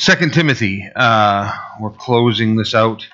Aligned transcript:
Second 0.00 0.32
Timothy. 0.32 0.90
Uh, 0.96 1.52
we're 1.78 1.90
closing 1.90 2.56
this 2.56 2.74
out. 2.74 3.06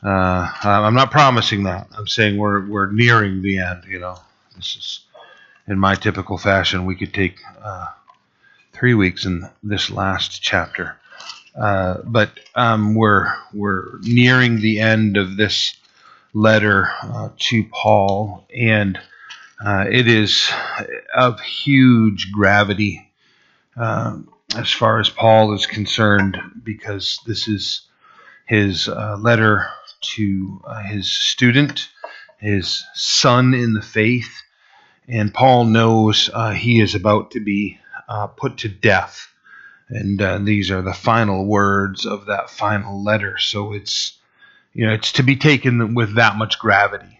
Uh, 0.00 0.48
I'm 0.62 0.94
not 0.94 1.10
promising 1.10 1.64
that. 1.64 1.88
I'm 1.98 2.06
saying 2.06 2.36
we're 2.36 2.64
we're 2.64 2.92
nearing 2.92 3.42
the 3.42 3.58
end. 3.58 3.82
You 3.88 3.98
know, 3.98 4.20
this 4.54 4.76
is 4.76 5.00
in 5.66 5.80
my 5.80 5.96
typical 5.96 6.38
fashion. 6.38 6.86
We 6.86 6.94
could 6.94 7.12
take 7.12 7.40
uh, 7.60 7.88
three 8.72 8.94
weeks 8.94 9.24
in 9.24 9.50
this 9.64 9.90
last 9.90 10.40
chapter, 10.40 10.96
uh, 11.56 11.98
but 12.04 12.30
um, 12.54 12.94
we're 12.94 13.26
we're 13.52 13.98
nearing 14.02 14.60
the 14.60 14.78
end 14.78 15.16
of 15.16 15.36
this 15.36 15.74
letter 16.34 16.88
uh, 17.02 17.30
to 17.36 17.64
Paul, 17.64 18.46
and 18.56 18.96
uh, 19.60 19.86
it 19.90 20.06
is 20.06 20.48
of 21.16 21.40
huge 21.40 22.30
gravity 22.30 23.10
um, 23.76 24.31
as 24.56 24.70
far 24.70 25.00
as 25.00 25.08
Paul 25.08 25.54
is 25.54 25.66
concerned, 25.66 26.38
because 26.62 27.20
this 27.26 27.48
is 27.48 27.82
his 28.46 28.88
uh, 28.88 29.16
letter 29.18 29.66
to 30.14 30.60
uh, 30.64 30.82
his 30.82 31.10
student, 31.10 31.88
his 32.38 32.84
son 32.94 33.54
in 33.54 33.74
the 33.74 33.82
faith, 33.82 34.42
and 35.08 35.32
Paul 35.32 35.64
knows 35.64 36.30
uh, 36.32 36.50
he 36.50 36.80
is 36.80 36.94
about 36.94 37.32
to 37.32 37.40
be 37.40 37.78
uh, 38.08 38.26
put 38.26 38.58
to 38.58 38.68
death. 38.68 39.28
And 39.88 40.20
uh, 40.22 40.38
these 40.38 40.70
are 40.70 40.82
the 40.82 40.94
final 40.94 41.46
words 41.46 42.06
of 42.06 42.26
that 42.26 42.50
final 42.50 43.02
letter. 43.02 43.38
So 43.38 43.72
it's 43.72 44.18
you 44.72 44.86
know 44.86 44.92
it's 44.92 45.12
to 45.12 45.22
be 45.22 45.36
taken 45.36 45.94
with 45.94 46.14
that 46.14 46.36
much 46.36 46.58
gravity. 46.58 47.18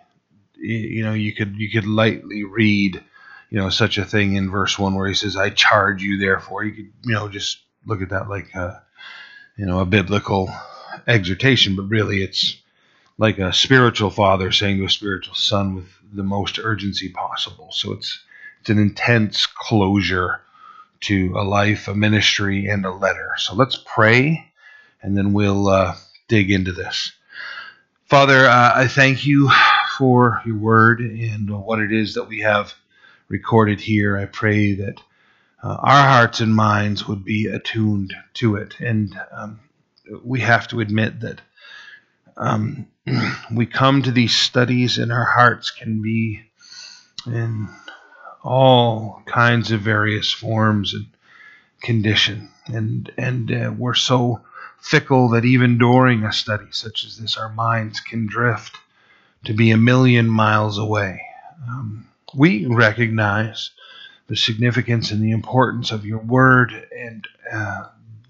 You 0.57 1.05
know 1.05 1.13
you 1.13 1.35
could 1.35 1.57
you 1.57 1.71
could 1.71 1.87
lightly 1.87 2.45
read 2.45 3.03
you 3.53 3.59
know 3.59 3.69
such 3.69 3.99
a 3.99 4.05
thing 4.07 4.35
in 4.35 4.51
verse 4.51 4.79
one 4.79 4.95
where 4.95 5.07
he 5.07 5.15
says, 5.15 5.37
"I 5.37 5.51
charge 5.51 6.03
you, 6.03 6.17
therefore." 6.17 6.65
You 6.65 6.73
could 6.73 6.93
you 7.05 7.15
know 7.15 7.29
just 7.29 7.59
look 7.85 8.01
at 8.01 8.09
that 8.09 8.31
like 8.31 8.55
a, 8.55 8.83
you 9.59 9.67
know 9.67 9.81
a 9.81 9.85
biblical 9.85 10.51
exhortation, 11.07 11.77
but 11.77 11.83
really 11.83 12.23
it's 12.23 12.57
like 13.19 13.39
a 13.39 13.53
spiritual 13.53 14.09
father 14.09 14.53
saying 14.53 14.79
to 14.79 14.87
a 14.87 14.91
spiritual 14.91 15.35
son 15.35 15.75
with 15.75 15.85
the 16.15 16.23
most 16.23 16.59
urgency 16.59 17.11
possible. 17.11 17.69
So 17.73 17.93
it's 17.93 18.25
it's 18.63 18.71
an 18.71 18.79
intense 18.79 19.45
closure 19.45 20.41
to 21.01 21.35
a 21.37 21.45
life, 21.45 21.89
a 21.89 21.95
ministry, 21.95 22.69
and 22.69 22.87
a 22.87 22.91
letter. 22.91 23.33
So 23.37 23.55
let's 23.55 23.85
pray, 23.85 24.51
and 25.03 25.15
then 25.15 25.35
we'll 25.35 25.69
uh, 25.69 25.95
dig 26.27 26.51
into 26.51 26.73
this. 26.73 27.13
Father, 28.07 28.47
uh, 28.47 28.73
I 28.77 28.89
thank 28.89 29.27
you 29.27 29.51
for 29.99 30.41
your 30.47 30.57
word 30.57 31.01
and 31.01 31.51
what 31.51 31.81
it 31.81 31.93
is 31.93 32.15
that 32.15 32.29
we 32.29 32.41
have 32.41 32.73
recorded 33.33 33.81
here. 33.81 34.19
I 34.19 34.27
pray 34.27 34.75
that 34.75 35.01
uh, 35.63 35.77
our 35.81 36.09
hearts 36.09 36.41
and 36.41 36.55
minds 36.55 37.09
would 37.09 37.25
be 37.25 37.47
attuned 37.47 38.15
to 38.35 38.57
it. 38.57 38.79
And 38.79 39.19
um, 39.33 39.61
we 40.23 40.41
have 40.41 40.69
to 40.69 40.81
admit 40.81 41.21
that 41.21 41.41
um, 42.37 42.87
we 43.53 43.65
come 43.65 44.03
to 44.03 44.13
these 44.13 44.37
studies 44.37 44.99
and 44.99 45.11
our 45.11 45.25
hearts 45.25 45.71
can 45.71 46.03
be 46.03 46.43
in 47.27 47.69
all 48.45 49.23
kinds 49.25 49.71
of 49.71 49.81
various 49.81 50.31
forms 50.31 50.93
and 50.93 51.07
condition 51.81 52.49
and 52.67 53.13
and 53.17 53.51
uh, 53.53 53.73
we're 53.77 53.95
so 53.95 54.41
fickle 54.81 55.31
that 55.31 55.45
even 55.45 55.79
during 55.79 56.23
a 56.23 56.33
study 56.33 56.67
such 56.71 57.05
as 57.05 57.19
this 57.19 57.37
our 57.37 57.53
minds 57.53 57.99
can 58.01 58.27
drift 58.27 58.77
to 59.45 59.53
be 59.53 59.71
a 59.71 59.77
million 59.77 60.29
miles 60.29 60.79
away 60.79 61.21
um, 61.69 62.07
we 62.35 62.67
recognize 62.67 63.71
the 64.29 64.37
significance 64.37 65.11
and 65.11 65.23
the 65.23 65.33
importance 65.33 65.91
of 65.91 66.07
your 66.07 66.19
word 66.19 66.73
and 66.97 67.27
uh, 67.53 67.85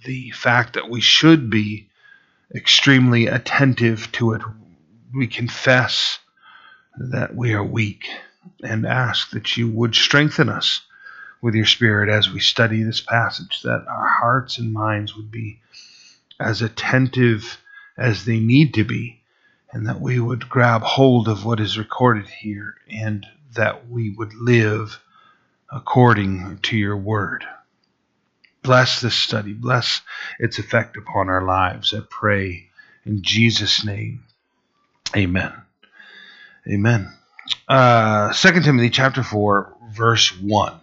the 0.04 0.30
fact 0.30 0.74
that 0.74 0.88
we 0.90 1.00
should 1.00 1.50
be 1.50 1.88
extremely 2.54 3.26
attentive 3.26 4.10
to 4.12 4.32
it. 4.32 4.42
We 5.14 5.26
confess 5.26 6.18
that 6.98 7.34
we 7.34 7.54
are 7.54 7.64
weak 7.64 8.08
and 8.62 8.86
ask 8.86 9.30
that 9.30 9.56
you 9.56 9.68
would 9.68 9.94
strengthen 9.94 10.48
us 10.48 10.82
with 11.40 11.54
your 11.54 11.66
Spirit 11.66 12.08
as 12.08 12.30
we 12.30 12.40
study 12.40 12.82
this 12.82 13.00
passage, 13.00 13.62
that 13.62 13.84
our 13.88 14.08
hearts 14.08 14.58
and 14.58 14.72
minds 14.72 15.16
would 15.16 15.30
be 15.30 15.60
as 16.40 16.62
attentive 16.62 17.60
as 17.96 18.24
they 18.24 18.38
need 18.38 18.74
to 18.74 18.84
be, 18.84 19.20
and 19.72 19.86
that 19.86 20.00
we 20.00 20.18
would 20.18 20.48
grab 20.48 20.82
hold 20.82 21.28
of 21.28 21.44
what 21.44 21.60
is 21.60 21.78
recorded 21.78 22.26
here, 22.26 22.74
and 22.90 23.26
that 23.54 23.88
we 23.88 24.10
would 24.10 24.34
live 24.34 25.00
according 25.70 26.58
to 26.62 26.76
your 26.76 26.96
word. 26.96 27.44
Bless 28.62 29.00
this 29.00 29.14
study. 29.14 29.52
Bless 29.52 30.02
its 30.38 30.58
effect 30.58 30.96
upon 30.96 31.28
our 31.28 31.42
lives. 31.42 31.92
I 31.92 32.00
pray 32.08 32.68
in 33.04 33.22
Jesus' 33.22 33.84
name. 33.84 34.24
Amen. 35.16 35.52
Amen. 36.68 37.12
Uh, 37.68 38.32
2 38.32 38.60
Timothy 38.60 38.90
chapter 38.90 39.22
4, 39.22 39.76
verse 39.92 40.30
1. 40.40 40.80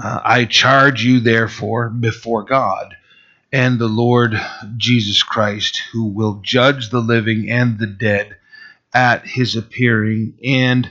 Uh, 0.00 0.20
I 0.22 0.44
charge 0.44 1.02
you, 1.02 1.20
therefore, 1.20 1.88
before 1.88 2.44
God 2.44 2.94
and 3.52 3.78
the 3.78 3.88
Lord 3.88 4.38
Jesus 4.76 5.22
Christ, 5.22 5.82
who 5.92 6.04
will 6.04 6.40
judge 6.42 6.90
the 6.90 7.00
living 7.00 7.50
and 7.50 7.78
the 7.78 7.86
dead 7.86 8.36
at 8.92 9.26
his 9.26 9.56
appearing 9.56 10.34
and 10.44 10.90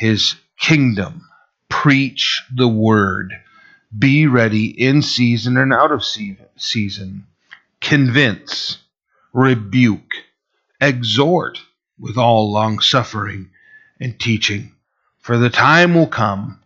his 0.00 0.34
kingdom. 0.58 1.28
Preach 1.68 2.42
the 2.50 2.66
word. 2.66 3.34
Be 3.96 4.26
ready 4.26 4.68
in 4.68 5.02
season 5.02 5.58
and 5.58 5.74
out 5.74 5.92
of 5.92 6.02
season. 6.56 7.26
Convince, 7.82 8.78
rebuke, 9.34 10.14
exhort 10.80 11.60
with 11.98 12.16
all 12.16 12.50
long 12.50 12.80
suffering 12.80 13.50
and 14.00 14.18
teaching. 14.18 14.72
For 15.18 15.36
the 15.36 15.50
time 15.50 15.94
will 15.94 16.06
come 16.06 16.60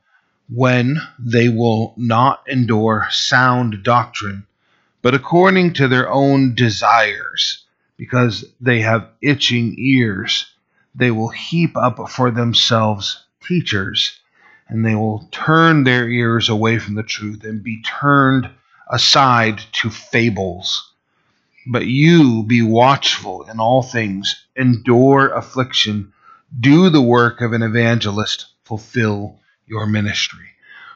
when 0.49 0.99
they 1.19 1.49
will 1.49 1.93
not 1.97 2.45
endure 2.49 3.09
sound 3.11 3.83
doctrine, 3.83 4.47
but 5.03 5.13
according 5.15 5.73
to 5.73 5.89
their 5.89 6.09
own 6.09 6.55
desires, 6.55 7.65
because 7.97 8.45
they 8.61 8.83
have 8.83 9.09
itching 9.21 9.75
ears, 9.77 10.55
they 10.95 11.11
will 11.11 11.31
heap 11.31 11.77
up 11.77 12.09
for 12.09 12.31
themselves 12.31 13.24
teachers 13.47 14.19
and 14.69 14.85
they 14.85 14.95
will 14.95 15.29
turn 15.31 15.85
their 15.85 16.09
ears 16.09 16.49
away 16.49 16.79
from 16.79 16.95
the 16.95 17.03
truth 17.03 17.45
and 17.45 17.63
be 17.63 17.83
turned 17.83 18.49
aside 18.91 19.61
to 19.73 19.91
fables. 19.91 20.91
But 21.67 21.87
you 21.87 22.43
be 22.43 22.63
watchful 22.63 23.43
in 23.45 23.61
all 23.61 23.83
things, 23.83 24.45
endure 24.57 25.33
affliction, 25.33 26.13
do 26.59 26.91
the 26.91 27.01
work 27.01 27.41
of 27.41 27.53
an 27.53 27.63
evangelist, 27.63 28.47
fulfill 28.65 29.39
your 29.67 29.87
ministry. 29.87 30.47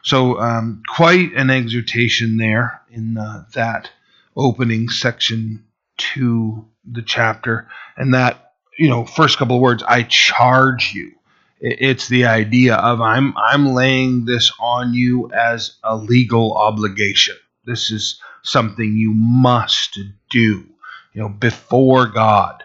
So, 0.03 0.39
um, 0.39 0.83
quite 0.89 1.33
an 1.35 1.51
exhortation 1.51 2.37
there 2.37 2.81
in 2.91 3.19
uh, 3.19 3.45
that 3.55 3.91
opening 4.37 4.89
section 4.89 5.65
to 5.97 6.67
the 6.85 7.03
chapter. 7.03 7.69
And 7.97 8.15
that, 8.15 8.53
you 8.79 8.89
know, 8.89 9.05
first 9.05 9.39
couple 9.39 9.57
of 9.57 9.63
words, 9.63 9.83
I 9.83 10.05
charge 10.05 10.93
you 10.95 11.18
it's 11.61 12.09
the 12.09 12.27
idea 12.27 12.75
of 12.75 13.01
I'm 13.01 13.37
I'm 13.37 13.75
laying 13.75 14.25
this 14.25 14.53
on 14.61 14.95
you 14.95 15.31
as 15.33 15.77
a 15.83 15.97
legal 15.97 16.57
obligation. 16.57 17.37
This 17.65 17.91
is 17.91 18.21
something 18.43 18.97
you 18.97 19.13
must 19.15 19.99
do, 20.31 20.65
you 21.13 21.23
know, 21.23 21.29
before 21.29 22.07
God. 22.07 22.63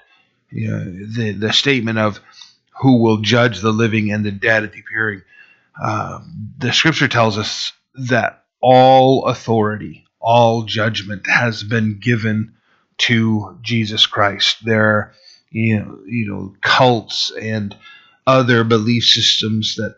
You 0.49 0.71
know, 0.71 0.83
the 1.15 1.31
the 1.31 1.53
statement 1.53 1.97
of 1.97 2.19
who 2.81 3.01
will 3.01 3.17
judge 3.17 3.61
the 3.61 3.71
living 3.71 4.11
and 4.11 4.25
the 4.25 4.31
dead 4.31 4.63
at 4.63 4.73
the 4.73 4.79
appearing. 4.79 5.21
Uh, 5.81 6.19
the 6.59 6.71
scripture 6.71 7.07
tells 7.07 7.37
us 7.37 7.73
that 7.95 8.43
all 8.61 9.25
authority, 9.25 10.05
all 10.19 10.63
judgment 10.63 11.27
has 11.27 11.63
been 11.63 11.99
given 11.99 12.53
to 12.97 13.57
Jesus 13.61 14.05
Christ. 14.05 14.63
There, 14.63 15.13
you 15.49 15.79
know, 15.79 15.99
you 16.05 16.29
know, 16.29 16.55
cults 16.61 17.31
and 17.31 17.75
other 18.25 18.63
belief 18.63 19.03
systems 19.03 19.75
that 19.75 19.97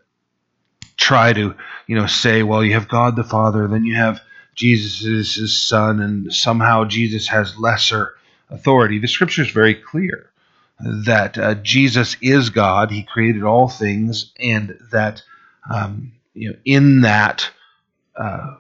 try 0.97 1.33
to, 1.33 1.55
you 1.87 1.95
know, 1.95 2.07
say, 2.07 2.43
well, 2.43 2.63
you 2.63 2.73
have 2.73 2.87
God 2.87 3.15
the 3.15 3.23
Father, 3.23 3.67
then 3.67 3.85
you 3.85 3.95
have 3.95 4.21
Jesus 4.55 5.03
is 5.03 5.35
his 5.35 5.55
son, 5.55 5.99
and 5.99 6.33
somehow 6.33 6.85
Jesus 6.85 7.27
has 7.27 7.57
lesser 7.57 8.15
authority. 8.49 8.99
The 8.99 9.07
scripture 9.07 9.41
is 9.41 9.51
very 9.51 9.75
clear 9.75 10.31
that 10.79 11.37
uh, 11.37 11.55
Jesus 11.55 12.15
is 12.21 12.49
God. 12.49 12.89
He 12.89 13.03
created 13.03 13.43
all 13.43 13.67
things, 13.67 14.31
and 14.39 14.77
that 14.91 15.23
um, 15.69 16.13
you 16.33 16.51
know, 16.51 16.57
in 16.63 17.01
that, 17.01 17.49
uh, 18.15 18.55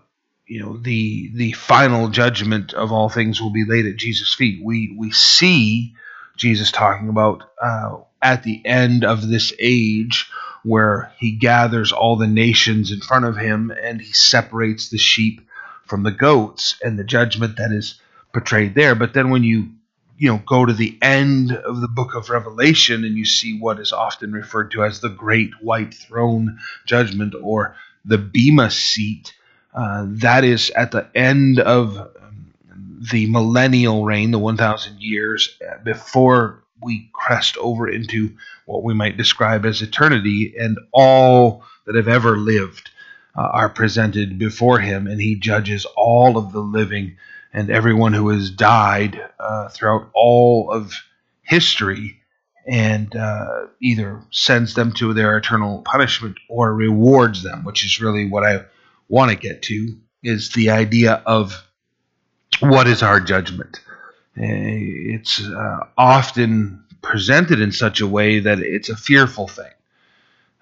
you 0.47 0.61
know, 0.61 0.77
the 0.77 1.31
the 1.33 1.51
final 1.53 2.09
judgment 2.09 2.73
of 2.73 2.91
all 2.91 3.09
things 3.09 3.41
will 3.41 3.53
be 3.53 3.65
laid 3.65 3.85
at 3.85 3.97
Jesus' 3.97 4.33
feet. 4.33 4.63
We 4.63 4.95
we 4.97 5.11
see 5.11 5.95
Jesus 6.35 6.71
talking 6.71 7.09
about 7.09 7.43
uh, 7.61 7.97
at 8.25 8.41
the 8.41 8.59
end 8.65 9.05
of 9.05 9.27
this 9.27 9.53
age 9.59 10.27
where 10.63 11.11
he 11.19 11.31
gathers 11.31 11.91
all 11.91 12.15
the 12.15 12.25
nations 12.25 12.91
in 12.91 12.99
front 12.99 13.23
of 13.23 13.37
him 13.37 13.71
and 13.83 14.01
he 14.01 14.11
separates 14.11 14.89
the 14.89 14.97
sheep 14.97 15.41
from 15.85 16.01
the 16.01 16.11
goats 16.11 16.75
and 16.83 16.97
the 16.97 17.03
judgment 17.03 17.57
that 17.57 17.71
is 17.71 18.01
portrayed 18.33 18.73
there. 18.73 18.95
But 18.95 19.13
then 19.13 19.29
when 19.29 19.43
you 19.43 19.69
you 20.17 20.29
know 20.29 20.41
go 20.43 20.65
to 20.65 20.73
the 20.73 20.97
end 21.03 21.51
of 21.51 21.81
the 21.81 21.87
book 21.87 22.15
of 22.15 22.31
Revelation 22.31 23.03
and 23.03 23.15
you 23.15 23.25
see 23.25 23.59
what 23.59 23.79
is 23.79 23.91
often 23.91 24.31
referred 24.31 24.71
to 24.71 24.83
as 24.83 25.01
the 25.01 25.09
Great 25.09 25.51
White 25.61 25.93
Throne 25.93 26.57
Judgment 26.87 27.35
or 27.39 27.75
the 28.05 28.17
Bema 28.17 28.71
seat, 28.71 29.35
uh, 29.75 30.05
that 30.07 30.43
is 30.43 30.71
at 30.71 30.91
the 30.91 31.07
end 31.13 31.59
of 31.59 32.11
the 33.11 33.27
millennial 33.27 34.03
reign, 34.03 34.31
the 34.31 34.39
1,000 34.39 34.99
years 34.99 35.59
before 35.83 36.64
we 36.81 37.09
crest 37.13 37.57
over 37.57 37.87
into 37.87 38.35
what 38.65 38.83
we 38.83 38.93
might 38.93 39.17
describe 39.17 39.65
as 39.65 39.81
eternity, 39.81 40.55
and 40.59 40.77
all 40.91 41.63
that 41.85 41.95
have 41.95 42.07
ever 42.07 42.37
lived 42.37 42.89
uh, 43.35 43.41
are 43.41 43.69
presented 43.69 44.39
before 44.39 44.79
him, 44.79 45.07
and 45.07 45.21
he 45.21 45.35
judges 45.35 45.85
all 45.95 46.37
of 46.37 46.51
the 46.51 46.61
living 46.61 47.17
and 47.53 47.69
everyone 47.69 48.13
who 48.13 48.29
has 48.29 48.51
died 48.51 49.21
uh, 49.39 49.69
throughout 49.69 50.09
all 50.13 50.71
of 50.71 50.93
history 51.41 52.19
and 52.67 53.15
uh, 53.15 53.67
either 53.81 54.21
sends 54.31 54.73
them 54.73 54.91
to 54.91 55.13
their 55.13 55.37
eternal 55.37 55.81
punishment 55.83 56.37
or 56.49 56.73
rewards 56.73 57.43
them, 57.43 57.63
which 57.63 57.85
is 57.85 58.01
really 58.01 58.27
what 58.27 58.43
I 58.43 58.65
want 59.07 59.31
to 59.31 59.37
get 59.37 59.61
to, 59.63 59.97
is 60.23 60.49
the 60.49 60.71
idea 60.71 61.21
of 61.25 61.63
what 62.59 62.87
is 62.87 63.03
our 63.03 63.19
judgment. 63.19 63.79
Eh, 64.37 65.13
it's 65.15 65.43
uh, 65.43 65.87
often 65.97 66.83
presented 67.01 67.59
in 67.59 67.71
such 67.71 68.01
a 68.01 68.07
way 68.07 68.39
that 68.39 68.59
it's 68.59 68.89
a 68.89 68.95
fearful 68.95 69.47
thing. 69.47 69.71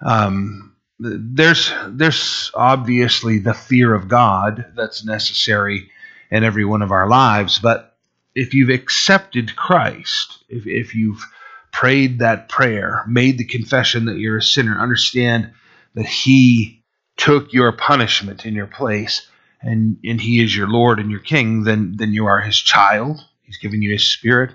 Um, 0.00 0.74
there's 0.98 1.72
there's 1.88 2.50
obviously 2.54 3.38
the 3.38 3.54
fear 3.54 3.94
of 3.94 4.08
God 4.08 4.72
that's 4.76 5.04
necessary 5.04 5.90
in 6.30 6.44
every 6.44 6.64
one 6.64 6.82
of 6.82 6.92
our 6.92 7.08
lives, 7.08 7.58
but 7.58 7.96
if 8.34 8.54
you've 8.54 8.70
accepted 8.70 9.56
Christ, 9.56 10.44
if, 10.48 10.66
if 10.66 10.94
you've 10.94 11.24
prayed 11.72 12.20
that 12.20 12.48
prayer, 12.48 13.04
made 13.06 13.38
the 13.38 13.44
confession 13.44 14.06
that 14.06 14.18
you're 14.18 14.38
a 14.38 14.42
sinner, 14.42 14.78
understand 14.78 15.52
that 15.94 16.06
He 16.06 16.82
took 17.16 17.52
your 17.52 17.72
punishment 17.72 18.44
in 18.44 18.54
your 18.54 18.66
place, 18.66 19.28
and, 19.60 19.98
and 20.04 20.20
He 20.20 20.42
is 20.42 20.56
your 20.56 20.68
Lord 20.68 20.98
and 20.98 21.10
your 21.10 21.20
King, 21.20 21.64
then, 21.64 21.94
then 21.96 22.12
you 22.12 22.26
are 22.26 22.40
His 22.40 22.56
child. 22.56 23.24
He's 23.54 23.60
given 23.60 23.82
you 23.82 23.92
His 23.92 24.06
Spirit. 24.06 24.50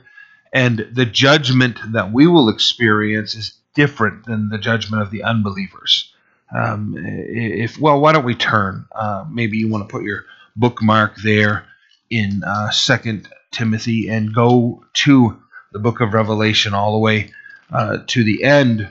And 0.51 0.90
the 0.92 1.06
judgment 1.06 1.80
that 1.94 2.12
we 2.12 2.28
will 2.28 2.50
experience 2.50 3.34
is 3.34 3.54
different 3.75 4.25
than 4.25 4.50
the 4.50 4.57
judgment 4.57 5.01
of 5.01 5.10
the 5.10 5.24
unbelievers. 5.24 6.13
Um, 6.54 6.96
if 6.98 7.80
well, 7.80 8.01
why 8.01 8.12
don't 8.12 8.25
we 8.25 8.36
turn? 8.36 8.86
Uh, 8.92 9.25
maybe 9.31 9.57
you 9.57 9.69
want 9.69 9.88
to 9.88 9.92
put 9.92 10.04
your 10.04 10.25
bookmark 10.56 11.16
there 11.18 11.66
in 12.10 12.44
uh, 12.44 12.72
Second 12.72 13.30
Timothy 13.51 14.10
and 14.10 14.34
go 14.34 14.84
to 15.06 15.40
the 15.72 15.80
book 15.80 16.01
of 16.01 16.13
Revelation 16.13 16.74
all 16.74 16.94
the 16.94 17.00
way 17.00 17.31
uh, 17.72 18.00
to 18.07 18.24
the 18.24 18.44
end, 18.44 18.90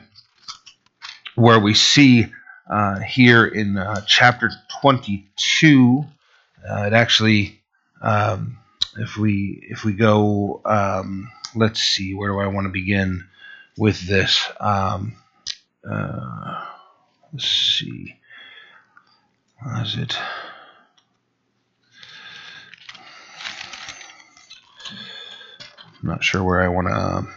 where 1.35 1.59
we 1.59 1.75
see 1.75 2.27
uh, 2.71 3.01
here 3.01 3.45
in 3.45 3.77
uh, 3.77 4.03
chapter 4.07 4.51
22. 4.81 6.05
Uh, 6.69 6.83
it 6.85 6.93
actually, 6.93 7.61
um, 8.01 8.59
if 8.97 9.17
we 9.17 9.67
if 9.69 9.85
we 9.85 9.93
go, 9.93 10.61
um, 10.65 11.31
let's 11.55 11.81
see, 11.81 12.15
where 12.15 12.31
do 12.31 12.39
I 12.39 12.47
want 12.47 12.67
to 12.67 12.73
begin 12.73 13.27
with 13.77 14.01
this? 14.07 14.43
Um, 14.61 15.15
uh, 15.89 16.67
let's 17.33 17.47
see. 17.47 18.17
Is 19.83 19.97
it? 19.97 20.17
I'm 26.01 26.09
not 26.09 26.23
sure 26.23 26.45
where 26.45 26.61
I 26.61 26.69
want 26.69 26.87
to. 26.89 26.95
Um, 26.95 27.35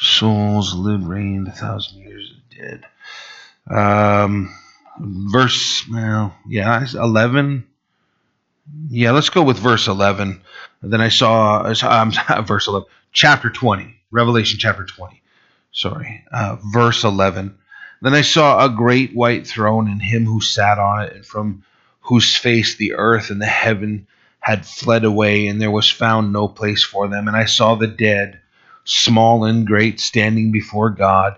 souls 0.00 0.74
lived, 0.74 1.04
reigned 1.06 1.48
a 1.48 1.52
thousand 1.52 2.00
years 2.00 2.32
dead. 2.56 2.86
Um, 3.70 4.54
verse, 5.00 5.84
well, 5.90 6.34
yeah, 6.48 6.86
eleven. 6.94 7.66
Yeah, 8.90 9.12
let's 9.12 9.30
go 9.30 9.42
with 9.42 9.58
verse 9.58 9.86
eleven. 9.88 10.42
then 10.82 11.00
I 11.00 11.08
saw 11.08 11.62
um, 11.82 12.12
verse 12.44 12.66
eleven, 12.66 12.88
chapter 13.12 13.50
twenty, 13.50 13.96
Revelation 14.10 14.58
chapter 14.58 14.84
twenty. 14.84 15.22
Sorry, 15.72 16.24
uh, 16.32 16.56
verse 16.72 17.04
eleven. 17.04 17.58
Then 18.00 18.14
I 18.14 18.22
saw 18.22 18.64
a 18.64 18.70
great 18.70 19.14
white 19.14 19.46
throne 19.46 19.90
and 19.90 20.00
him 20.00 20.24
who 20.24 20.40
sat 20.40 20.78
on 20.78 21.04
it, 21.04 21.12
and 21.14 21.26
from 21.26 21.64
whose 22.00 22.36
face 22.36 22.76
the 22.76 22.94
earth 22.94 23.30
and 23.30 23.40
the 23.40 23.46
heaven 23.46 24.06
had 24.40 24.64
fled 24.64 25.04
away, 25.04 25.46
and 25.46 25.60
there 25.60 25.70
was 25.70 25.90
found 25.90 26.32
no 26.32 26.48
place 26.48 26.84
for 26.84 27.08
them. 27.08 27.28
And 27.28 27.36
I 27.36 27.44
saw 27.44 27.74
the 27.74 27.86
dead, 27.88 28.40
small 28.84 29.44
and 29.44 29.66
great, 29.66 30.00
standing 30.00 30.52
before 30.52 30.90
God, 30.90 31.36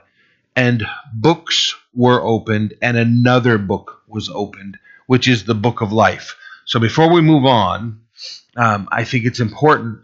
and 0.57 0.85
books 1.15 1.75
were 1.95 2.21
opened, 2.23 2.75
and 2.83 2.97
another 2.97 3.59
book 3.59 4.03
was 4.07 4.29
opened, 4.29 4.79
which 5.07 5.29
is 5.29 5.45
the 5.45 5.55
book 5.55 5.81
of 5.81 5.93
life. 5.93 6.37
So 6.65 6.79
before 6.79 7.13
we 7.13 7.21
move 7.21 7.45
on, 7.45 8.01
um, 8.57 8.89
I 8.91 9.05
think 9.05 9.25
it's 9.25 9.41
important 9.41 10.01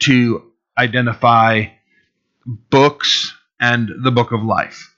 to 0.00 0.50
identify 0.78 1.66
books 2.46 3.34
and 3.60 3.90
the 4.02 4.10
book 4.10 4.32
of 4.32 4.42
life. 4.42 4.94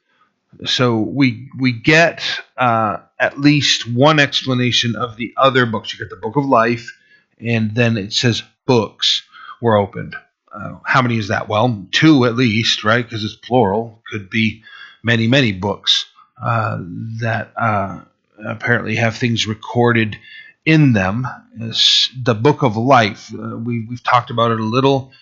So 0.64 0.98
we 0.98 1.50
we 1.58 1.72
get 1.72 2.22
uh, 2.56 2.98
at 3.18 3.38
least 3.38 3.88
one 3.88 4.18
explanation 4.18 4.96
of 4.96 5.16
the 5.16 5.32
other 5.36 5.66
books. 5.66 5.92
You 5.92 5.98
get 5.98 6.10
the 6.10 6.16
Book 6.16 6.36
of 6.36 6.46
Life, 6.46 6.90
and 7.38 7.74
then 7.74 7.96
it 7.96 8.12
says 8.12 8.42
books 8.66 9.22
were 9.60 9.76
opened. 9.76 10.16
Uh, 10.52 10.78
how 10.84 11.02
many 11.02 11.18
is 11.18 11.28
that? 11.28 11.48
Well, 11.48 11.86
two 11.92 12.24
at 12.24 12.34
least, 12.34 12.82
right? 12.82 13.04
Because 13.04 13.24
it's 13.24 13.36
plural. 13.36 14.02
Could 14.10 14.30
be 14.30 14.62
many, 15.02 15.26
many 15.28 15.52
books 15.52 16.06
uh, 16.42 16.78
that 17.20 17.52
uh, 17.56 18.00
apparently 18.44 18.96
have 18.96 19.16
things 19.16 19.46
recorded 19.46 20.16
in 20.64 20.92
them. 20.92 21.26
It's 21.60 22.10
the 22.16 22.34
Book 22.34 22.62
of 22.62 22.76
Life. 22.76 23.32
Uh, 23.32 23.56
we, 23.56 23.86
we've 23.86 24.02
talked 24.02 24.30
about 24.30 24.50
it 24.50 24.60
a 24.60 24.64
little. 24.64 25.12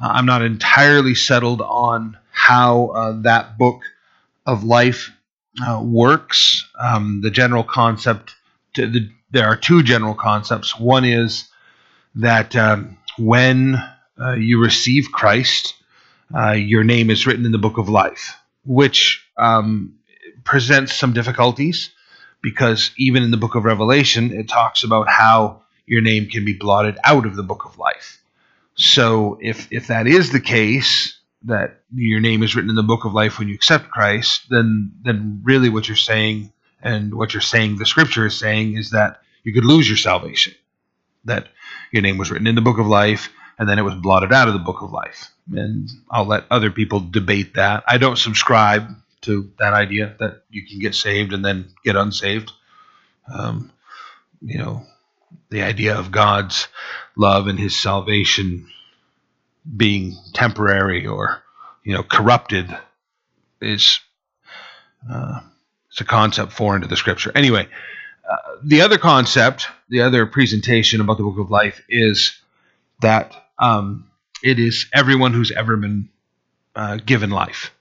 Uh, 0.00 0.08
I'm 0.08 0.26
not 0.26 0.42
entirely 0.42 1.14
settled 1.14 1.60
on 1.62 2.18
how 2.30 2.86
uh, 2.88 3.22
that 3.22 3.56
book 3.56 3.82
of 4.44 4.64
life 4.64 5.10
works. 5.80 6.68
Um, 6.78 7.20
the 7.22 7.30
general 7.30 7.64
concept, 7.64 8.34
the, 8.74 9.10
there 9.30 9.46
are 9.46 9.56
two 9.56 9.82
general 9.82 10.14
concepts. 10.14 10.78
One 10.78 11.04
is 11.04 11.48
that 12.16 12.54
um, 12.56 12.98
when 13.18 13.76
uh, 14.20 14.34
you 14.34 14.60
receive 14.60 15.12
Christ, 15.12 15.74
uh, 16.34 16.52
your 16.52 16.84
name 16.84 17.10
is 17.10 17.26
written 17.26 17.46
in 17.46 17.52
the 17.52 17.58
book 17.58 17.78
of 17.78 17.88
life, 17.88 18.34
which 18.64 19.25
um, 19.36 19.94
presents 20.44 20.94
some 20.94 21.12
difficulties 21.12 21.90
because 22.42 22.92
even 22.96 23.22
in 23.22 23.30
the 23.30 23.36
book 23.36 23.54
of 23.54 23.64
Revelation, 23.64 24.32
it 24.32 24.48
talks 24.48 24.84
about 24.84 25.08
how 25.08 25.62
your 25.86 26.00
name 26.00 26.28
can 26.28 26.44
be 26.44 26.52
blotted 26.52 26.98
out 27.04 27.26
of 27.26 27.36
the 27.36 27.42
book 27.42 27.64
of 27.64 27.78
life. 27.78 28.20
So 28.74 29.38
if 29.40 29.68
if 29.72 29.86
that 29.88 30.06
is 30.06 30.30
the 30.30 30.40
case, 30.40 31.18
that 31.44 31.80
your 31.94 32.20
name 32.20 32.42
is 32.42 32.54
written 32.54 32.70
in 32.70 32.76
the 32.76 32.82
book 32.82 33.04
of 33.04 33.14
life 33.14 33.38
when 33.38 33.48
you 33.48 33.54
accept 33.54 33.90
Christ, 33.90 34.46
then 34.50 34.92
then 35.02 35.40
really 35.44 35.68
what 35.68 35.88
you're 35.88 35.96
saying 35.96 36.52
and 36.82 37.14
what 37.14 37.32
you're 37.34 37.40
saying 37.40 37.78
the 37.78 37.86
scripture 37.86 38.26
is 38.26 38.38
saying 38.38 38.76
is 38.76 38.90
that 38.90 39.20
you 39.42 39.52
could 39.52 39.64
lose 39.64 39.88
your 39.88 39.96
salvation. 39.96 40.54
That 41.24 41.48
your 41.92 42.02
name 42.02 42.18
was 42.18 42.30
written 42.30 42.46
in 42.46 42.54
the 42.54 42.60
book 42.60 42.78
of 42.78 42.86
life 42.86 43.30
and 43.58 43.68
then 43.68 43.78
it 43.78 43.82
was 43.82 43.94
blotted 43.94 44.32
out 44.32 44.48
of 44.48 44.54
the 44.54 44.60
book 44.60 44.82
of 44.82 44.92
life. 44.92 45.30
And 45.52 45.88
I'll 46.10 46.26
let 46.26 46.44
other 46.50 46.70
people 46.70 47.00
debate 47.00 47.54
that. 47.54 47.84
I 47.86 47.98
don't 47.98 48.18
subscribe 48.18 48.88
to 49.26 49.50
that 49.58 49.72
idea 49.72 50.16
that 50.18 50.42
you 50.50 50.66
can 50.66 50.78
get 50.78 50.94
saved 50.94 51.32
and 51.32 51.44
then 51.44 51.68
get 51.84 51.96
unsaved. 51.96 52.52
Um, 53.32 53.72
you 54.40 54.58
know, 54.58 54.86
the 55.50 55.62
idea 55.62 55.96
of 55.96 56.10
God's 56.10 56.68
love 57.16 57.46
and 57.46 57.58
his 57.58 57.80
salvation 57.80 58.68
being 59.76 60.14
temporary 60.32 61.06
or 61.06 61.42
you 61.82 61.92
know 61.92 62.02
corrupted 62.02 62.76
is 63.60 64.00
uh, 65.10 65.40
it's 65.90 66.00
a 66.00 66.04
concept 66.04 66.52
foreign 66.52 66.82
to 66.82 66.88
the 66.88 66.96
scripture. 66.96 67.32
Anyway, 67.34 67.68
uh, 68.28 68.36
the 68.62 68.82
other 68.82 68.98
concept, 68.98 69.66
the 69.88 70.02
other 70.02 70.26
presentation 70.26 71.00
about 71.00 71.16
the 71.16 71.22
book 71.22 71.38
of 71.38 71.50
life 71.50 71.82
is 71.88 72.40
that 73.00 73.34
um, 73.58 74.10
it 74.42 74.58
is 74.58 74.86
everyone 74.92 75.32
who's 75.32 75.50
ever 75.50 75.76
been 75.76 76.08
uh, 76.74 76.96
given 76.96 77.30
life, 77.30 77.72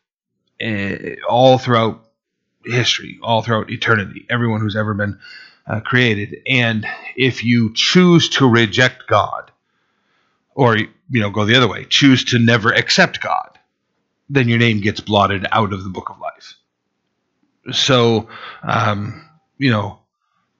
all 1.28 1.58
throughout 1.58 2.06
history, 2.66 3.20
all 3.22 3.42
throughout 3.42 3.70
eternity, 3.70 4.26
everyone 4.30 4.62
who's 4.62 4.76
ever 4.76 4.94
been 4.94 5.20
uh, 5.68 5.80
created. 5.82 6.38
And 6.48 6.86
if 7.16 7.44
you 7.44 7.74
choose 7.74 8.30
to 8.30 8.50
reject 8.50 9.08
God, 9.08 9.52
or 10.54 10.78
you 10.78 11.22
know 11.22 11.30
go 11.30 11.44
the 11.44 11.56
other 11.56 11.68
way 11.68 11.84
choose 11.84 12.24
to 12.24 12.40
never 12.40 12.72
accept 12.72 13.20
god 13.20 13.60
then 14.30 14.48
your 14.48 14.58
name 14.58 14.80
gets 14.80 15.02
blotted 15.02 15.46
out 15.52 15.74
of 15.74 15.84
the 15.84 15.90
book 15.90 16.10
of 16.10 16.18
life 16.20 16.56
so 17.72 18.30
um, 18.64 19.30
you 19.58 19.70
know 19.70 20.00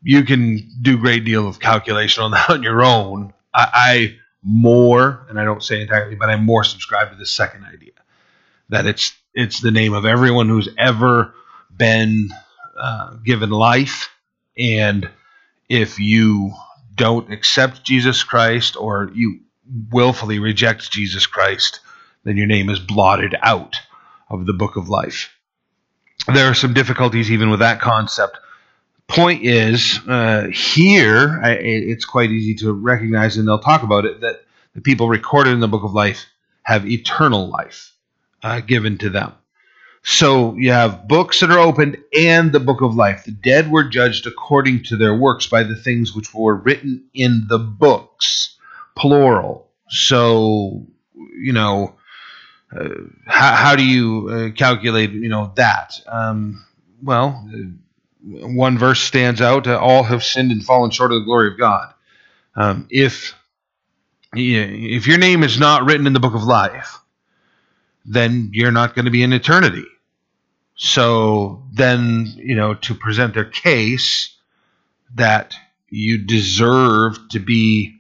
you 0.06 0.24
can 0.24 0.70
do 0.82 0.94
a 0.94 1.00
great 1.00 1.26
deal 1.26 1.48
of 1.48 1.60
calculation 1.60 2.24
on 2.24 2.32
that 2.32 2.50
on 2.50 2.64
your 2.64 2.84
own. 2.84 3.34
I, 3.54 3.68
I 3.74 4.16
more, 4.44 5.26
and 5.28 5.40
I 5.40 5.44
don't 5.44 5.64
say 5.64 5.82
entirely, 5.82 6.16
but 6.16 6.30
I'm 6.30 6.46
more 6.46 6.64
subscribe 6.64 7.10
to 7.10 7.18
the 7.18 7.26
second 7.26 7.66
idea 7.66 7.94
that 8.70 8.86
it's 8.86 9.14
it's 9.36 9.60
the 9.60 9.72
name 9.72 9.94
of 9.94 10.06
everyone 10.06 10.48
who's 10.48 10.70
ever 10.78 11.36
been 11.76 12.30
uh, 12.78 13.16
given 13.24 13.50
life, 13.50 14.10
and 14.58 15.10
if 15.68 16.00
you 16.00 16.54
don't 16.96 17.32
accept 17.32 17.84
Jesus 17.84 18.24
Christ 18.24 18.78
or 18.78 19.12
you 19.14 19.42
willfully 19.92 20.40
reject 20.40 20.90
Jesus 20.92 21.28
Christ, 21.28 21.82
then 22.24 22.38
your 22.38 22.48
name 22.48 22.70
is 22.70 22.80
blotted 22.80 23.36
out 23.42 23.76
of 24.30 24.46
the 24.46 24.54
book 24.54 24.78
of 24.78 24.88
life. 24.88 25.36
There 26.34 26.50
are 26.50 26.56
some 26.56 26.74
difficulties 26.74 27.30
even 27.30 27.50
with 27.50 27.60
that 27.60 27.82
concept. 27.82 28.40
Point 29.08 29.44
is, 29.44 30.00
uh, 30.08 30.48
here 30.52 31.40
I, 31.44 31.52
it's 31.52 32.06
quite 32.06 32.32
easy 32.32 32.56
to 32.56 32.74
recognize, 32.74 33.38
and 33.38 33.48
they'll 33.48 33.60
talk 33.60 33.84
about 33.84 34.06
it, 34.06 34.22
that 34.22 34.46
the 34.74 34.82
people 34.82 35.10
recorded 35.10 35.54
in 35.54 35.60
the 35.60 35.68
book 35.68 35.84
of 35.84 35.94
life 35.94 36.26
have 36.64 36.88
eternal 36.88 37.48
life 37.48 37.92
uh, 38.46 38.60
given 38.60 38.96
to 39.00 39.10
them. 39.10 39.34
So 40.04 40.54
you 40.56 40.72
have 40.72 41.08
books 41.08 41.40
that 41.40 41.50
are 41.50 41.58
opened 41.58 41.98
and 42.16 42.52
the 42.52 42.60
book 42.60 42.82
of 42.82 42.94
life. 42.94 43.24
The 43.26 43.32
dead 43.32 43.72
were 43.72 43.84
judged 43.84 44.28
according 44.28 44.84
to 44.84 44.98
their 44.98 45.16
works 45.16 45.48
by 45.48 45.64
the 45.64 45.76
things 45.76 46.16
which 46.16 46.32
were 46.32 46.56
written 46.56 47.06
in 47.16 47.48
the 47.50 47.58
books, 47.58 48.56
plural. 48.96 49.72
So, 49.90 50.86
you 51.16 51.54
know, 51.54 51.96
uh, 52.72 52.90
how, 53.26 53.56
how, 53.56 53.76
do 53.76 53.84
you 53.84 54.30
uh, 54.30 54.56
calculate, 54.56 55.10
you 55.10 55.30
know, 55.30 55.52
that? 55.56 56.00
Um, 56.06 56.64
well, 57.02 57.50
one 58.22 58.78
verse 58.78 59.00
stands 59.00 59.42
out: 59.42 59.66
uh, 59.66 59.80
"All 59.80 60.04
have 60.04 60.24
sinned 60.24 60.52
and 60.52 60.64
fallen 60.64 60.92
short 60.92 61.12
of 61.12 61.20
the 61.22 61.26
glory 61.26 61.52
of 61.52 61.58
God." 61.58 61.94
Um, 62.56 62.88
if 62.92 63.34
if 64.34 65.08
your 65.08 65.18
name 65.18 65.44
is 65.44 65.60
not 65.60 65.86
written 65.86 66.06
in 66.06 66.14
the 66.14 66.20
book 66.20 66.36
of 66.36 66.44
life, 66.44 67.00
then 68.06 68.50
you're 68.54 68.72
not 68.72 68.96
going 68.96 69.06
to 69.06 69.12
be 69.12 69.24
in 69.24 69.34
eternity. 69.34 69.86
So 70.76 71.64
then, 71.74 72.32
you 72.36 72.56
know, 72.56 72.74
to 72.76 72.94
present 72.94 73.34
their 73.34 73.46
case 73.46 74.36
that 75.16 75.56
you 75.90 76.18
deserve 76.18 77.18
to 77.32 77.40
be 77.40 77.96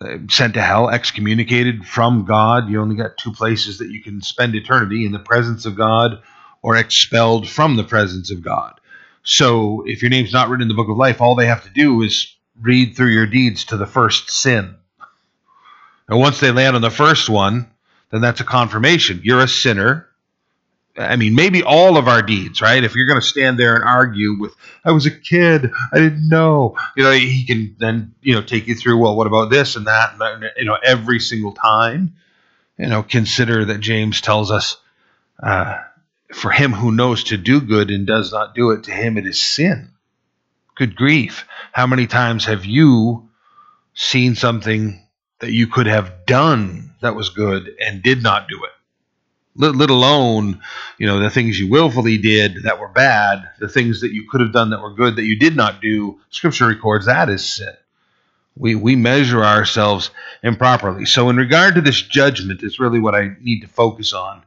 uh, 0.00 0.18
sent 0.28 0.54
to 0.54 0.62
hell, 0.62 0.88
excommunicated 0.88 1.86
from 1.86 2.24
God, 2.24 2.68
you 2.68 2.80
only 2.80 2.96
got 2.96 3.16
two 3.16 3.32
places 3.32 3.78
that 3.78 3.90
you 3.90 4.02
can 4.02 4.22
spend 4.22 4.54
eternity 4.54 5.04
in 5.04 5.12
the 5.12 5.18
presence 5.18 5.66
of 5.66 5.74
God 5.74 6.22
or 6.62 6.76
expelled 6.76 7.48
from 7.48 7.76
the 7.76 7.84
presence 7.84 8.30
of 8.30 8.42
God. 8.42 8.78
So 9.22 9.82
if 9.86 10.02
your 10.02 10.10
name's 10.10 10.32
not 10.32 10.48
written 10.48 10.62
in 10.62 10.68
the 10.68 10.74
book 10.74 10.88
of 10.88 10.96
life, 10.96 11.20
all 11.20 11.34
they 11.34 11.46
have 11.46 11.64
to 11.64 11.70
do 11.70 12.02
is 12.02 12.32
read 12.60 12.94
through 12.94 13.10
your 13.10 13.26
deeds 13.26 13.64
to 13.66 13.76
the 13.76 13.86
first 13.86 14.30
sin. 14.30 14.76
And 16.08 16.20
once 16.20 16.38
they 16.38 16.52
land 16.52 16.76
on 16.76 16.82
the 16.82 16.90
first 16.90 17.28
one, 17.28 17.70
then 18.16 18.22
that's 18.22 18.40
a 18.40 18.44
confirmation. 18.44 19.20
You're 19.22 19.42
a 19.42 19.48
sinner. 19.48 20.08
I 20.98 21.16
mean, 21.16 21.34
maybe 21.34 21.62
all 21.62 21.98
of 21.98 22.08
our 22.08 22.22
deeds, 22.22 22.62
right? 22.62 22.82
If 22.82 22.94
you're 22.94 23.06
going 23.06 23.20
to 23.20 23.26
stand 23.26 23.58
there 23.58 23.74
and 23.74 23.84
argue 23.84 24.38
with, 24.40 24.54
I 24.82 24.92
was 24.92 25.04
a 25.04 25.10
kid, 25.10 25.70
I 25.92 25.98
didn't 25.98 26.28
know, 26.28 26.76
you 26.96 27.04
know, 27.04 27.12
he 27.12 27.44
can 27.44 27.76
then, 27.78 28.14
you 28.22 28.34
know, 28.34 28.42
take 28.42 28.66
you 28.66 28.74
through, 28.74 28.98
well, 28.98 29.14
what 29.14 29.26
about 29.26 29.50
this 29.50 29.76
and 29.76 29.86
that, 29.86 30.14
and, 30.18 30.50
you 30.56 30.64
know, 30.64 30.78
every 30.82 31.20
single 31.20 31.52
time. 31.52 32.14
You 32.78 32.88
know, 32.88 33.02
consider 33.02 33.66
that 33.66 33.80
James 33.80 34.20
tells 34.20 34.50
us, 34.50 34.76
uh, 35.42 35.78
for 36.34 36.50
him 36.50 36.72
who 36.72 36.92
knows 36.92 37.24
to 37.24 37.36
do 37.36 37.60
good 37.60 37.90
and 37.90 38.06
does 38.06 38.32
not 38.32 38.54
do 38.54 38.70
it, 38.70 38.84
to 38.84 38.90
him 38.90 39.16
it 39.16 39.26
is 39.26 39.40
sin. 39.40 39.90
Good 40.74 40.96
grief. 40.96 41.46
How 41.72 41.86
many 41.86 42.06
times 42.06 42.44
have 42.46 42.64
you 42.64 43.28
seen 43.94 44.34
something 44.34 45.02
that 45.40 45.52
you 45.52 45.66
could 45.66 45.86
have 45.86 46.26
done 46.26 46.94
that 47.06 47.16
was 47.16 47.30
good 47.30 47.74
and 47.80 48.02
did 48.02 48.22
not 48.22 48.48
do 48.48 48.62
it? 48.64 48.70
let, 49.56 49.90
alone 49.90 50.60
you 50.98 51.06
know 51.06 51.20
the 51.20 51.30
things 51.30 51.58
you 51.58 51.68
willfully 51.68 52.18
did 52.18 52.62
that 52.64 52.78
were 52.78 52.88
bad 52.88 53.48
the 53.58 53.68
things 53.68 54.00
that 54.00 54.12
you 54.12 54.28
could 54.28 54.40
have 54.40 54.52
done 54.52 54.70
that 54.70 54.82
were 54.82 54.92
good 54.92 55.16
that 55.16 55.24
you 55.24 55.38
did 55.38 55.56
not 55.56 55.80
do 55.80 56.20
scripture 56.30 56.66
records 56.66 57.06
that 57.06 57.28
as 57.28 57.44
sin. 57.56 57.74
We 58.58 58.74
we 58.74 58.96
measure 58.96 59.44
ourselves 59.44 60.10
improperly. 60.42 61.04
So 61.04 61.28
in 61.28 61.36
regard 61.36 61.74
to 61.74 61.80
this 61.80 62.00
judgment 62.00 62.62
is 62.62 62.78
really 62.78 63.00
what 63.00 63.14
i 63.14 63.30
need 63.40 63.60
to 63.60 63.68
focus 63.68 64.12
on 64.12 64.42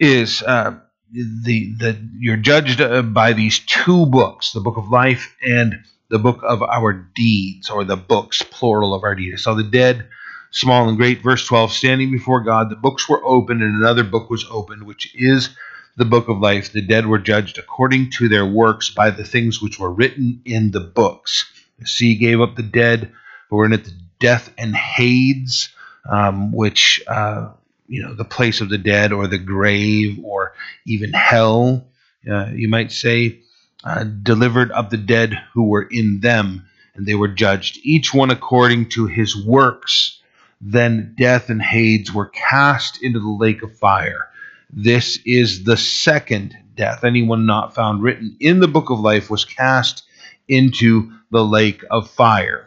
is 0.00 0.42
uh, 0.42 0.78
the 1.12 1.72
the 1.74 1.98
you're 2.18 2.36
judged 2.36 2.80
uh, 2.80 3.02
by 3.02 3.32
these 3.32 3.60
two 3.60 4.06
books 4.06 4.52
the 4.52 4.60
book 4.60 4.76
of 4.76 4.88
life 4.88 5.36
and 5.46 5.84
the 6.10 6.18
book 6.18 6.40
of 6.42 6.62
our 6.62 6.92
deeds 6.92 7.70
or 7.70 7.84
the 7.84 7.96
books 7.96 8.42
plural 8.42 8.94
of 8.94 9.02
our 9.04 9.14
deeds. 9.14 9.42
So 9.42 9.54
the 9.54 9.62
dead 9.62 10.06
small 10.54 10.88
and 10.88 10.96
great. 10.96 11.22
Verse 11.22 11.44
12 11.46 11.72
Standing 11.72 12.10
before 12.10 12.40
God, 12.40 12.70
the 12.70 12.76
books 12.76 13.08
were 13.08 13.22
opened, 13.24 13.62
and 13.62 13.76
another 13.76 14.04
book 14.04 14.30
was 14.30 14.46
opened, 14.50 14.84
which 14.84 15.14
is 15.14 15.50
the 15.96 16.04
book 16.04 16.28
of 16.28 16.38
life. 16.38 16.72
The 16.72 16.80
dead 16.80 17.06
were 17.06 17.18
judged 17.18 17.58
according 17.58 18.10
to 18.12 18.28
their 18.28 18.46
works 18.46 18.88
by 18.90 19.10
the 19.10 19.24
things 19.24 19.60
which 19.60 19.78
were 19.78 19.90
written 19.90 20.40
in 20.44 20.70
the 20.70 20.80
books. 20.80 21.50
The 21.78 21.86
sea 21.86 22.14
gave 22.16 22.40
up 22.40 22.56
the 22.56 22.62
dead 22.62 23.12
who 23.50 23.56
were 23.56 23.66
in 23.66 23.72
it, 23.72 23.84
the 23.84 23.92
death 24.20 24.52
and 24.56 24.74
Hades, 24.74 25.68
um, 26.08 26.52
which, 26.52 27.02
uh, 27.06 27.50
you 27.88 28.02
know, 28.02 28.14
the 28.14 28.24
place 28.24 28.60
of 28.60 28.68
the 28.68 28.78
dead 28.78 29.12
or 29.12 29.26
the 29.26 29.38
grave 29.38 30.20
or 30.22 30.54
even 30.86 31.12
hell, 31.12 31.84
uh, 32.30 32.46
you 32.54 32.68
might 32.68 32.92
say, 32.92 33.40
uh, 33.82 34.04
delivered 34.04 34.70
up 34.72 34.90
the 34.90 34.96
dead 34.96 35.38
who 35.52 35.64
were 35.64 35.86
in 35.90 36.20
them, 36.20 36.64
and 36.94 37.06
they 37.06 37.14
were 37.14 37.28
judged, 37.28 37.78
each 37.82 38.14
one 38.14 38.30
according 38.30 38.88
to 38.88 39.06
his 39.06 39.36
works. 39.36 40.20
Then 40.66 41.14
death 41.18 41.50
and 41.50 41.60
Hades 41.60 42.12
were 42.14 42.28
cast 42.28 43.02
into 43.02 43.20
the 43.20 43.28
lake 43.28 43.62
of 43.62 43.76
fire. 43.76 44.30
This 44.72 45.18
is 45.26 45.64
the 45.64 45.76
second 45.76 46.56
death. 46.74 47.04
Anyone 47.04 47.44
not 47.44 47.74
found 47.74 48.02
written 48.02 48.34
in 48.40 48.60
the 48.60 48.68
book 48.68 48.88
of 48.88 48.98
life 48.98 49.28
was 49.28 49.44
cast 49.44 50.04
into 50.48 51.12
the 51.30 51.44
lake 51.44 51.84
of 51.90 52.10
fire. 52.10 52.66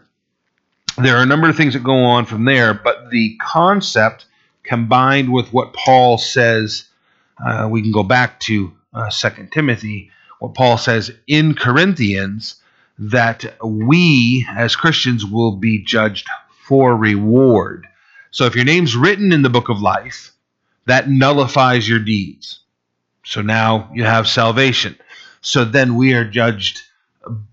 There 0.98 1.18
are 1.18 1.24
a 1.24 1.27
number 1.27 1.50
of 1.50 1.58
things 1.58 1.74
that 1.74 1.84
go 1.84 2.06
on 2.06 2.25
from 2.25 2.46
there, 2.46 2.75
but 2.75 3.10
the 3.10 3.36
concept 3.42 4.25
combined 4.63 5.34
with 5.34 5.51
what 5.51 5.74
Paul 5.74 6.20
says, 6.20 6.86
uh, 7.44 7.68
we 7.70 7.82
can 7.82 7.92
go 7.92 8.04
back 8.04 8.39
to 8.42 8.74
uh, 8.94 9.10
2 9.10 9.48
Timothy, 9.51 10.12
what 10.38 10.54
Paul 10.54 10.77
says 10.77 11.12
in 11.25 11.56
Corinthians, 11.56 12.62
that 13.00 13.58
we 13.63 14.48
as 14.56 14.75
Christians 14.75 15.25
will 15.25 15.56
be 15.56 15.84
judged 15.84 16.27
for 16.67 16.95
reward. 16.95 17.88
So 18.31 18.45
if 18.45 18.55
your 18.55 18.65
name's 18.65 18.95
written 18.95 19.31
in 19.31 19.41
the 19.41 19.50
book 19.50 19.69
of 19.69 19.81
life, 19.81 20.31
that 20.86 21.09
nullifies 21.09 21.88
your 21.88 22.00
deeds. 22.00 22.59
So 23.24 23.41
now 23.41 23.89
you 23.93 24.03
have 24.03 24.27
salvation. 24.27 24.97
So 25.41 25.65
then 25.65 25.95
we 25.95 26.13
are 26.13 26.29
judged 26.29 26.81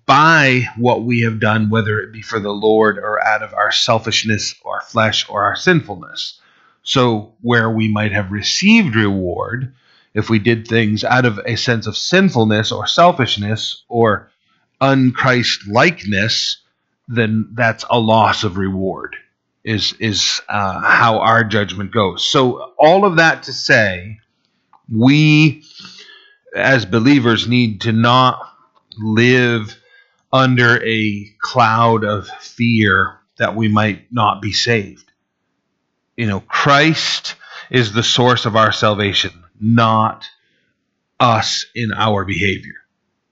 by 0.07 0.67
what 0.77 1.03
we 1.03 1.23
have 1.23 1.41
done, 1.41 1.71
whether 1.71 2.01
it 2.01 2.13
be 2.13 2.23
for 2.23 2.41
the 2.41 2.53
Lord 2.53 2.99
or 2.99 3.25
out 3.25 3.43
of 3.43 3.55
our 3.55 3.73
selfishness 3.73 4.55
or 4.65 4.81
flesh 4.81 5.29
or 5.29 5.45
our 5.45 5.57
sinfulness. 5.57 6.41
So 6.83 7.35
where 7.41 7.71
we 7.71 7.89
might 7.89 8.13
have 8.13 8.31
received 8.31 8.95
reward, 8.95 9.75
if 10.13 10.29
we 10.29 10.39
did 10.39 10.67
things 10.67 11.03
out 11.03 11.25
of 11.25 11.41
a 11.45 11.57
sense 11.57 11.87
of 11.87 11.97
sinfulness 11.97 12.71
or 12.71 12.87
selfishness 12.87 13.85
or 13.89 14.31
unchrist 14.81 15.69
likeness, 15.69 16.59
then 17.09 17.51
that's 17.53 17.85
a 17.89 17.99
loss 17.99 18.45
of 18.45 18.57
reward 18.57 19.17
is 19.65 19.95
is 19.99 20.41
uh, 20.49 20.81
how 20.81 21.19
our 21.19 21.43
judgment 21.45 21.93
goes. 21.93 22.27
So 22.27 22.75
all 22.79 23.05
of 23.05 23.17
that 23.17 23.45
to 23.45 23.53
say 23.53 24.19
we 24.93 25.65
as 26.55 26.85
believers 26.85 27.49
need 27.49 27.83
to 27.83 27.93
not 27.93 28.39
live 28.99 29.77
under 30.33 30.85
a 30.85 31.35
cloud 31.41 32.05
of 32.05 32.29
fear 32.29 33.19
that 33.39 33.57
we 33.57 33.69
might 33.69 34.13
not 34.13 34.43
be 34.43 34.53
saved. 34.53 35.11
You 36.17 36.27
know 36.27 36.41
christ 36.41 37.37
is 37.71 37.93
the 37.93 38.03
source 38.03 38.45
of 38.45 38.57
our 38.57 38.73
salvation 38.73 39.33
not 39.61 40.27
us 41.19 41.65
in 41.75 41.93
our 41.93 42.25
behavior. 42.25 42.75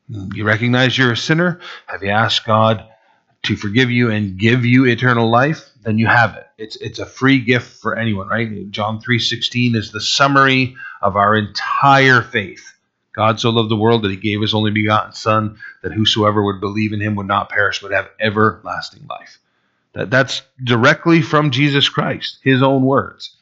You 0.08 0.44
recognize 0.44 0.96
you're 0.96 1.12
a 1.12 1.16
sinner? 1.16 1.60
Have 1.86 2.02
you 2.02 2.10
asked 2.10 2.46
god 2.46 2.88
to 3.44 3.56
forgive 3.56 3.90
you 3.90 4.10
and 4.10 4.38
give 4.38 4.64
you 4.64 4.86
eternal 4.86 5.28
life, 5.30 5.70
then 5.82 5.98
you 5.98 6.06
have 6.06 6.36
it. 6.36 6.46
It's 6.58 6.76
it's 6.76 6.98
a 6.98 7.06
free 7.06 7.40
gift 7.40 7.80
for 7.80 7.96
anyone, 7.96 8.28
right? 8.28 8.70
John 8.70 9.00
3:16 9.00 9.74
is 9.74 9.90
the 9.90 10.00
summary 10.00 10.76
of 11.00 11.16
our 11.16 11.34
entire 11.36 12.22
faith. 12.22 12.72
God 13.12 13.40
so 13.40 13.50
loved 13.50 13.70
the 13.70 13.76
world 13.76 14.02
that 14.02 14.10
he 14.10 14.16
gave 14.16 14.40
his 14.40 14.54
only 14.54 14.70
begotten 14.70 15.12
son 15.12 15.58
that 15.82 15.92
whosoever 15.92 16.42
would 16.42 16.60
believe 16.60 16.92
in 16.92 17.00
him 17.00 17.16
would 17.16 17.26
not 17.26 17.50
perish 17.50 17.80
but 17.80 17.92
have 17.92 18.08
everlasting 18.20 19.06
life. 19.08 19.38
That 19.92 20.10
that's 20.10 20.42
directly 20.62 21.20
from 21.20 21.50
Jesus 21.50 21.88
Christ, 21.88 22.38
his 22.42 22.62
own 22.62 22.84
words. 22.84 23.36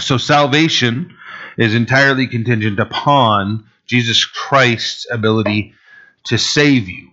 So 0.00 0.18
salvation 0.18 1.16
is 1.58 1.74
entirely 1.74 2.26
contingent 2.26 2.78
upon 2.78 3.66
Jesus 3.86 4.24
Christ's 4.24 5.06
ability 5.10 5.74
to 6.24 6.38
save 6.38 6.88
you 6.88 7.10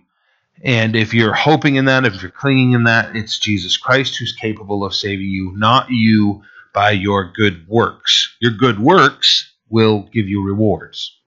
And 0.64 0.96
if 0.96 1.12
you're 1.12 1.34
hoping 1.34 1.76
in 1.76 1.84
that, 1.84 2.06
if 2.06 2.22
you're 2.22 2.30
clinging 2.30 2.72
in 2.72 2.84
that, 2.84 3.14
it's 3.14 3.38
Jesus 3.38 3.76
Christ 3.76 4.16
who's 4.16 4.32
capable 4.32 4.82
of 4.82 4.94
saving 4.94 5.28
you, 5.28 5.52
not 5.54 5.90
you 5.90 6.42
by 6.72 6.92
your 6.92 7.30
good 7.32 7.68
works. 7.68 8.34
Your 8.40 8.52
good 8.52 8.80
works 8.80 9.52
will 9.68 10.08
give 10.12 10.26
you 10.26 10.42
rewards. 10.42 11.18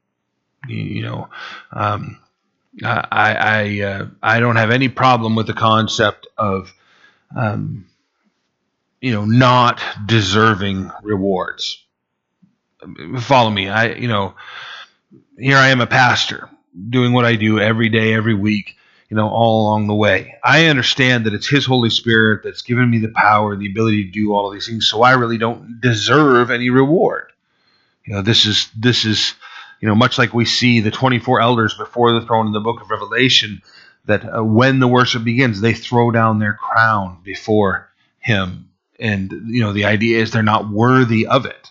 You, 0.67 1.03
know, 1.03 1.29
um, 1.71 2.19
I 2.83 3.05
I 3.11 3.81
uh, 3.81 4.07
I 4.21 4.39
don't 4.39 4.55
have 4.57 4.71
any 4.71 4.89
problem 4.89 5.35
with 5.35 5.47
the 5.47 5.53
concept 5.53 6.27
of 6.37 6.73
um, 7.35 7.85
you 8.99 9.13
know 9.13 9.23
not 9.23 9.81
deserving 10.05 10.91
rewards. 11.03 11.85
Follow 13.19 13.49
me. 13.49 13.69
I 13.69 13.93
you 13.93 14.07
know 14.07 14.33
here 15.37 15.57
I 15.57 15.69
am 15.69 15.79
a 15.79 15.87
pastor 15.87 16.49
doing 16.89 17.13
what 17.13 17.23
I 17.23 17.35
do 17.35 17.59
every 17.59 17.89
day, 17.89 18.13
every 18.13 18.35
week, 18.35 18.75
you 19.09 19.15
know, 19.15 19.29
all 19.29 19.63
along 19.63 19.87
the 19.87 19.95
way. 19.95 20.35
I 20.43 20.65
understand 20.65 21.25
that 21.25 21.33
it's 21.33 21.47
His 21.47 21.65
Holy 21.65 21.89
Spirit 21.89 22.41
that's 22.43 22.61
given 22.61 22.89
me 22.89 22.99
the 22.99 23.09
power, 23.09 23.53
and 23.53 23.61
the 23.61 23.69
ability 23.69 24.05
to 24.05 24.11
do 24.11 24.33
all 24.33 24.47
of 24.47 24.53
these 24.53 24.67
things. 24.67 24.87
So 24.87 25.01
I 25.01 25.13
really 25.13 25.37
don't 25.37 25.79
deserve 25.81 26.51
any 26.51 26.69
reward. 26.69 27.31
You 28.05 28.15
know, 28.15 28.21
this 28.21 28.45
is 28.45 28.69
this 28.75 29.05
is 29.05 29.33
you 29.79 29.87
know, 29.87 29.95
much 29.95 30.17
like 30.17 30.33
we 30.33 30.45
see 30.45 30.79
the 30.79 30.91
24 30.91 31.39
elders 31.39 31.75
before 31.75 32.11
the 32.11 32.25
throne 32.25 32.47
in 32.47 32.53
the 32.53 32.59
book 32.59 32.81
of 32.81 32.89
Revelation, 32.89 33.61
that 34.05 34.23
uh, 34.25 34.43
when 34.43 34.79
the 34.79 34.87
worship 34.87 35.23
begins, 35.23 35.61
they 35.61 35.73
throw 35.73 36.11
down 36.11 36.39
their 36.39 36.53
crown 36.53 37.19
before 37.23 37.89
Him. 38.19 38.69
And, 38.99 39.31
you 39.47 39.61
know, 39.61 39.73
the 39.73 39.85
idea 39.85 40.19
is 40.19 40.31
they're 40.31 40.41
not 40.41 40.69
worthy 40.69 41.27
of 41.27 41.45
it. 41.45 41.69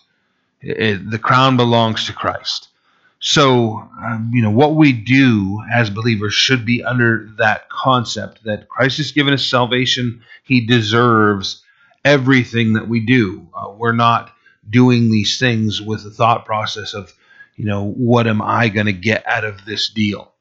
it, 0.61 0.81
it 0.81 1.11
the 1.11 1.19
crown 1.19 1.57
belongs 1.57 2.07
to 2.07 2.13
Christ. 2.13 2.69
So, 3.19 3.89
um, 4.05 4.31
you 4.35 4.43
know, 4.43 4.51
what 4.51 4.75
we 4.75 4.93
do 4.93 5.63
as 5.73 5.89
believers 5.91 6.35
should 6.35 6.67
be 6.67 6.85
under 6.85 7.31
that 7.39 7.69
concept 7.69 8.45
that 8.45 8.69
Christ 8.69 8.99
has 8.99 9.13
given 9.13 9.33
us 9.33 9.45
salvation. 9.45 10.23
He 10.45 10.67
deserves 10.67 11.63
everything 12.05 12.75
that 12.75 12.89
we 12.89 13.01
do. 13.01 13.49
Uh, 13.55 13.71
we're 13.71 13.93
not 13.93 14.33
doing 14.69 15.11
these 15.11 15.39
things 15.39 15.81
with 15.81 16.05
the 16.05 16.11
thought 16.11 16.45
process 16.45 16.95
of, 16.95 17.13
you 17.57 17.65
know, 17.65 17.85
what 17.85 18.27
am 18.27 18.43
I 18.43 18.69
going 18.69 18.87
to 18.87 18.93
get 18.93 19.27
out 19.27 19.45
of 19.45 19.65
this 19.65 19.89
deal? 19.89 20.33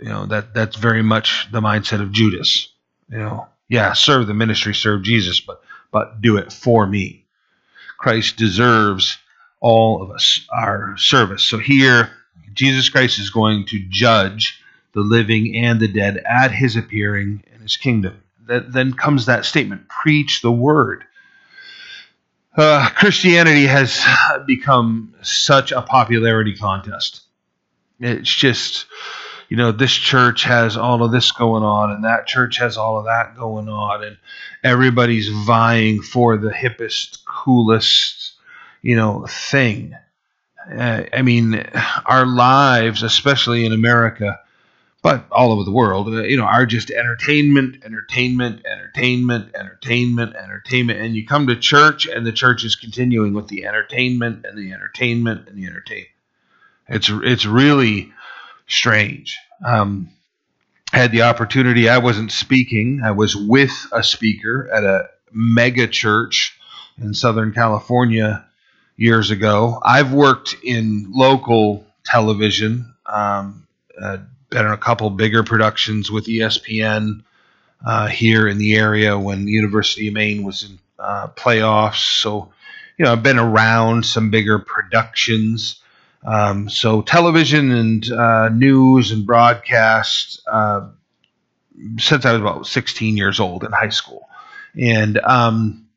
You 0.00 0.08
know, 0.08 0.26
that 0.26 0.54
that's 0.54 0.76
very 0.76 1.02
much 1.02 1.48
the 1.52 1.60
mindset 1.60 2.00
of 2.00 2.12
Judas. 2.12 2.68
You 3.10 3.18
know, 3.18 3.48
yeah, 3.68 3.92
serve 3.92 4.26
the 4.26 4.34
ministry, 4.34 4.74
serve 4.74 5.02
Jesus, 5.02 5.40
but 5.40 5.62
but 5.90 6.20
do 6.20 6.36
it 6.36 6.52
for 6.52 6.86
me. 6.86 7.26
Christ 7.96 8.36
deserves 8.36 9.18
all 9.60 10.02
of 10.02 10.10
us 10.10 10.46
our 10.52 10.96
service. 10.96 11.42
So 11.42 11.58
here, 11.58 12.10
Jesus 12.54 12.88
Christ 12.88 13.18
is 13.18 13.30
going 13.30 13.66
to 13.66 13.84
judge 13.88 14.60
the 14.92 15.00
living 15.00 15.56
and 15.56 15.80
the 15.80 15.88
dead 15.88 16.18
at 16.18 16.50
his 16.50 16.76
appearing 16.76 17.44
in 17.54 17.60
his 17.60 17.76
kingdom. 17.76 18.22
That, 18.46 18.72
then 18.72 18.94
comes 18.94 19.26
that 19.26 19.44
statement 19.44 19.88
preach 19.88 20.40
the 20.40 20.52
word 20.52 21.04
uh, 22.58 22.90
Christianity 22.90 23.66
has 23.66 24.04
become 24.46 25.14
such 25.22 25.70
a 25.70 25.80
popularity 25.80 26.56
contest. 26.56 27.22
It's 28.00 28.34
just, 28.34 28.86
you 29.48 29.56
know, 29.56 29.70
this 29.70 29.92
church 29.92 30.42
has 30.42 30.76
all 30.76 31.04
of 31.04 31.12
this 31.12 31.30
going 31.30 31.62
on, 31.62 31.92
and 31.92 32.04
that 32.04 32.26
church 32.26 32.58
has 32.58 32.76
all 32.76 32.98
of 32.98 33.04
that 33.04 33.36
going 33.36 33.68
on, 33.68 34.02
and 34.02 34.16
everybody's 34.64 35.28
vying 35.28 36.02
for 36.02 36.36
the 36.36 36.50
hippest, 36.50 37.24
coolest, 37.24 38.32
you 38.82 38.96
know, 38.96 39.26
thing. 39.28 39.94
Uh, 40.70 41.04
I 41.12 41.22
mean, 41.22 41.54
our 42.06 42.26
lives, 42.26 43.02
especially 43.02 43.64
in 43.64 43.72
America, 43.72 44.38
but 45.02 45.26
all 45.30 45.52
over 45.52 45.64
the 45.64 45.72
world, 45.72 46.08
uh, 46.08 46.22
you 46.22 46.36
know, 46.36 46.44
are 46.44 46.66
just 46.66 46.90
entertainment, 46.90 47.84
entertainment, 47.84 48.66
entertainment, 48.66 49.54
entertainment, 49.54 50.34
entertainment. 50.36 51.00
And 51.00 51.14
you 51.14 51.26
come 51.26 51.46
to 51.46 51.56
church, 51.56 52.06
and 52.06 52.26
the 52.26 52.32
church 52.32 52.64
is 52.64 52.76
continuing 52.76 53.32
with 53.32 53.48
the 53.48 53.66
entertainment 53.66 54.44
and 54.44 54.58
the 54.58 54.72
entertainment 54.72 55.48
and 55.48 55.56
the 55.56 55.66
entertainment. 55.66 56.08
It's 56.88 57.10
it's 57.10 57.46
really 57.46 58.12
strange. 58.66 59.38
Um, 59.64 60.10
had 60.92 61.12
the 61.12 61.22
opportunity. 61.22 61.88
I 61.88 61.98
wasn't 61.98 62.32
speaking. 62.32 63.02
I 63.04 63.10
was 63.10 63.36
with 63.36 63.86
a 63.92 64.02
speaker 64.02 64.68
at 64.72 64.84
a 64.84 65.08
mega 65.30 65.86
church 65.86 66.58
in 66.98 67.14
Southern 67.14 67.52
California 67.52 68.47
years 68.98 69.30
ago. 69.30 69.80
I've 69.82 70.12
worked 70.12 70.56
in 70.62 71.06
local 71.08 71.86
television. 72.04 72.94
Um, 73.06 73.66
uh, 74.00 74.18
been 74.50 74.66
in 74.66 74.72
a 74.72 74.76
couple 74.76 75.08
bigger 75.10 75.42
productions 75.42 76.10
with 76.10 76.26
ESPN 76.26 77.22
uh, 77.86 78.08
here 78.08 78.48
in 78.48 78.58
the 78.58 78.76
area 78.76 79.18
when 79.18 79.46
University 79.46 80.08
of 80.08 80.14
Maine 80.14 80.42
was 80.42 80.64
in 80.64 80.78
uh, 80.98 81.28
playoffs. 81.28 82.20
So, 82.20 82.52
you 82.96 83.04
know, 83.04 83.12
I've 83.12 83.22
been 83.22 83.38
around 83.38 84.04
some 84.04 84.30
bigger 84.30 84.58
productions. 84.58 85.80
Um, 86.24 86.68
so, 86.68 87.02
television 87.02 87.70
and 87.70 88.10
uh, 88.10 88.48
news 88.48 89.12
and 89.12 89.24
broadcast 89.24 90.42
uh, 90.50 90.88
since 91.98 92.24
I 92.24 92.32
was 92.32 92.40
about 92.40 92.66
16 92.66 93.16
years 93.16 93.38
old 93.38 93.62
in 93.62 93.70
high 93.70 93.90
school. 93.90 94.28
And 94.76 95.18
um, 95.18 95.87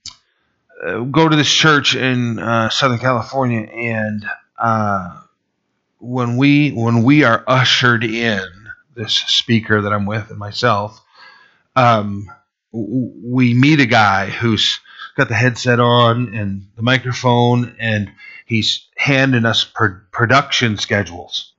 uh, 0.85 0.99
go 1.01 1.29
to 1.29 1.35
this 1.35 1.51
church 1.51 1.95
in 1.95 2.39
uh, 2.39 2.69
Southern 2.69 2.99
California 2.99 3.61
and 3.61 4.25
when 5.99 6.37
we 6.37 6.71
when 6.71 7.03
we 7.03 7.23
are 7.23 7.43
ushered 7.47 8.03
in 8.03 8.43
this 8.95 9.13
speaker 9.13 9.81
that 9.81 9.93
I'm 9.93 10.05
with 10.05 10.29
and 10.29 10.39
myself, 10.39 11.01
um, 11.75 12.29
we 12.71 13.53
meet 13.53 13.79
a 13.79 13.85
guy 13.85 14.27
who's 14.29 14.79
got 15.15 15.27
the 15.27 15.35
headset 15.35 15.79
on 15.79 16.33
and 16.33 16.67
the 16.75 16.81
microphone, 16.81 17.75
and 17.79 18.11
he's 18.45 18.87
handing 18.97 19.45
us 19.45 19.63
pro- 19.63 19.99
production 20.11 20.77
schedules. 20.77 21.53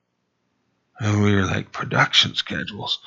And 0.98 1.22
we 1.22 1.34
were 1.34 1.44
like, 1.44 1.72
production 1.72 2.34
schedules. 2.34 3.00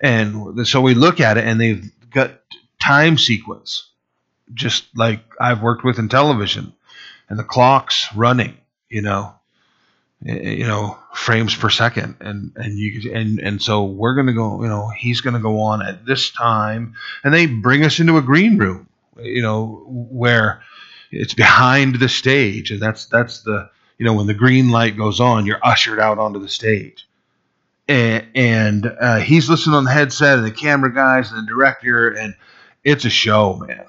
And 0.00 0.66
so 0.66 0.80
we 0.80 0.94
look 0.94 1.20
at 1.20 1.38
it, 1.38 1.44
and 1.44 1.60
they've 1.60 1.90
got 2.10 2.32
time 2.80 3.18
sequence, 3.18 3.87
just 4.54 4.86
like 4.96 5.20
I've 5.40 5.62
worked 5.62 5.84
with 5.84 5.98
in 5.98 6.08
television, 6.08 6.72
and 7.28 7.38
the 7.38 7.44
clock's 7.44 8.08
running, 8.14 8.56
you 8.88 9.02
know 9.02 9.34
you 10.22 10.66
know 10.66 10.98
frames 11.14 11.54
per 11.54 11.70
second 11.70 12.16
and 12.20 12.52
and 12.56 12.76
you 12.76 13.12
and 13.12 13.38
and 13.38 13.62
so 13.62 13.84
we're 13.84 14.14
going 14.14 14.26
to 14.26 14.32
go 14.32 14.62
you 14.62 14.68
know 14.68 14.88
he's 14.88 15.20
going 15.20 15.34
to 15.34 15.40
go 15.40 15.60
on 15.60 15.80
at 15.80 16.04
this 16.04 16.30
time 16.30 16.94
and 17.22 17.32
they 17.32 17.46
bring 17.46 17.84
us 17.84 18.00
into 18.00 18.16
a 18.16 18.22
green 18.22 18.58
room 18.58 18.88
you 19.20 19.42
know 19.42 19.84
where 19.86 20.62
it's 21.12 21.34
behind 21.34 21.96
the 21.96 22.08
stage 22.08 22.72
and 22.72 22.80
that's 22.80 23.06
that's 23.06 23.42
the 23.42 23.70
you 23.96 24.04
know 24.04 24.14
when 24.14 24.26
the 24.26 24.34
green 24.34 24.70
light 24.70 24.96
goes 24.96 25.20
on 25.20 25.46
you're 25.46 25.60
ushered 25.62 26.00
out 26.00 26.18
onto 26.18 26.40
the 26.40 26.48
stage. 26.48 27.04
And, 27.90 28.26
and 28.34 28.86
uh, 29.00 29.16
he's 29.20 29.48
listening 29.48 29.74
on 29.74 29.84
the 29.84 29.90
headset 29.90 30.36
and 30.36 30.46
the 30.46 30.50
camera 30.50 30.92
guys 30.92 31.32
and 31.32 31.42
the 31.42 31.50
director 31.50 32.10
and 32.10 32.34
it's 32.84 33.06
a 33.06 33.10
show 33.10 33.54
man 33.54 33.86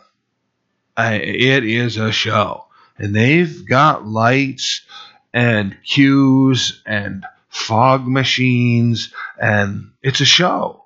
It 1.08 1.66
is 1.66 1.98
a 1.98 2.12
show 2.12 2.66
and 3.00 3.16
they've 3.16 3.66
got 3.66 4.06
lights 4.06 4.82
and 5.34 5.76
cues 5.84 6.84
and 6.86 7.26
fog 7.48 8.06
machines, 8.06 9.14
and 9.42 9.92
it's 10.04 10.22
a 10.22 10.26
show. 10.26 10.84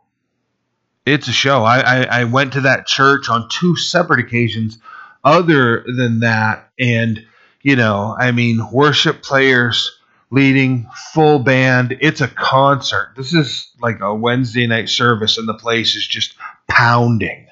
It's 1.06 1.28
a 1.28 1.34
show. 1.34 1.64
I, 1.64 1.80
I, 1.80 2.04
I 2.04 2.24
went 2.26 2.54
to 2.54 2.62
that 2.62 2.88
church 2.88 3.30
on 3.30 3.50
two 3.50 3.76
separate 3.76 4.20
occasions. 4.20 4.78
Other 5.26 5.84
than 5.88 6.20
that, 6.20 6.70
and 6.78 7.26
you 7.62 7.76
know, 7.76 8.16
I 8.18 8.32
mean, 8.32 8.70
worship 8.72 9.24
players 9.24 9.98
leading 10.30 10.90
full 11.14 11.40
band. 11.40 11.98
It's 12.02 12.20
a 12.22 12.28
concert. 12.28 13.14
This 13.16 13.34
is 13.34 13.72
like 13.82 14.02
a 14.02 14.14
Wednesday 14.14 14.68
night 14.68 14.90
service, 14.90 15.38
and 15.38 15.48
the 15.48 15.54
place 15.54 15.96
is 15.96 16.06
just 16.06 16.36
pounding. 16.68 17.48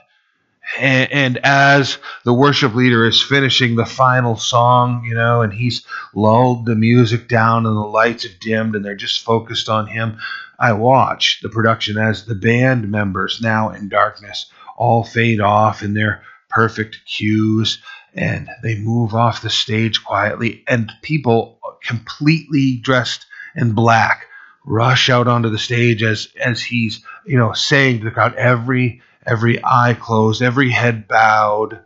And, 0.79 1.11
and, 1.11 1.37
as 1.43 1.97
the 2.23 2.33
worship 2.33 2.73
leader 2.73 3.05
is 3.05 3.21
finishing 3.21 3.75
the 3.75 3.85
final 3.85 4.37
song, 4.37 5.03
you 5.05 5.15
know, 5.15 5.41
and 5.41 5.51
he's 5.51 5.85
lulled 6.13 6.65
the 6.65 6.75
music 6.75 7.27
down 7.27 7.65
and 7.65 7.75
the 7.75 7.81
lights 7.81 8.23
have 8.23 8.39
dimmed 8.39 8.75
and 8.75 8.85
they're 8.85 8.95
just 8.95 9.25
focused 9.25 9.69
on 9.69 9.87
him, 9.87 10.17
I 10.57 10.73
watch 10.73 11.39
the 11.41 11.49
production 11.49 11.97
as 11.97 12.25
the 12.25 12.35
band 12.35 12.89
members, 12.89 13.41
now 13.41 13.69
in 13.69 13.89
darkness, 13.89 14.45
all 14.77 15.03
fade 15.03 15.41
off 15.41 15.83
in 15.83 15.93
their 15.93 16.23
perfect 16.49 16.99
cues 17.05 17.81
and 18.13 18.49
they 18.61 18.77
move 18.77 19.13
off 19.13 19.41
the 19.41 19.49
stage 19.49 20.03
quietly, 20.03 20.63
and 20.67 20.91
people 21.01 21.59
completely 21.83 22.77
dressed 22.77 23.25
in 23.55 23.73
black 23.73 24.25
rush 24.63 25.09
out 25.09 25.27
onto 25.27 25.49
the 25.49 25.57
stage 25.57 26.03
as 26.03 26.27
as 26.43 26.61
he's 26.61 27.03
you 27.25 27.37
know 27.37 27.51
saying 27.53 27.97
to 27.99 28.05
the 28.05 28.11
crowd 28.11 28.35
every 28.35 29.01
every 29.25 29.63
eye 29.63 29.95
closed, 29.99 30.41
every 30.41 30.69
head 30.69 31.07
bowed. 31.07 31.79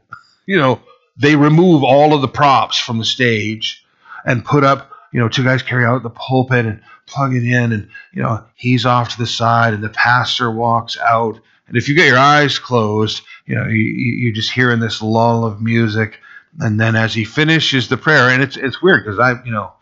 You 0.45 0.57
know, 0.57 0.81
they 1.17 1.35
remove 1.35 1.83
all 1.83 2.13
of 2.13 2.21
the 2.21 2.27
props 2.27 2.77
from 2.77 2.97
the 2.97 3.05
stage 3.05 3.85
and 4.25 4.45
put 4.45 4.63
up, 4.63 4.91
you 5.11 5.19
know, 5.19 5.29
two 5.29 5.43
guys 5.43 5.63
carry 5.63 5.85
out 5.85 6.03
the 6.03 6.09
pulpit 6.09 6.65
and 6.65 6.81
plug 7.05 7.33
it 7.35 7.43
in, 7.43 7.71
and 7.71 7.89
you 8.13 8.21
know, 8.21 8.43
he's 8.55 8.85
off 8.85 9.09
to 9.09 9.17
the 9.17 9.27
side, 9.27 9.73
and 9.73 9.83
the 9.83 9.89
pastor 9.89 10.49
walks 10.49 10.97
out. 10.97 11.39
And 11.67 11.77
if 11.77 11.87
you 11.87 11.95
get 11.95 12.07
your 12.07 12.17
eyes 12.17 12.59
closed, 12.59 13.23
you 13.45 13.55
know, 13.55 13.67
you, 13.67 13.77
you're 13.77 14.33
just 14.33 14.51
hearing 14.51 14.79
this 14.79 15.01
lull 15.01 15.45
of 15.45 15.61
music. 15.61 16.19
And 16.59 16.79
then 16.79 16.95
as 16.95 17.13
he 17.13 17.25
finishes 17.25 17.89
the 17.89 17.97
prayer, 17.97 18.29
and 18.29 18.41
it's 18.41 18.57
it's 18.57 18.81
weird 18.81 19.03
because 19.03 19.19
I, 19.19 19.43
you 19.43 19.51
know, 19.51 19.73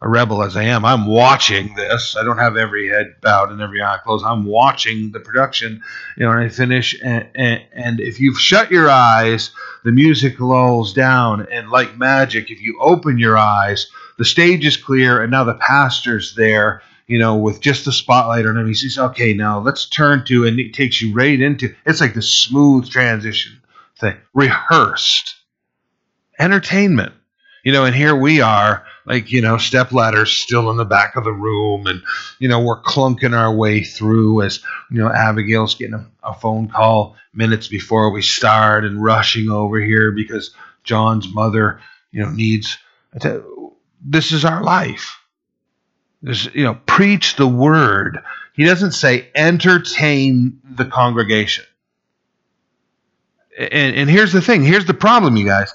a 0.00 0.08
rebel 0.08 0.42
as 0.42 0.56
I 0.56 0.64
am, 0.64 0.84
I'm 0.84 1.06
watching 1.06 1.74
this. 1.74 2.16
I 2.16 2.22
don't 2.22 2.38
have 2.38 2.56
every 2.56 2.88
head 2.88 3.16
bowed 3.20 3.50
and 3.50 3.60
every 3.60 3.82
eye 3.82 3.98
closed. 4.04 4.24
I'm 4.24 4.44
watching 4.44 5.10
the 5.10 5.18
production, 5.18 5.82
you 6.16 6.24
know, 6.24 6.30
and 6.30 6.40
I 6.40 6.48
finish. 6.48 6.96
And, 7.02 7.28
and, 7.34 7.62
and, 7.72 8.00
if 8.00 8.20
you've 8.20 8.38
shut 8.38 8.70
your 8.70 8.88
eyes, 8.88 9.50
the 9.84 9.90
music 9.90 10.38
lulls 10.38 10.92
down. 10.92 11.48
And 11.50 11.70
like 11.70 11.98
magic, 11.98 12.50
if 12.50 12.60
you 12.62 12.78
open 12.80 13.18
your 13.18 13.36
eyes, 13.36 13.88
the 14.18 14.24
stage 14.24 14.64
is 14.64 14.76
clear, 14.76 15.20
and 15.20 15.32
now 15.32 15.44
the 15.44 15.54
pastor's 15.54 16.34
there, 16.36 16.82
you 17.08 17.18
know, 17.18 17.36
with 17.36 17.60
just 17.60 17.84
the 17.84 17.92
spotlight 17.92 18.46
on 18.46 18.56
him. 18.56 18.68
He 18.68 18.74
says, 18.74 18.98
okay, 18.98 19.34
now 19.34 19.58
let's 19.58 19.88
turn 19.88 20.24
to, 20.26 20.46
and 20.46 20.60
it 20.60 20.74
takes 20.74 21.02
you 21.02 21.12
right 21.12 21.40
into 21.40 21.74
it's 21.84 22.00
like 22.00 22.14
the 22.14 22.22
smooth 22.22 22.88
transition 22.88 23.60
thing, 23.98 24.16
rehearsed 24.32 25.34
entertainment, 26.38 27.12
you 27.64 27.72
know, 27.72 27.84
and 27.84 27.96
here 27.96 28.14
we 28.14 28.40
are 28.40 28.84
like 29.08 29.32
you 29.32 29.40
know 29.40 29.58
step 29.58 29.92
ladders 29.92 30.30
still 30.30 30.70
in 30.70 30.76
the 30.76 30.84
back 30.84 31.16
of 31.16 31.24
the 31.24 31.32
room 31.32 31.86
and 31.86 32.02
you 32.38 32.48
know 32.48 32.60
we're 32.60 32.82
clunking 32.82 33.36
our 33.36 33.54
way 33.54 33.82
through 33.82 34.42
as 34.42 34.60
you 34.90 34.98
know 34.98 35.10
abigail's 35.10 35.74
getting 35.74 35.94
a, 35.94 36.06
a, 36.22 36.34
phone 36.34 36.68
call 36.68 37.16
minutes 37.34 37.68
before 37.68 38.10
we 38.10 38.22
start 38.22 38.84
and 38.84 39.02
rushing 39.02 39.50
over 39.50 39.80
here 39.80 40.12
because 40.12 40.54
john's 40.84 41.32
mother 41.32 41.80
you 42.12 42.22
know 42.22 42.30
needs 42.30 42.78
this 44.04 44.32
is 44.32 44.44
our 44.44 44.62
life. 44.62 45.20
This 46.22 46.48
you 46.54 46.64
know 46.64 46.78
preach 46.86 47.36
the 47.36 47.46
word. 47.46 48.18
He 48.54 48.64
doesn't 48.64 48.92
say 48.92 49.28
entertain 49.34 50.60
the 50.64 50.84
congregation. 50.84 51.64
And, 53.56 53.96
and 53.96 54.10
here's 54.10 54.32
the 54.32 54.40
thing. 54.40 54.62
Here's 54.62 54.84
the 54.84 54.94
problem 54.94 55.36
you 55.36 55.46
guys. 55.46 55.72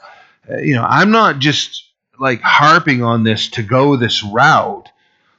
Uh, 0.49 0.57
you 0.57 0.75
know 0.75 0.83
i'm 0.83 1.09
not 1.09 1.39
just 1.39 1.85
like 2.19 2.41
harping 2.41 3.03
on 3.03 3.23
this 3.23 3.49
to 3.49 3.63
go 3.63 3.95
this 3.95 4.23
route 4.23 4.89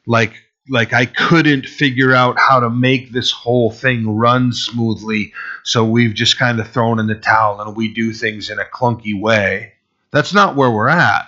like 0.06 0.34
like 0.68 0.92
I 0.92 1.06
couldn't 1.06 1.66
figure 1.66 2.14
out 2.14 2.38
how 2.38 2.60
to 2.60 2.70
make 2.70 3.12
this 3.12 3.30
whole 3.30 3.70
thing 3.70 4.16
run 4.16 4.52
smoothly 4.52 5.32
so 5.62 5.84
we've 5.84 6.14
just 6.14 6.38
kind 6.38 6.58
of 6.58 6.68
thrown 6.68 6.98
in 6.98 7.06
the 7.06 7.14
towel 7.14 7.60
and 7.60 7.76
we 7.76 7.92
do 7.92 8.12
things 8.12 8.50
in 8.50 8.58
a 8.58 8.64
clunky 8.64 9.18
way. 9.18 9.74
That's 10.10 10.32
not 10.32 10.56
where 10.56 10.70
we're 10.70 10.88
at. 10.88 11.26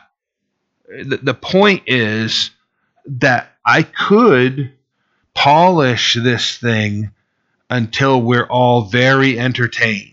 The, 0.89 1.19
the 1.23 1.35
point 1.35 1.83
is 1.87 2.51
that 3.07 3.53
I 3.65 3.83
could 3.83 4.73
polish 5.35 6.15
this 6.15 6.57
thing 6.57 7.11
until 7.69 8.23
we're 8.23 8.47
all 8.47 8.83
very 8.83 9.39
entertained 9.39 10.13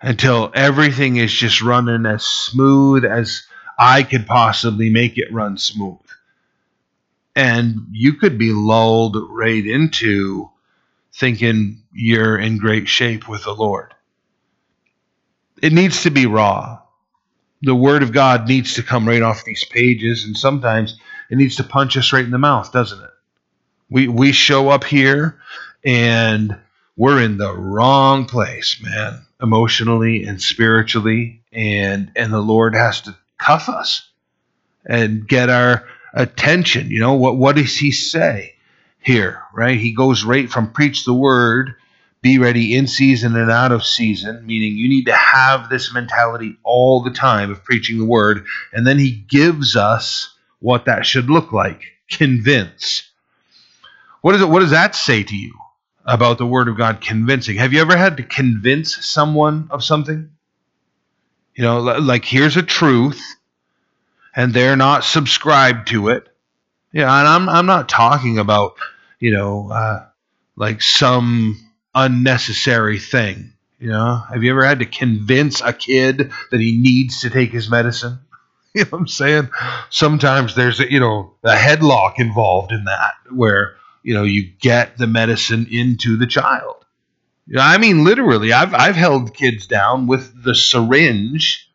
until 0.00 0.50
everything 0.54 1.16
is 1.16 1.32
just 1.32 1.62
running 1.62 2.04
as 2.04 2.24
smooth 2.24 3.04
as 3.04 3.44
I 3.78 4.02
could 4.02 4.26
possibly 4.26 4.90
make 4.90 5.18
it 5.18 5.32
run 5.32 5.58
smooth. 5.58 5.98
And 7.34 7.88
you 7.92 8.14
could 8.14 8.38
be 8.38 8.52
lulled 8.52 9.16
right 9.30 9.66
into 9.66 10.50
thinking 11.14 11.82
you're 11.92 12.38
in 12.38 12.58
great 12.58 12.88
shape 12.88 13.28
with 13.28 13.44
the 13.44 13.54
Lord. 13.54 13.94
It 15.62 15.72
needs 15.72 16.02
to 16.02 16.10
be 16.10 16.26
raw. 16.26 16.80
The 17.62 17.74
Word 17.74 18.02
of 18.02 18.12
God 18.12 18.48
needs 18.48 18.74
to 18.74 18.82
come 18.82 19.08
right 19.08 19.22
off 19.22 19.44
these 19.44 19.64
pages, 19.64 20.24
and 20.24 20.36
sometimes 20.36 20.98
it 21.30 21.36
needs 21.36 21.56
to 21.56 21.64
punch 21.64 21.96
us 21.96 22.12
right 22.12 22.24
in 22.24 22.30
the 22.30 22.38
mouth, 22.38 22.72
doesn't 22.72 23.02
it? 23.02 23.10
We, 23.90 24.08
we 24.08 24.32
show 24.32 24.68
up 24.68 24.84
here 24.84 25.38
and 25.84 26.58
we're 26.96 27.22
in 27.22 27.38
the 27.38 27.54
wrong 27.56 28.26
place, 28.26 28.80
man, 28.82 29.24
emotionally 29.40 30.24
and 30.24 30.40
spiritually, 30.42 31.42
and 31.52 32.10
and 32.16 32.32
the 32.32 32.40
Lord 32.40 32.74
has 32.74 33.02
to 33.02 33.16
cuff 33.38 33.68
us 33.68 34.08
and 34.84 35.26
get 35.26 35.50
our 35.50 35.84
attention. 36.14 36.90
You 36.90 37.00
know, 37.00 37.14
what, 37.14 37.36
what 37.36 37.56
does 37.56 37.76
he 37.76 37.92
say 37.92 38.54
here, 39.00 39.42
right? 39.54 39.78
He 39.78 39.94
goes 39.94 40.24
right 40.24 40.50
from 40.50 40.72
preach 40.72 41.04
the 41.04 41.14
word, 41.14 41.74
be 42.22 42.38
ready 42.38 42.74
in 42.74 42.86
season 42.86 43.36
and 43.36 43.50
out 43.50 43.72
of 43.72 43.84
season, 43.84 44.44
meaning 44.46 44.76
you 44.76 44.88
need 44.88 45.06
to 45.06 45.14
have 45.14 45.68
this 45.68 45.92
mentality 45.92 46.56
all 46.62 47.02
the 47.02 47.10
time 47.10 47.50
of 47.50 47.62
preaching 47.62 47.98
the 47.98 48.04
word. 48.04 48.44
And 48.72 48.86
then 48.86 48.98
he 48.98 49.12
gives 49.12 49.76
us 49.76 50.34
what 50.60 50.86
that 50.86 51.06
should 51.06 51.30
look 51.30 51.52
like 51.52 51.82
convince. 52.10 53.10
What, 54.22 54.34
is 54.34 54.42
it, 54.42 54.48
what 54.48 54.60
does 54.60 54.70
that 54.70 54.94
say 54.94 55.22
to 55.22 55.36
you 55.36 55.54
about 56.04 56.38
the 56.38 56.46
word 56.46 56.68
of 56.68 56.76
God 56.76 57.00
convincing? 57.00 57.56
Have 57.56 57.72
you 57.72 57.80
ever 57.80 57.96
had 57.96 58.16
to 58.16 58.22
convince 58.22 59.04
someone 59.04 59.68
of 59.70 59.84
something? 59.84 60.30
You 61.56 61.64
know, 61.64 61.80
like 61.80 62.26
here's 62.26 62.58
a 62.58 62.62
truth, 62.62 63.34
and 64.34 64.52
they're 64.52 64.76
not 64.76 65.04
subscribed 65.04 65.88
to 65.88 66.08
it. 66.10 66.28
Yeah, 66.92 67.18
and 67.18 67.26
I'm 67.26 67.48
I'm 67.48 67.66
not 67.66 67.88
talking 67.88 68.38
about 68.38 68.76
you 69.18 69.32
know 69.32 69.70
uh, 69.70 70.06
like 70.54 70.82
some 70.82 71.58
unnecessary 71.94 72.98
thing. 72.98 73.54
You 73.78 73.88
know, 73.88 74.22
have 74.30 74.42
you 74.44 74.50
ever 74.50 74.64
had 74.64 74.80
to 74.80 74.86
convince 74.86 75.62
a 75.62 75.72
kid 75.72 76.30
that 76.50 76.60
he 76.60 76.76
needs 76.76 77.22
to 77.22 77.30
take 77.30 77.50
his 77.50 77.68
medicine? 77.70 78.20
You 78.76 78.82
know 78.82 78.90
what 78.90 78.98
I'm 78.98 79.08
saying? 79.08 79.48
Sometimes 79.88 80.54
there's 80.54 80.80
a, 80.80 80.92
you 80.92 81.00
know 81.00 81.32
a 81.42 81.54
headlock 81.54 82.18
involved 82.18 82.72
in 82.72 82.84
that 82.84 83.14
where 83.30 83.76
you 84.02 84.12
know 84.12 84.24
you 84.24 84.50
get 84.60 84.98
the 84.98 85.06
medicine 85.06 85.66
into 85.70 86.18
the 86.18 86.26
child. 86.26 86.84
I 87.54 87.78
mean, 87.78 88.04
literally, 88.04 88.52
I've 88.52 88.74
I've 88.74 88.96
held 88.96 89.34
kids 89.34 89.66
down 89.66 90.06
with 90.06 90.42
the 90.42 90.54
syringe, 90.54 91.70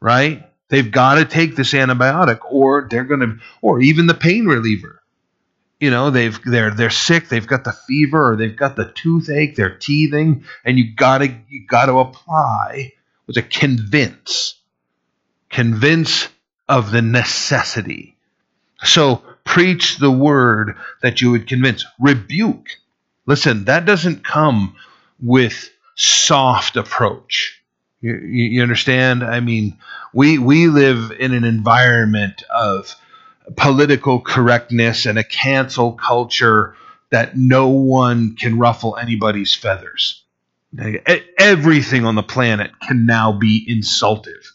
right? 0.00 0.42
They've 0.68 0.90
got 0.90 1.14
to 1.14 1.24
take 1.24 1.56
this 1.56 1.72
antibiotic, 1.72 2.40
or 2.50 2.86
they're 2.90 3.04
gonna, 3.04 3.38
or 3.62 3.80
even 3.80 4.06
the 4.06 4.14
pain 4.14 4.46
reliever. 4.46 5.02
You 5.80 5.90
know, 5.90 6.10
they've 6.10 6.38
they're 6.44 6.70
they're 6.70 6.90
sick, 6.90 7.28
they've 7.28 7.46
got 7.46 7.64
the 7.64 7.72
fever, 7.72 8.32
or 8.32 8.36
they've 8.36 8.56
got 8.56 8.76
the 8.76 8.90
toothache, 8.94 9.56
they're 9.56 9.76
teething, 9.76 10.44
and 10.64 10.78
you 10.78 10.94
gotta 10.94 11.34
you 11.48 11.66
gotta 11.66 11.94
apply 11.94 12.92
with 13.26 13.36
a 13.36 13.42
convince, 13.42 14.54
convince 15.50 16.28
of 16.68 16.90
the 16.90 17.02
necessity. 17.02 18.16
So 18.82 19.22
preach 19.44 19.98
the 19.98 20.10
word 20.10 20.76
that 21.02 21.20
you 21.20 21.30
would 21.30 21.46
convince, 21.46 21.84
rebuke. 21.98 22.68
Listen, 23.26 23.64
that 23.64 23.84
doesn't 23.84 24.24
come 24.24 24.76
with 25.20 25.70
soft 25.94 26.76
approach. 26.76 27.60
You, 28.00 28.16
you, 28.16 28.62
understand? 28.62 29.24
I 29.24 29.40
mean, 29.40 29.78
we 30.12 30.38
we 30.38 30.68
live 30.68 31.12
in 31.18 31.32
an 31.32 31.44
environment 31.44 32.42
of 32.54 32.94
political 33.56 34.20
correctness 34.20 35.06
and 35.06 35.18
a 35.18 35.24
cancel 35.24 35.92
culture 35.92 36.76
that 37.10 37.36
no 37.36 37.68
one 37.68 38.36
can 38.36 38.58
ruffle 38.58 38.96
anybody's 38.96 39.54
feathers. 39.54 40.22
Everything 41.38 42.04
on 42.04 42.16
the 42.16 42.22
planet 42.22 42.72
can 42.80 43.06
now 43.06 43.32
be 43.32 43.64
insultive. 43.66 44.52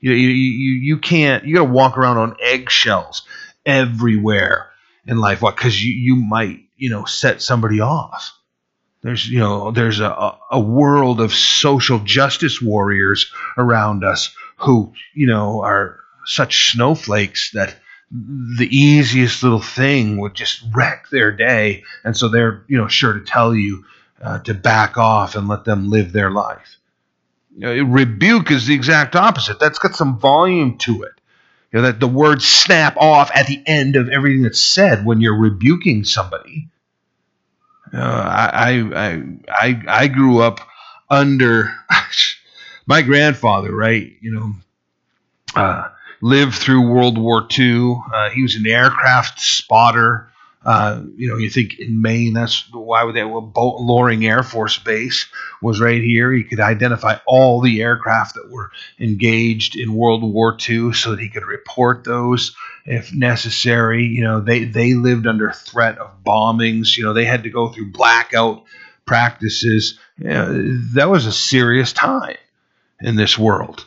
You, 0.00 0.12
you, 0.12 0.28
you, 0.28 0.72
you 0.72 0.98
can't, 0.98 1.44
you 1.44 1.54
got 1.54 1.66
to 1.66 1.72
walk 1.72 1.96
around 1.96 2.18
on 2.18 2.36
eggshells 2.40 3.22
everywhere 3.64 4.68
in 5.06 5.18
life. 5.18 5.40
What? 5.40 5.56
Because 5.56 5.82
you, 5.82 5.92
you 5.92 6.16
might, 6.16 6.60
you 6.76 6.90
know, 6.90 7.04
set 7.04 7.40
somebody 7.40 7.80
off. 7.80 8.36
There's 9.02 9.28
you 9.28 9.40
know 9.40 9.72
there's 9.72 10.00
a, 10.00 10.36
a 10.50 10.60
world 10.60 11.20
of 11.20 11.34
social 11.34 11.98
justice 11.98 12.62
warriors 12.62 13.32
around 13.58 14.04
us 14.04 14.34
who 14.56 14.92
you 15.12 15.26
know 15.26 15.62
are 15.62 15.98
such 16.24 16.72
snowflakes 16.72 17.50
that 17.52 17.74
the 18.12 18.68
easiest 18.70 19.42
little 19.42 19.60
thing 19.60 20.18
would 20.18 20.34
just 20.34 20.62
wreck 20.72 21.08
their 21.10 21.32
day, 21.32 21.82
and 22.04 22.16
so 22.16 22.28
they're 22.28 22.62
you 22.68 22.78
know 22.78 22.86
sure 22.86 23.14
to 23.14 23.24
tell 23.24 23.54
you 23.54 23.84
uh, 24.22 24.38
to 24.40 24.54
back 24.54 24.96
off 24.96 25.34
and 25.34 25.48
let 25.48 25.64
them 25.64 25.90
live 25.90 26.12
their 26.12 26.30
life. 26.30 26.78
You 27.56 27.60
know, 27.60 27.82
rebuke 27.82 28.50
is 28.52 28.66
the 28.66 28.74
exact 28.74 29.16
opposite. 29.16 29.58
That's 29.58 29.78
got 29.80 29.96
some 29.96 30.20
volume 30.20 30.78
to 30.78 31.02
it. 31.02 31.12
You 31.72 31.80
know 31.80 31.82
that 31.82 31.98
the 31.98 32.06
words 32.06 32.46
snap 32.46 32.96
off 32.98 33.32
at 33.34 33.48
the 33.48 33.62
end 33.66 33.96
of 33.96 34.10
everything 34.10 34.42
that's 34.42 34.60
said 34.60 35.04
when 35.04 35.20
you're 35.20 35.36
rebuking 35.36 36.04
somebody. 36.04 36.68
Uh, 37.94 37.98
I, 38.00 38.80
I, 38.94 39.22
I, 39.50 39.82
I 39.88 40.08
grew 40.08 40.40
up 40.40 40.60
under 41.10 41.74
my 42.86 43.02
grandfather, 43.02 43.74
right? 43.74 44.12
You 44.20 44.32
know, 44.32 44.52
uh, 45.54 45.88
lived 46.22 46.54
through 46.54 46.88
World 46.88 47.18
War 47.18 47.46
II. 47.58 47.96
Uh, 48.12 48.30
he 48.30 48.42
was 48.42 48.56
an 48.56 48.66
aircraft 48.66 49.40
spotter. 49.40 50.31
Uh, 50.64 51.02
you 51.16 51.28
know, 51.28 51.36
you 51.36 51.50
think 51.50 51.78
in 51.80 52.00
Maine, 52.00 52.34
that's 52.34 52.70
why 52.72 53.02
would 53.02 53.16
they? 53.16 53.24
Well, 53.24 53.52
Loring 53.54 54.24
Air 54.24 54.42
Force 54.44 54.78
Base 54.78 55.26
was 55.60 55.80
right 55.80 56.02
here. 56.02 56.32
He 56.32 56.44
could 56.44 56.60
identify 56.60 57.18
all 57.26 57.60
the 57.60 57.82
aircraft 57.82 58.36
that 58.36 58.50
were 58.50 58.70
engaged 59.00 59.76
in 59.76 59.94
World 59.94 60.22
War 60.22 60.56
II, 60.68 60.92
so 60.92 61.10
that 61.10 61.20
he 61.20 61.28
could 61.28 61.44
report 61.44 62.04
those 62.04 62.54
if 62.86 63.12
necessary. 63.12 64.04
You 64.04 64.22
know, 64.22 64.40
they 64.40 64.64
they 64.64 64.94
lived 64.94 65.26
under 65.26 65.50
threat 65.50 65.98
of 65.98 66.22
bombings. 66.24 66.96
You 66.96 67.04
know, 67.04 67.12
they 67.12 67.24
had 67.24 67.42
to 67.42 67.50
go 67.50 67.68
through 67.68 67.90
blackout 67.90 68.62
practices. 69.04 69.98
You 70.18 70.28
know, 70.28 70.78
that 70.94 71.10
was 71.10 71.26
a 71.26 71.32
serious 71.32 71.92
time 71.92 72.36
in 73.00 73.16
this 73.16 73.36
world. 73.36 73.84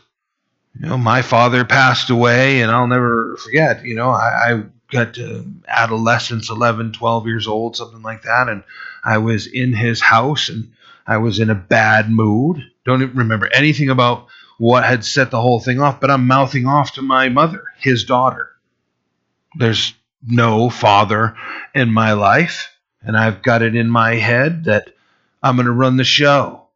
You 0.78 0.88
know, 0.90 0.98
my 0.98 1.22
father 1.22 1.64
passed 1.64 2.10
away, 2.10 2.62
and 2.62 2.70
I'll 2.70 2.88
never 2.88 3.38
forget. 3.38 3.86
You 3.86 3.96
know, 3.96 4.10
I, 4.10 4.52
I 4.52 4.64
got 4.91 5.15
to 5.15 5.45
adolescence, 5.67 6.50
11, 6.50 6.93
12 6.93 7.28
years 7.28 7.48
old, 7.48 7.76
something 7.76 8.02
like 8.02 8.24
that. 8.24 8.50
And 8.50 8.63
I 9.04 9.17
was 9.17 9.48
in 9.48 9.74
his 9.74 10.02
house 10.02 10.50
and 10.50 10.71
I 11.08 11.17
was 11.17 11.39
in 11.39 11.50
a 11.50 11.56
bad 11.56 12.10
mood. 12.10 12.63
Don't 12.86 13.15
remember 13.15 13.50
anything 13.54 13.89
about 13.89 14.28
what 14.58 14.84
had 14.84 15.04
set 15.04 15.32
the 15.32 15.41
whole 15.41 15.60
thing 15.60 15.82
off, 15.82 16.00
but 16.00 16.12
I'm 16.12 16.28
mouthing 16.28 16.65
off 16.65 16.93
to 16.93 17.02
my 17.02 17.30
mother, 17.30 17.65
his 17.78 18.06
daughter. 18.06 18.52
There's 19.58 19.93
no 20.26 20.69
father 20.69 21.36
in 21.74 21.91
my 21.91 22.13
life, 22.13 22.71
and 23.02 23.17
I've 23.17 23.41
got 23.41 23.62
it 23.62 23.76
in 23.76 23.89
my 23.89 24.15
head 24.15 24.65
that 24.65 24.89
I'm 25.43 25.56
going 25.56 25.65
to 25.65 25.71
run 25.71 25.98
the 25.98 26.04
show. 26.04 26.67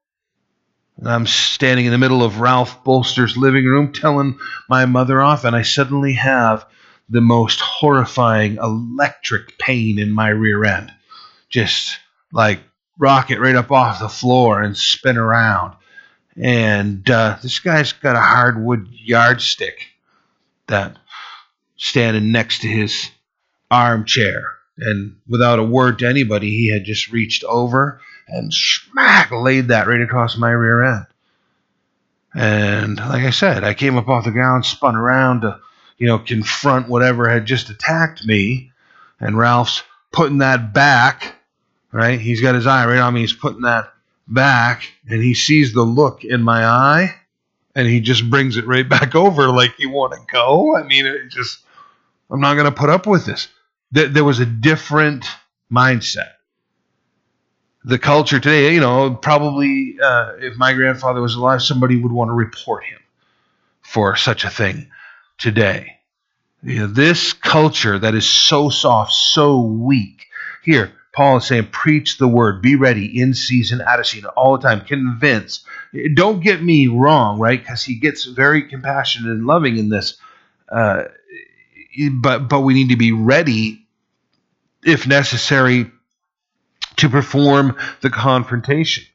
And 0.98 1.08
I'm 1.08 1.26
standing 1.26 1.86
in 1.86 1.92
the 1.92 1.98
middle 1.98 2.24
of 2.24 2.42
Ralph 2.42 2.84
Bolster's 2.84 3.38
living 3.38 3.66
room 3.66 3.94
telling 3.94 4.38
my 4.68 4.86
mother 4.86 5.22
off, 5.22 5.46
and 5.46 5.56
I 5.56 5.62
suddenly 5.62 6.14
have 6.14 6.66
the 7.10 7.22
most 7.22 7.60
horrifying 7.60 8.58
electric 8.58 9.58
pain 9.58 10.00
in 10.00 10.12
my 10.12 10.30
rear 10.30 10.64
end. 10.64 10.92
Just 11.50 11.98
like 12.32 12.60
rocket 12.98 13.40
right 13.40 13.56
up 13.56 13.72
off 13.72 14.00
the 14.00 14.10
floor 14.10 14.62
and 14.62 14.78
spin 14.78 15.18
around. 15.18 15.76
And 16.36 17.10
uh, 17.10 17.38
this 17.42 17.60
guy's 17.60 17.94
got 17.94 18.16
a 18.16 18.22
hardwood 18.22 18.88
yardstick 18.92 19.88
that 20.68 20.98
standing 21.78 22.32
next 22.32 22.62
to 22.62 22.68
his 22.68 23.10
armchair. 23.72 24.56
And 24.78 25.18
without 25.28 25.60
a 25.60 25.64
word 25.64 26.00
to 26.00 26.08
anybody, 26.08 26.52
he 26.52 26.72
had 26.72 26.86
just 26.86 27.12
reached 27.12 27.44
over 27.44 28.02
and 28.28 28.54
smack 28.54 29.32
laid 29.32 29.70
that 29.70 29.88
right 29.88 30.02
across 30.02 30.38
my 30.38 30.52
rear 30.52 30.84
end. 30.84 31.06
And 32.36 32.98
like 32.98 33.24
I 33.24 33.32
said, 33.32 33.64
I 33.64 33.74
came 33.74 33.98
up 33.98 34.08
off 34.08 34.26
the 34.26 34.32
ground, 34.32 34.66
spun 34.66 34.96
around 34.96 35.42
to 35.42 35.60
you 36.00 36.08
know, 36.08 36.18
confront 36.18 36.88
whatever 36.88 37.30
had 37.30 37.46
just 37.46 37.70
attacked 37.70 38.26
me. 38.26 38.72
And 39.20 39.38
Ralph's 39.38 39.84
putting 40.12 40.40
that 40.40 40.74
back, 40.74 41.36
right? 41.92 42.20
He's 42.20 42.42
got 42.42 42.56
his 42.56 42.66
eye 42.66 42.88
right 42.88 43.00
on 43.00 43.14
me. 43.14 43.20
He's 43.20 43.34
putting 43.34 43.62
that 43.62 43.94
back, 44.28 44.84
and 45.08 45.22
he 45.22 45.34
sees 45.34 45.74
the 45.74 45.84
look 45.84 46.24
in 46.24 46.42
my 46.42 46.66
eye, 46.66 47.16
and 47.76 47.86
he 47.88 48.00
just 48.00 48.28
brings 48.30 48.56
it 48.58 48.66
right 48.66 48.88
back 48.88 49.14
over 49.16 49.50
like, 49.50 49.78
you 49.78 49.90
want 49.90 50.14
to 50.14 50.20
go? 50.32 50.76
I 50.76 50.84
mean, 50.84 51.06
it 51.06 51.28
just, 51.30 51.60
I'm 52.32 52.40
not 52.40 52.54
going 52.54 52.66
to 52.66 52.72
put 52.72 52.90
up 52.90 53.06
with 53.06 53.26
this. 53.26 53.50
There 53.92 54.24
was 54.24 54.40
a 54.40 54.46
different 54.46 55.26
mindset. 55.72 56.30
The 57.84 57.98
culture 57.98 58.40
today, 58.40 58.74
you 58.74 58.80
know, 58.80 59.16
probably 59.16 59.98
uh, 60.02 60.34
if 60.38 60.58
my 60.58 60.74
grandfather 60.74 61.22
was 61.22 61.36
alive, 61.36 61.62
somebody 61.62 61.96
would 61.96 62.12
want 62.12 62.30
to 62.30 62.34
report 62.34 62.84
him 62.84 63.00
for 63.82 64.16
such 64.16 64.46
a 64.46 64.50
thing 64.50 64.92
today. 65.40 65.98
You 66.62 66.80
know, 66.80 66.88
this 66.88 67.34
culture 67.34 67.98
that 67.98 68.16
is 68.16 68.30
so 68.30 68.70
soft, 68.70 69.14
so 69.14 69.62
weak. 69.62 70.28
Here, 70.64 70.92
Paul 71.14 71.38
is 71.38 71.46
saying, 71.46 71.68
preach 71.72 72.18
the 72.18 72.28
word, 72.28 72.62
be 72.62 72.76
ready 72.76 73.20
in 73.20 73.34
season, 73.34 73.82
out 73.82 74.00
of 74.00 74.08
season, 74.08 74.30
all 74.36 74.58
the 74.58 74.68
time, 74.68 74.82
convince. 74.82 75.66
Don't 76.14 76.42
get 76.42 76.62
me 76.62 76.88
wrong, 76.88 77.40
right? 77.40 77.60
Because 77.60 77.84
he 77.84 77.96
gets 77.96 78.26
very 78.26 78.64
compassionate 78.64 79.32
and 79.32 79.46
loving 79.46 79.78
in 79.78 79.90
this. 79.90 80.18
Uh, 80.70 81.06
but 82.22 82.48
but 82.48 82.62
we 82.62 82.74
need 82.74 82.90
to 82.90 82.96
be 82.98 83.12
ready, 83.12 83.88
if 84.84 85.08
necessary, 85.08 85.92
to 86.98 87.10
perform 87.10 87.76
the 88.02 88.10
confrontation. 88.10 89.06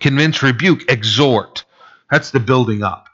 Convince, 0.00 0.42
rebuke, 0.42 0.90
exhort. 0.90 1.64
That's 2.10 2.30
the 2.30 2.40
building 2.40 2.82
up. 2.82 3.09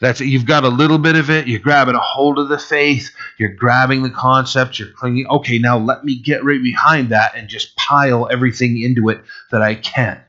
That's. 0.00 0.20
You've 0.20 0.46
got 0.46 0.64
a 0.64 0.68
little 0.68 0.98
bit 0.98 1.16
of 1.16 1.30
it. 1.30 1.48
You're 1.48 1.60
grabbing 1.60 1.94
a 1.94 2.00
hold 2.00 2.38
of 2.38 2.48
the 2.48 2.58
faith. 2.58 3.10
You're 3.38 3.54
grabbing 3.54 4.02
the 4.02 4.10
concept. 4.10 4.78
You're 4.78 4.92
clinging. 4.92 5.26
Okay, 5.26 5.58
now 5.58 5.78
let 5.78 6.04
me 6.04 6.18
get 6.18 6.44
right 6.44 6.62
behind 6.62 7.10
that 7.10 7.36
and 7.36 7.48
just 7.48 7.76
pile 7.76 8.28
everything 8.30 8.80
into 8.80 9.08
it 9.08 9.22
that 9.50 9.62
I 9.62 9.74
can 9.74 10.20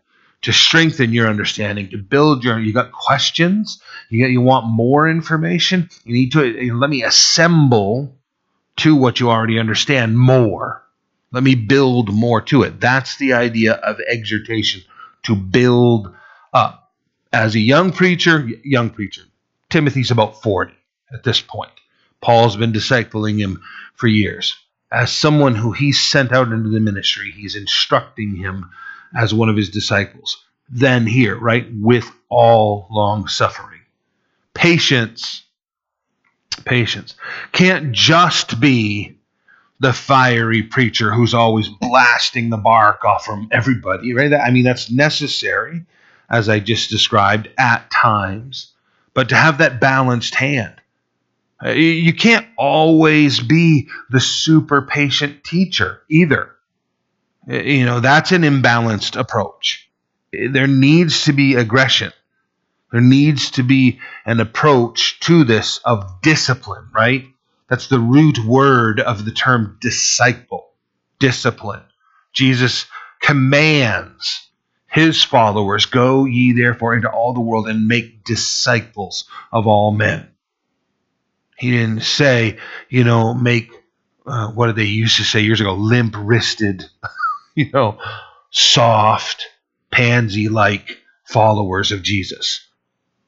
to 0.42 0.54
strengthen 0.54 1.12
your 1.12 1.28
understanding, 1.28 1.90
to 1.90 1.98
build 1.98 2.44
your. 2.44 2.60
You 2.60 2.74
got 2.74 2.92
questions. 2.92 3.82
You 4.10 4.24
got. 4.24 4.32
You 4.32 4.42
want 4.42 4.68
more 4.68 5.08
information. 5.08 5.90
You 6.04 6.14
need 6.14 6.32
to 6.32 6.46
you 6.48 6.74
know, 6.74 6.80
let 6.80 6.90
me 6.90 7.04
assemble 7.04 8.16
to 8.78 8.96
what 8.96 9.20
you 9.20 9.30
already 9.30 9.60
understand 9.60 10.18
more. 10.18 10.84
Let 11.32 11.44
me 11.44 11.56
build 11.56 12.12
more 12.14 12.42
to 12.44 12.64
it. 12.64 12.80
That's 12.80 13.18
the 13.18 13.34
idea 13.34 13.74
of 13.74 14.00
exhortation 14.00 14.82
to 15.24 15.36
build 15.36 16.14
up. 16.54 16.92
As 17.32 17.54
a 17.54 17.60
young 17.60 17.92
preacher, 17.92 18.50
young 18.64 18.90
preacher, 18.90 19.22
Timothy's 19.70 20.12
about 20.12 20.42
40 20.42 20.74
at 21.14 21.24
this 21.24 21.42
point. 21.42 21.72
Paul's 22.22 22.58
been 22.58 22.74
discipling 22.74 23.40
him 23.40 23.62
for 23.96 24.08
years. 24.08 24.56
As 24.92 25.12
someone 25.12 25.56
who 25.56 25.72
he's 25.72 26.02
sent 26.02 26.32
out 26.32 26.52
into 26.52 26.70
the 26.70 26.80
ministry, 26.80 27.32
he's 27.32 27.56
instructing 27.56 28.36
him 28.36 28.70
as 29.16 29.34
one 29.34 29.50
of 29.50 29.56
his 29.56 29.70
disciples. 29.70 30.44
Then 30.70 31.06
here, 31.06 31.38
right, 31.38 31.68
with 31.74 32.10
all 32.30 32.88
long 32.90 33.28
suffering. 33.28 33.82
Patience. 34.54 35.44
Patience. 36.66 37.16
Can't 37.52 37.92
just 37.92 38.60
be 38.60 39.18
the 39.80 39.94
fiery 39.94 40.64
preacher 40.64 41.14
who's 41.14 41.34
always 41.34 41.70
blasting 41.70 42.50
the 42.50 42.58
bark 42.58 43.06
off 43.06 43.24
from 43.24 43.48
everybody, 43.52 44.14
right? 44.14 44.34
I 44.34 44.52
mean, 44.52 44.66
that's 44.66 44.92
necessary, 44.92 45.86
as 46.30 46.50
I 46.50 46.60
just 46.60 46.90
described, 46.90 47.50
at 47.58 47.90
times 47.90 48.74
but 49.14 49.30
to 49.30 49.36
have 49.36 49.60
that 49.60 49.80
balanced 49.80 50.36
hand. 50.36 50.76
Uh, 51.64 51.72
you 51.72 52.14
can't 52.14 52.48
always 52.58 53.40
be 53.40 53.90
the 54.10 54.20
super 54.20 54.82
patient 54.82 55.44
teacher 55.44 56.02
either. 56.10 56.56
Uh, 57.50 57.56
you 57.56 57.86
know, 57.86 58.00
that's 58.00 58.32
an 58.32 58.44
imbalanced 58.44 59.20
approach. 59.20 59.90
There 60.32 60.68
needs 60.68 61.26
to 61.26 61.34
be 61.34 61.56
aggression. 61.56 62.14
There 62.92 63.02
needs 63.02 63.52
to 63.52 63.64
be 63.64 64.00
an 64.26 64.40
approach 64.40 65.20
to 65.22 65.44
this 65.44 65.80
of 65.80 66.22
discipline, 66.22 66.90
right? 66.94 67.26
That's 67.70 67.88
the 67.88 68.00
root 68.00 68.40
word 68.40 69.00
of 69.00 69.26
the 69.26 69.32
term 69.32 69.78
disciple, 69.80 70.70
discipline. 71.20 71.84
Jesus 72.34 72.86
commands 73.22 74.49
his 74.90 75.24
followers, 75.24 75.86
Go 75.86 76.26
ye 76.26 76.54
therefore 76.54 76.96
into 76.96 77.10
all 77.10 77.34
the 77.34 77.40
world 77.40 77.68
and 77.68 77.88
make 77.88 78.24
disciples 78.24 79.26
of 79.52 79.68
all 79.68 79.92
men. 79.92 80.28
He 81.58 81.72
didn't 81.72 82.02
say, 82.02 82.58
you 82.90 83.04
know, 83.04 83.34
make, 83.34 83.70
uh, 84.26 84.50
what 84.52 84.68
did 84.68 84.78
they 84.78 84.86
used 84.86 85.18
to 85.18 85.24
say 85.24 85.42
years 85.42 85.62
ago, 85.62 85.74
limp 85.76 86.16
wristed, 86.18 86.86
you 87.56 87.70
know, 87.72 88.00
soft, 88.50 89.48
pansy 89.92 90.50
like 90.50 90.98
followers 91.26 91.92
of 91.92 92.02
Jesus. 92.02 92.66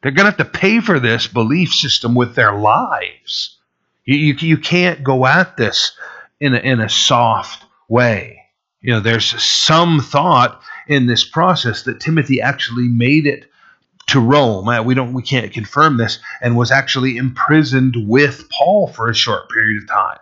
They're 0.02 0.12
going 0.12 0.32
to 0.32 0.38
have 0.38 0.38
to 0.38 0.60
pay 0.60 0.80
for 0.80 1.00
this 1.00 1.28
belief 1.28 1.74
system 1.74 2.16
with 2.16 2.34
their 2.34 2.54
lives. 2.54 3.60
You, 4.04 4.16
you, 4.18 4.34
you 4.40 4.58
can't 4.58 5.04
go 5.04 5.28
at 5.28 5.58
this 5.58 5.92
in 6.40 6.56
a, 6.56 6.58
in 6.58 6.80
a 6.80 6.90
soft 6.90 7.64
way. 7.88 8.42
You 8.80 8.94
know, 8.94 9.00
there's 9.00 9.44
some 9.44 10.00
thought 10.00 10.64
in 10.88 11.06
this 11.06 11.24
process 11.24 11.84
that 11.84 12.00
Timothy 12.00 12.42
actually 12.42 12.88
made 12.88 13.28
it 13.28 13.52
to 14.08 14.20
Rome. 14.20 14.68
Uh, 14.68 14.84
we 14.84 14.94
don't 14.94 15.14
we 15.14 15.22
can't 15.22 15.54
confirm 15.54 15.98
this 15.98 16.20
and 16.42 16.58
was 16.58 16.72
actually 16.72 17.18
imprisoned 17.18 17.96
with 17.98 18.50
Paul 18.50 18.88
for 18.88 19.10
a 19.10 19.16
short 19.16 19.50
period 19.50 19.84
of 19.84 19.90
time. 19.90 20.20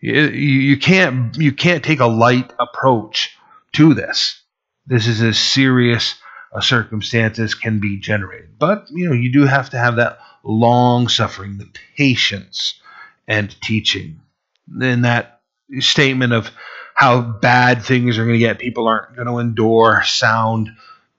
You, 0.00 0.22
you 0.28 0.76
can't 0.76 1.36
you 1.36 1.52
can't 1.52 1.82
take 1.82 2.00
a 2.00 2.06
light 2.06 2.52
approach 2.58 3.36
to 3.72 3.94
this. 3.94 4.42
This 4.86 5.06
is 5.06 5.22
as 5.22 5.38
serious 5.38 6.14
a 6.52 6.62
circumstance 6.62 7.38
as 7.38 7.54
can 7.54 7.80
be 7.80 7.98
generated. 7.98 8.58
But 8.58 8.86
you 8.90 9.08
know 9.08 9.14
you 9.14 9.32
do 9.32 9.46
have 9.46 9.70
to 9.70 9.78
have 9.78 9.96
that 9.96 10.18
long 10.42 11.08
suffering, 11.08 11.56
the 11.56 11.68
patience 11.96 12.78
and 13.26 13.54
teaching. 13.62 14.20
Then 14.68 15.02
that 15.02 15.40
statement 15.80 16.32
of 16.32 16.50
how 16.94 17.20
bad 17.20 17.82
things 17.82 18.16
are 18.16 18.24
going 18.24 18.38
to 18.38 18.38
get. 18.38 18.58
People 18.58 18.86
aren't 18.86 19.16
going 19.16 19.26
to 19.26 19.38
endure 19.38 20.02
sound 20.04 20.70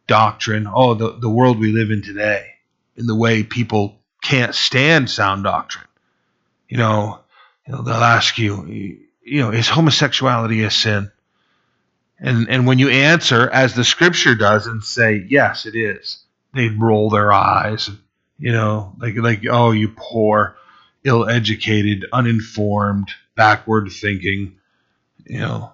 doctrine. 0.08 0.68
Oh, 0.74 0.94
the, 0.94 1.18
the 1.20 1.30
world 1.30 1.60
we 1.60 1.72
live 1.72 1.92
in 1.92 2.02
today, 2.02 2.54
in 2.96 3.06
the 3.06 3.16
way 3.16 3.44
people 3.44 4.00
can't 4.24 4.56
stand 4.56 5.10
sound 5.10 5.44
doctrine. 5.44 5.86
You 6.70 6.78
know, 6.78 7.20
you 7.68 7.74
know 7.74 7.84
they'll 7.84 7.96
ask 7.96 8.38
you, 8.38 8.66
you 9.24 9.42
know, 9.42 9.52
is 9.52 9.68
homosexuality 9.68 10.64
a 10.64 10.72
sin? 10.72 11.12
And 12.20 12.50
and 12.50 12.66
when 12.66 12.80
you 12.80 12.90
answer 12.90 13.50
as 13.50 13.76
the 13.76 13.84
scripture 13.84 14.36
does 14.36 14.68
and 14.68 14.84
say, 14.84 15.26
yes, 15.28 15.66
it 15.66 15.76
is, 15.76 16.24
they'd 16.54 16.80
roll 16.80 17.10
their 17.10 17.34
eyes, 17.34 17.90
you 18.40 18.54
know, 18.54 18.96
like 19.00 19.16
like 19.18 19.44
oh, 19.52 19.72
you 19.72 19.90
poor, 19.96 20.56
ill-educated, 21.04 22.06
uninformed, 22.14 23.10
backward 23.36 23.92
thinking, 23.92 24.56
you 25.26 25.40
know, 25.40 25.72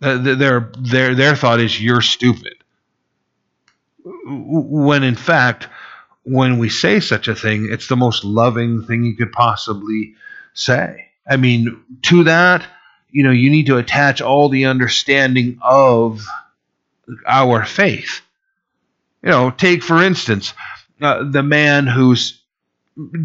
their 0.00 0.70
their 0.78 1.14
their 1.14 1.36
thought 1.36 1.60
is 1.60 1.80
you're 1.80 2.00
stupid. 2.00 2.54
When 4.04 5.02
in 5.02 5.14
fact, 5.14 5.68
when 6.22 6.58
we 6.58 6.68
say 6.68 7.00
such 7.00 7.28
a 7.28 7.34
thing, 7.34 7.68
it's 7.70 7.88
the 7.88 7.96
most 7.96 8.24
loving 8.24 8.84
thing 8.84 9.04
you 9.04 9.16
could 9.16 9.32
possibly 9.32 10.14
say. 10.54 11.06
I 11.28 11.36
mean, 11.36 11.82
to 12.02 12.24
that, 12.24 12.66
you 13.10 13.22
know, 13.22 13.30
you 13.30 13.50
need 13.50 13.66
to 13.66 13.76
attach 13.78 14.20
all 14.20 14.48
the 14.48 14.66
understanding 14.66 15.58
of 15.62 16.26
our 17.26 17.64
faith. 17.64 18.20
You 19.22 19.30
know, 19.30 19.50
take 19.50 19.82
for 19.82 20.02
instance 20.02 20.54
uh, 21.00 21.24
the 21.24 21.42
man 21.42 21.86
who's 21.86 22.40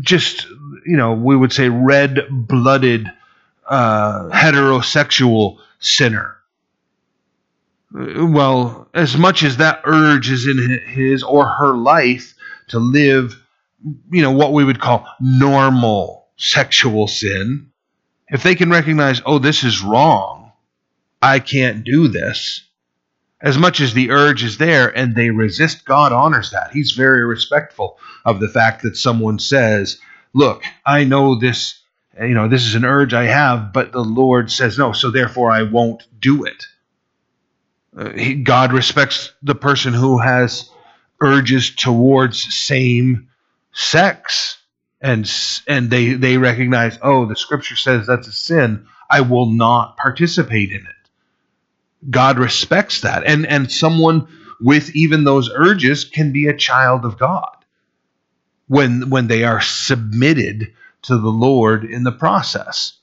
just, 0.02 0.46
you 0.86 0.98
know, 0.98 1.14
we 1.14 1.36
would 1.36 1.54
say 1.54 1.70
red 1.70 2.28
blooded 2.30 3.12
uh, 3.68 4.30
heterosexual 4.30 5.58
sinner. 5.80 6.38
Well, 7.92 8.90
as 8.94 9.16
much 9.18 9.44
as 9.44 9.58
that 9.58 9.82
urge 9.86 10.30
is 10.30 10.48
in 10.48 10.80
his 10.88 11.24
or 11.24 11.48
her 11.48 11.76
life 11.76 12.34
to 12.70 12.80
live, 12.80 13.40
you 14.10 14.22
know, 14.22 14.32
what 14.32 14.54
we 14.54 14.64
would 14.64 14.80
call 14.80 15.08
normal 15.20 16.28
sexual 16.38 17.08
sin, 17.08 17.70
if 18.30 18.42
they 18.42 18.56
can 18.56 18.72
recognize, 18.72 19.22
oh, 19.26 19.38
this 19.38 19.64
is 19.64 19.84
wrong, 19.84 20.52
I 21.22 21.40
can't 21.40 21.84
do 21.84 22.08
this, 22.08 22.68
as 23.44 23.58
much 23.58 23.82
as 23.82 23.94
the 23.94 24.10
urge 24.10 24.44
is 24.44 24.58
there 24.58 24.88
and 24.98 25.16
they 25.16 25.30
resist, 25.30 25.86
God 25.86 26.14
honors 26.14 26.52
that. 26.52 26.72
He's 26.72 26.94
very 26.94 27.24
respectful 27.26 28.00
of 28.26 28.40
the 28.40 28.48
fact 28.48 28.82
that 28.84 28.96
someone 28.96 29.38
says, 29.38 30.00
look, 30.34 30.64
I 30.86 31.04
know 31.04 31.36
this, 31.36 31.83
you 32.20 32.34
know, 32.34 32.48
this 32.48 32.64
is 32.64 32.76
an 32.76 32.86
urge 32.86 33.14
I 33.14 33.26
have, 33.26 33.74
but 33.74 33.92
the 33.92 34.04
Lord 34.04 34.52
says 34.52 34.78
no, 34.78 34.92
so 34.94 35.10
therefore 35.10 35.52
I 35.52 35.64
won't 35.64 36.04
do 36.20 36.46
it. 36.46 36.66
Uh, 37.96 38.12
he, 38.12 38.36
God 38.36 38.74
respects 38.74 39.34
the 39.42 39.56
person 39.56 39.94
who 39.94 40.20
has 40.20 40.70
urges 41.22 41.74
towards 41.76 42.54
same 42.54 43.30
sex. 43.72 44.58
And 45.02 45.30
and 45.68 45.90
they 45.90 46.14
they 46.14 46.38
recognize 46.38 46.98
oh 47.02 47.26
the 47.26 47.36
scripture 47.36 47.76
says 47.76 48.08
that's 48.08 48.28
a 48.28 48.32
sin. 48.32 48.88
I 49.10 49.20
will 49.22 49.48
not 49.48 49.98
participate 49.98 50.72
in 50.72 50.78
it. 50.78 52.10
God 52.10 52.40
respects 52.40 53.02
that. 53.02 53.26
And 53.26 53.46
and 53.46 53.70
someone 53.70 54.30
with 54.62 54.96
even 54.96 55.26
those 55.26 55.50
urges 55.54 56.06
can 56.06 56.32
be 56.32 56.48
a 56.48 56.56
child 56.56 57.04
of 57.04 57.18
god 57.18 57.58
when 58.68 59.10
when 59.10 59.28
they 59.28 59.44
are 59.44 59.60
submitted 59.60 60.72
to 61.04 61.18
the 61.18 61.30
lord 61.30 61.86
in 61.86 62.04
the 62.04 62.12
process. 62.12 62.94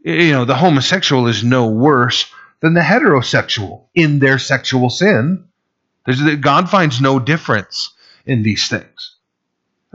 You 0.00 0.32
know 0.32 0.44
the 0.44 0.56
homosexual 0.56 1.26
is 1.26 1.44
no 1.44 1.68
worse 1.68 2.30
than 2.60 2.74
the 2.74 2.80
heterosexual 2.80 3.84
in 3.94 4.18
their 4.18 4.38
sexual 4.38 4.90
sin. 4.90 5.44
There's, 6.06 6.36
god 6.36 6.70
finds 6.70 7.00
no 7.00 7.18
difference 7.18 7.92
in 8.24 8.42
these 8.42 8.68
things. 8.68 9.16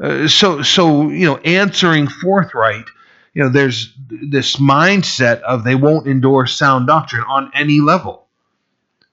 Uh, 0.02 0.28
so 0.28 0.62
so 0.62 1.10
you 1.10 1.26
know 1.26 1.38
answering 1.38 2.08
forthright 2.08 2.86
you 3.34 3.44
know 3.44 3.50
there's 3.50 3.94
this 4.10 4.58
mindset 4.58 5.42
of 5.42 5.64
they 5.64 5.76
won't 5.76 6.08
endorse 6.08 6.56
sound 6.56 6.88
doctrine 6.88 7.24
on 7.28 7.52
any 7.54 7.80
level. 7.80 8.28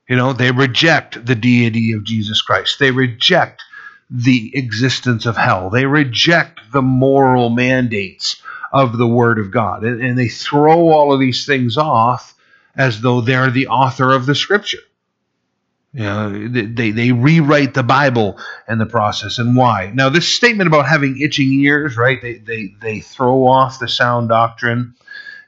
You 0.08 0.16
know 0.16 0.32
they 0.32 0.50
reject 0.50 1.24
the 1.24 1.34
deity 1.34 1.92
of 1.92 2.04
jesus 2.04 2.42
christ. 2.42 2.78
They 2.78 2.90
reject 2.90 3.62
the 4.14 4.56
existence 4.56 5.26
of 5.26 5.36
hell 5.36 5.70
they 5.70 5.86
reject 5.86 6.60
the 6.72 6.82
moral 6.82 7.48
mandates 7.48 8.42
of 8.72 8.98
the 8.98 9.06
word 9.06 9.38
of 9.38 9.50
god 9.50 9.84
and, 9.84 10.02
and 10.02 10.18
they 10.18 10.28
throw 10.28 10.88
all 10.90 11.12
of 11.12 11.20
these 11.20 11.46
things 11.46 11.76
off 11.76 12.34
as 12.76 13.00
though 13.00 13.20
they're 13.20 13.50
the 13.50 13.68
author 13.68 14.12
of 14.12 14.26
the 14.26 14.34
scripture 14.34 14.78
you 15.94 16.04
know, 16.04 16.48
they, 16.48 16.90
they 16.90 17.12
rewrite 17.12 17.74
the 17.74 17.82
Bible 17.82 18.38
in 18.66 18.78
the 18.78 18.86
process. 18.86 19.38
And 19.38 19.54
why? 19.54 19.92
Now, 19.94 20.08
this 20.08 20.26
statement 20.26 20.68
about 20.68 20.88
having 20.88 21.20
itching 21.20 21.52
ears, 21.52 21.98
right? 21.98 22.18
They, 22.20 22.38
they, 22.38 22.74
they 22.80 23.00
throw 23.00 23.46
off 23.46 23.78
the 23.78 23.88
sound 23.88 24.30
doctrine 24.30 24.94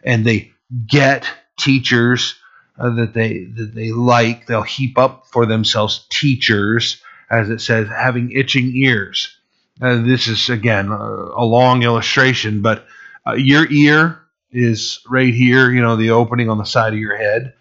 and 0.02 0.24
they 0.24 0.52
get 0.86 1.26
teachers 1.58 2.34
uh, 2.78 2.90
that 2.90 3.14
they 3.14 3.44
that 3.44 3.74
they 3.74 3.92
like. 3.92 4.46
They'll 4.46 4.62
heap 4.62 4.98
up 4.98 5.26
for 5.28 5.46
themselves 5.46 6.06
teachers, 6.10 7.00
as 7.34 7.50
it 7.50 7.60
says, 7.60 7.88
having 7.88 8.30
itching 8.32 8.74
ears. 8.76 9.36
Uh, 9.80 10.02
this 10.02 10.28
is 10.28 10.48
again 10.50 10.88
a, 10.88 10.94
a 10.94 11.44
long 11.44 11.82
illustration, 11.82 12.62
but 12.62 12.86
uh, 13.26 13.34
your 13.34 13.70
ear 13.70 14.20
is 14.52 15.00
right 15.08 15.34
here. 15.34 15.70
You 15.70 15.82
know, 15.82 15.96
the 15.96 16.10
opening 16.10 16.48
on 16.48 16.58
the 16.58 16.64
side 16.64 16.92
of 16.92 16.98
your 16.98 17.16
head, 17.16 17.54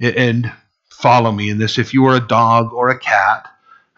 and 0.00 0.50
follow 0.88 1.30
me 1.30 1.50
in 1.50 1.58
this. 1.58 1.78
If 1.78 1.92
you 1.92 2.02
were 2.02 2.16
a 2.16 2.26
dog 2.26 2.72
or 2.72 2.88
a 2.88 2.98
cat, 2.98 3.48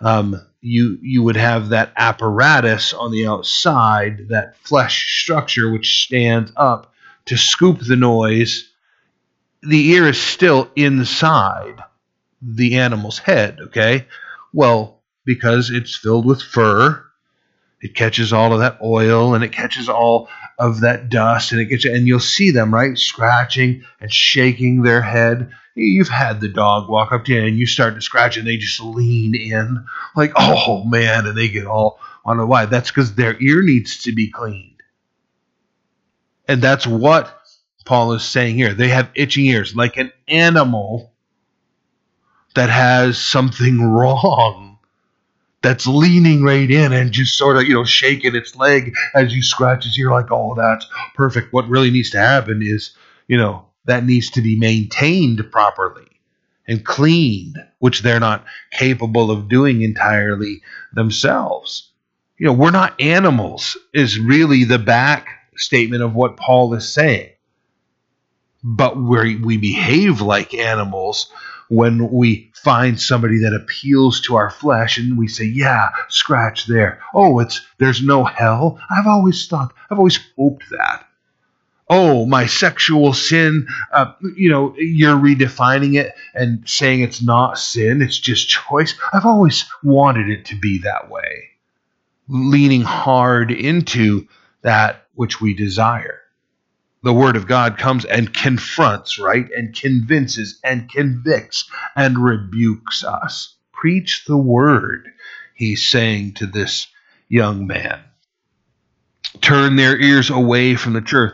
um, 0.00 0.34
you 0.60 0.98
you 1.00 1.22
would 1.22 1.36
have 1.36 1.68
that 1.68 1.92
apparatus 1.96 2.92
on 2.92 3.12
the 3.12 3.28
outside, 3.28 4.28
that 4.28 4.56
flesh 4.58 5.22
structure 5.22 5.70
which 5.70 6.04
stands 6.04 6.52
up 6.56 6.92
to 7.26 7.36
scoop 7.36 7.78
the 7.80 7.96
noise. 7.96 8.68
The 9.62 9.90
ear 9.90 10.08
is 10.08 10.20
still 10.20 10.70
inside 10.74 11.76
the 12.42 12.78
animal's 12.78 13.18
head. 13.18 13.60
Okay, 13.60 14.06
well 14.52 14.99
because 15.24 15.70
it's 15.70 15.96
filled 15.96 16.26
with 16.26 16.42
fur, 16.42 17.04
it 17.80 17.94
catches 17.94 18.32
all 18.32 18.52
of 18.52 18.60
that 18.60 18.78
oil 18.82 19.34
and 19.34 19.42
it 19.42 19.52
catches 19.52 19.88
all 19.88 20.28
of 20.58 20.80
that 20.80 21.08
dust 21.08 21.52
and 21.52 21.60
it 21.60 21.66
gets 21.66 21.84
and 21.86 22.06
you'll 22.06 22.20
see 22.20 22.50
them 22.50 22.74
right 22.74 22.98
scratching 22.98 23.82
and 24.00 24.12
shaking 24.12 24.82
their 24.82 25.00
head. 25.00 25.50
You've 25.74 26.08
had 26.08 26.40
the 26.40 26.48
dog 26.48 26.90
walk 26.90 27.12
up 27.12 27.24
to 27.24 27.32
you 27.32 27.40
and 27.42 27.56
you 27.56 27.66
start 27.66 27.94
to 27.94 28.02
scratch 28.02 28.36
and 28.36 28.46
they 28.46 28.58
just 28.58 28.80
lean 28.80 29.34
in 29.34 29.84
like 30.14 30.32
oh 30.36 30.84
man 30.84 31.26
and 31.26 31.36
they 31.36 31.48
get 31.48 31.66
all 31.66 31.98
on 32.24 32.36
the 32.36 32.44
why 32.44 32.66
that's 32.66 32.90
because 32.90 33.14
their 33.14 33.40
ear 33.40 33.62
needs 33.62 34.02
to 34.02 34.12
be 34.12 34.30
cleaned. 34.30 34.82
And 36.46 36.60
that's 36.60 36.86
what 36.86 37.34
paul 37.86 38.12
is 38.12 38.24
saying 38.24 38.56
here. 38.56 38.74
They 38.74 38.88
have 38.88 39.10
itching 39.14 39.46
ears 39.46 39.74
like 39.74 39.96
an 39.96 40.12
animal 40.28 41.14
that 42.54 42.68
has 42.68 43.18
something 43.18 43.80
wrong 43.90 44.69
that's 45.62 45.86
leaning 45.86 46.42
right 46.42 46.70
in 46.70 46.92
and 46.92 47.12
just 47.12 47.36
sort 47.36 47.56
of 47.56 47.64
you 47.64 47.74
know 47.74 47.84
shaking 47.84 48.34
its 48.34 48.56
leg 48.56 48.94
as 49.14 49.34
you 49.34 49.42
scratch 49.42 49.86
its 49.86 49.98
ear 49.98 50.10
like 50.10 50.30
oh 50.30 50.54
that's 50.54 50.86
perfect 51.14 51.52
what 51.52 51.68
really 51.68 51.90
needs 51.90 52.10
to 52.10 52.18
happen 52.18 52.62
is 52.62 52.96
you 53.28 53.36
know 53.36 53.66
that 53.84 54.04
needs 54.04 54.30
to 54.30 54.42
be 54.42 54.58
maintained 54.58 55.50
properly 55.50 56.10
and 56.70 56.84
cleaned, 56.84 57.56
which 57.80 58.02
they're 58.02 58.20
not 58.20 58.44
capable 58.70 59.30
of 59.30 59.48
doing 59.48 59.82
entirely 59.82 60.62
themselves. 60.92 61.90
You 62.38 62.46
know, 62.46 62.52
we're 62.52 62.70
not 62.70 63.00
animals, 63.00 63.76
is 63.92 64.20
really 64.20 64.62
the 64.62 64.78
back 64.78 65.28
statement 65.56 66.02
of 66.02 66.14
what 66.14 66.36
Paul 66.36 66.72
is 66.74 66.88
saying. 66.88 67.30
But 68.62 68.96
we 68.96 69.36
we 69.36 69.56
behave 69.56 70.20
like 70.20 70.54
animals 70.54 71.32
when 71.70 72.10
we 72.10 72.50
find 72.52 73.00
somebody 73.00 73.38
that 73.38 73.54
appeals 73.54 74.20
to 74.20 74.36
our 74.36 74.50
flesh 74.50 74.98
and 74.98 75.16
we 75.16 75.28
say, 75.28 75.44
yeah, 75.44 75.88
scratch 76.08 76.66
there. 76.66 77.00
Oh, 77.14 77.38
it's 77.38 77.64
there's 77.78 78.02
no 78.02 78.24
hell. 78.24 78.78
I've 78.90 79.06
always 79.06 79.46
thought, 79.46 79.72
I've 79.90 79.98
always 79.98 80.18
hoped 80.36 80.68
that 80.70 81.06
oh, 81.90 82.24
my 82.24 82.46
sexual 82.46 83.12
sin, 83.12 83.66
uh, 83.92 84.12
you 84.36 84.48
know, 84.48 84.72
you're 84.78 85.16
redefining 85.16 85.98
it 85.98 86.14
and 86.34 86.62
saying 86.66 87.00
it's 87.00 87.20
not 87.20 87.58
sin, 87.58 88.00
it's 88.00 88.18
just 88.18 88.48
choice. 88.48 88.94
I've 89.12 89.26
always 89.26 89.64
wanted 89.82 90.30
it 90.30 90.44
to 90.46 90.54
be 90.56 90.78
that 90.78 91.10
way, 91.10 91.48
leaning 92.28 92.82
hard 92.82 93.50
into 93.50 94.28
that 94.62 95.06
which 95.14 95.40
we 95.40 95.52
desire. 95.52 96.19
The 97.02 97.14
Word 97.14 97.36
of 97.36 97.46
God 97.46 97.78
comes 97.78 98.04
and 98.04 98.32
confronts, 98.32 99.18
right? 99.18 99.48
And 99.56 99.74
convinces 99.74 100.60
and 100.62 100.90
convicts 100.90 101.68
and 101.96 102.18
rebukes 102.18 103.04
us. 103.04 103.54
Preach 103.72 104.24
the 104.26 104.36
Word, 104.36 105.08
he's 105.54 105.86
saying 105.86 106.34
to 106.34 106.46
this 106.46 106.88
young 107.28 107.66
man. 107.66 108.00
Turn 109.40 109.76
their 109.76 109.98
ears 109.98 110.28
away 110.28 110.74
from 110.74 110.92
the 110.92 111.00
truth 111.00 111.32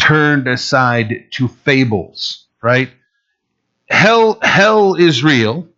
turned 0.00 0.48
aside 0.48 1.26
to 1.30 1.46
fables, 1.46 2.46
right? 2.62 2.90
Hell, 3.90 4.38
hell 4.40 4.94
is 4.94 5.22
real, 5.22 5.68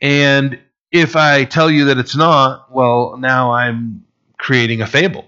and 0.00 0.58
if 0.90 1.14
I 1.14 1.44
tell 1.44 1.70
you 1.70 1.86
that 1.86 1.98
it's 1.98 2.16
not, 2.16 2.72
well, 2.72 3.16
now 3.18 3.52
I'm 3.52 4.04
creating 4.36 4.82
a 4.82 4.86
fable. 4.86 5.26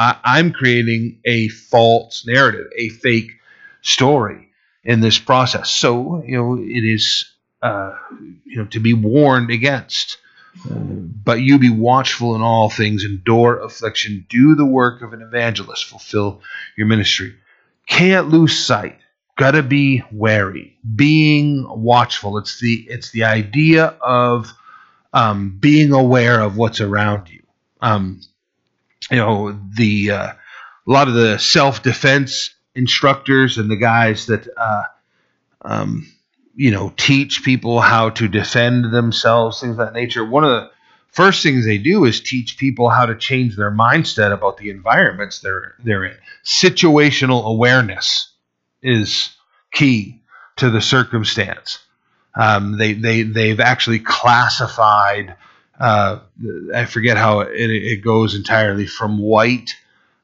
I, 0.00 0.16
I'm 0.24 0.52
creating 0.52 1.20
a 1.26 1.48
false 1.48 2.26
narrative, 2.26 2.68
a 2.78 2.88
fake 2.90 3.32
story. 3.82 4.48
in 4.84 5.00
this 5.00 5.18
process. 5.18 5.70
So, 5.70 6.22
you 6.26 6.36
know, 6.36 6.56
it 6.58 6.84
is, 6.84 7.26
uh, 7.62 7.96
you 8.44 8.56
know, 8.58 8.66
to 8.66 8.80
be 8.80 8.94
warned 8.94 9.50
against. 9.50 10.18
But 11.24 11.40
you 11.40 11.58
be 11.58 11.70
watchful 11.70 12.34
in 12.34 12.42
all 12.42 12.70
things, 12.70 13.04
endure 13.04 13.60
affliction, 13.60 14.26
do 14.28 14.54
the 14.56 14.66
work 14.66 15.02
of 15.02 15.12
an 15.12 15.22
evangelist, 15.22 15.84
fulfill 15.86 16.42
your 16.76 16.88
ministry. 16.88 17.36
Can't 17.86 18.28
lose 18.30 18.58
sight. 18.58 18.98
Gotta 19.36 19.62
be 19.62 20.02
wary. 20.12 20.76
Being 20.96 21.66
watchful. 21.68 22.38
It's 22.38 22.60
the 22.60 22.86
it's 22.88 23.10
the 23.12 23.24
idea 23.24 23.96
of 24.02 24.52
um, 25.12 25.56
being 25.60 25.92
aware 25.92 26.40
of 26.40 26.56
what's 26.56 26.80
around 26.80 27.28
you. 27.30 27.42
Um, 27.80 28.20
you 29.10 29.16
know, 29.16 29.58
the 29.76 30.10
uh, 30.10 30.32
a 30.32 30.90
lot 30.90 31.08
of 31.08 31.14
the 31.14 31.38
self 31.38 31.82
defense 31.82 32.54
instructors 32.74 33.58
and 33.58 33.70
the 33.70 33.76
guys 33.76 34.26
that 34.26 34.48
uh, 34.56 34.84
um, 35.62 36.10
you 36.54 36.70
know 36.70 36.92
teach 36.96 37.42
people 37.44 37.80
how 37.80 38.10
to 38.10 38.28
defend 38.28 38.92
themselves, 38.92 39.60
things 39.60 39.72
of 39.72 39.78
that 39.78 39.92
nature. 39.92 40.24
One 40.24 40.44
of 40.44 40.50
the 40.50 40.70
first 41.08 41.42
things 41.42 41.64
they 41.64 41.78
do 41.78 42.04
is 42.04 42.20
teach 42.20 42.58
people 42.58 42.88
how 42.88 43.06
to 43.06 43.16
change 43.16 43.56
their 43.56 43.70
mindset 43.70 44.32
about 44.32 44.56
the 44.56 44.70
environments 44.70 45.40
they're 45.40 45.74
they're 45.84 46.04
in. 46.04 46.16
Situational 46.44 47.44
awareness 47.44 48.32
is 48.82 49.30
key 49.72 50.20
to 50.56 50.70
the 50.70 50.80
circumstance. 50.80 51.78
Um, 52.34 52.78
they 52.78 52.92
they 52.92 53.22
they've 53.22 53.60
actually 53.60 53.98
classified. 53.98 55.36
Uh, 55.80 56.20
I 56.74 56.84
forget 56.84 57.16
how 57.16 57.40
it, 57.40 57.70
it 57.70 58.04
goes 58.04 58.34
entirely 58.34 58.86
from 58.86 59.18
white 59.18 59.70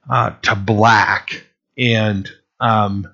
uh, 0.08 0.30
to 0.42 0.54
black, 0.54 1.46
and 1.78 2.30
um, 2.60 3.08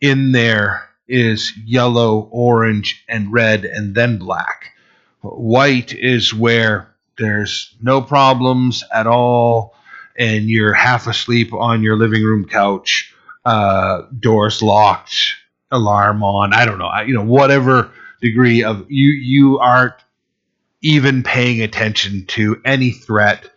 in 0.00 0.32
there 0.32 0.88
is 1.08 1.52
yellow, 1.64 2.28
orange, 2.30 3.04
and 3.08 3.32
red, 3.32 3.64
and 3.64 3.94
then 3.94 4.18
black. 4.18 4.72
White 5.22 5.92
is 5.92 6.32
where 6.32 6.94
there's 7.18 7.74
no 7.82 8.00
problems 8.00 8.84
at 8.94 9.08
all, 9.08 9.74
and 10.16 10.48
you're 10.48 10.72
half 10.72 11.08
asleep 11.08 11.52
on 11.52 11.82
your 11.82 11.96
living 11.96 12.22
room 12.22 12.46
couch, 12.46 13.12
uh, 13.44 14.02
doors 14.20 14.62
locked, 14.62 15.34
alarm 15.72 16.22
on. 16.22 16.54
I 16.54 16.64
don't 16.64 16.78
know, 16.78 16.90
you 17.00 17.14
know, 17.14 17.24
whatever 17.24 17.90
degree 18.20 18.62
of 18.62 18.86
you 18.90 19.10
you 19.10 19.58
aren't 19.58 19.94
even 20.82 21.22
paying 21.22 21.62
attention 21.62 22.26
to 22.26 22.60
any 22.64 22.90
threat 22.90 23.48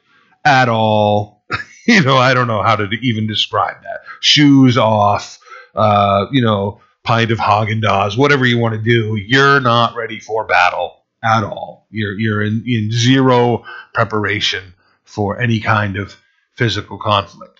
at 0.45 0.69
all. 0.69 1.43
you 1.88 2.01
know, 2.03 2.17
I 2.17 2.34
don't 2.34 2.47
know 2.47 2.61
how 2.61 2.76
to 2.76 2.88
even 3.01 3.28
describe 3.28 3.82
that. 3.84 4.01
Shoes 4.19 4.78
off, 4.78 5.39
uh, 5.76 6.26
you 6.32 6.41
know, 6.41 6.82
pint 7.03 7.32
of 7.32 7.38
Haagen 7.38 7.82
Dazs, 7.82 8.17
whatever 8.17 8.45
you 8.45 8.57
want 8.57 8.76
to 8.76 8.82
do. 8.82 9.15
You're 9.15 9.59
not 9.59 9.95
ready 9.95 10.19
for 10.19 10.45
battle 10.45 11.03
at 11.24 11.43
all. 11.43 11.88
You're 11.91 12.17
you're 12.17 12.43
in, 12.43 12.63
in 12.65 12.91
zero 12.91 13.63
preparation 13.93 14.74
for 15.03 15.39
any 15.39 15.59
kind 15.59 15.97
of 15.97 16.15
physical 16.55 16.97
conflict. 16.97 17.59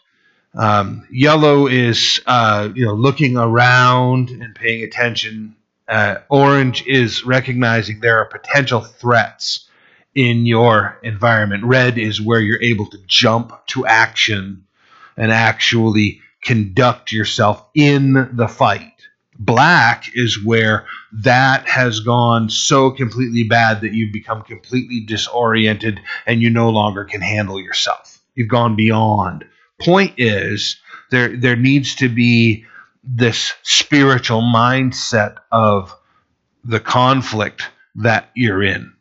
Um, 0.56 1.08
yellow 1.12 1.68
is 1.68 2.22
uh, 2.26 2.70
you 2.74 2.86
know 2.86 2.94
looking 2.94 3.38
around 3.38 4.30
and 4.30 4.54
paying 4.56 4.84
attention. 4.84 5.56
Uh, 5.88 6.16
orange 6.30 6.86
is 6.88 7.26
recognizing 7.26 8.00
there 8.00 8.20
are 8.20 8.26
potential 8.26 8.82
threats 8.82 9.68
in 10.16 10.46
your 10.46 11.00
environment. 11.04 11.64
Red 11.66 11.98
is 11.98 12.22
where 12.22 12.40
you're 12.40 12.62
able 12.62 12.86
to 12.88 12.98
jump 13.08 13.54
to 13.68 13.86
action 13.86 14.66
and 15.18 15.32
actually 15.32 16.22
conduct 16.42 17.12
yourself 17.12 17.66
in 17.74 18.30
the 18.34 18.48
fight. 18.48 18.92
Black 19.40 20.06
is 20.14 20.44
where 20.44 20.86
that 21.12 21.68
has 21.68 22.00
gone 22.02 22.50
so 22.50 22.92
completely 22.92 23.44
bad 23.44 23.82
that 23.82 23.94
you've 23.94 24.14
become 24.14 24.44
completely 24.44 25.02
disoriented 25.02 26.00
and 26.26 26.42
you 26.42 26.50
no 26.50 26.70
longer 26.70 27.04
can 27.04 27.22
handle 27.22 27.60
yourself. 27.60 28.20
You've 28.36 28.50
gone 28.50 28.76
beyond. 28.76 29.46
Point 29.82 30.14
is, 30.18 30.78
there 31.12 31.36
there 31.36 31.56
needs 31.56 31.96
to 31.96 32.10
be 32.10 32.66
this 33.04 33.54
spiritual 33.64 34.42
mindset 34.42 35.38
of 35.52 35.96
the 36.64 36.80
conflict 36.80 37.64
that 37.96 38.30
you're 38.34 38.64
in 38.64 38.94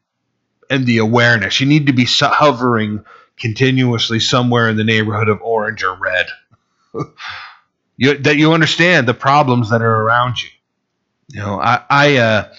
and 0.68 0.86
the 0.86 0.98
awareness. 0.98 1.60
You 1.60 1.66
need 1.66 1.86
to 1.86 1.92
be 1.92 2.06
hovering 2.06 3.04
continuously 3.38 4.20
somewhere 4.20 4.68
in 4.68 4.76
the 4.76 4.84
neighborhood 4.84 5.28
of 5.28 5.40
orange 5.42 5.82
or 5.84 5.94
red. 5.94 6.26
you, 7.96 8.18
that 8.18 8.36
you 8.36 8.52
understand 8.52 9.06
the 9.06 9.14
problems 9.14 9.70
that 9.70 9.82
are 9.82 10.02
around 10.02 10.42
you. 10.42 10.48
You 11.28 11.40
know, 11.40 11.60
I, 11.60 11.82
I 11.88 12.16
uh, 12.16 12.52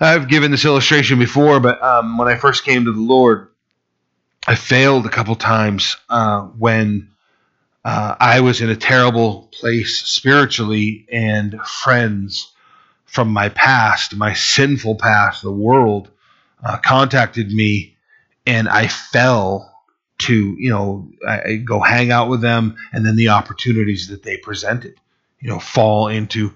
I've 0.00 0.28
given 0.28 0.50
this 0.50 0.64
illustration 0.64 1.18
before, 1.18 1.60
but 1.60 1.80
um, 1.82 2.18
when 2.18 2.26
I 2.26 2.36
first 2.36 2.64
came 2.64 2.86
to 2.86 2.92
the 2.92 3.00
Lord, 3.00 3.48
I 4.46 4.56
failed 4.56 5.06
a 5.06 5.10
couple 5.10 5.36
times 5.36 5.96
uh, 6.08 6.42
when 6.42 7.11
uh, 7.84 8.14
I 8.18 8.40
was 8.40 8.60
in 8.60 8.70
a 8.70 8.76
terrible 8.76 9.48
place 9.52 9.98
spiritually, 9.98 11.06
and 11.10 11.60
friends 11.60 12.52
from 13.04 13.28
my 13.28 13.48
past, 13.48 14.16
my 14.16 14.32
sinful 14.34 14.96
past, 14.96 15.42
the 15.42 15.52
world, 15.52 16.10
uh, 16.64 16.78
contacted 16.78 17.50
me, 17.50 17.96
and 18.46 18.68
I 18.68 18.88
fell 18.88 19.68
to 20.18 20.54
you 20.58 20.70
know 20.70 21.10
I 21.26 21.56
go 21.56 21.80
hang 21.80 22.12
out 22.12 22.28
with 22.28 22.40
them, 22.40 22.76
and 22.92 23.04
then 23.04 23.16
the 23.16 23.30
opportunities 23.30 24.08
that 24.08 24.22
they 24.22 24.36
presented, 24.36 24.94
you 25.40 25.48
know, 25.48 25.58
fall 25.58 26.08
into 26.08 26.54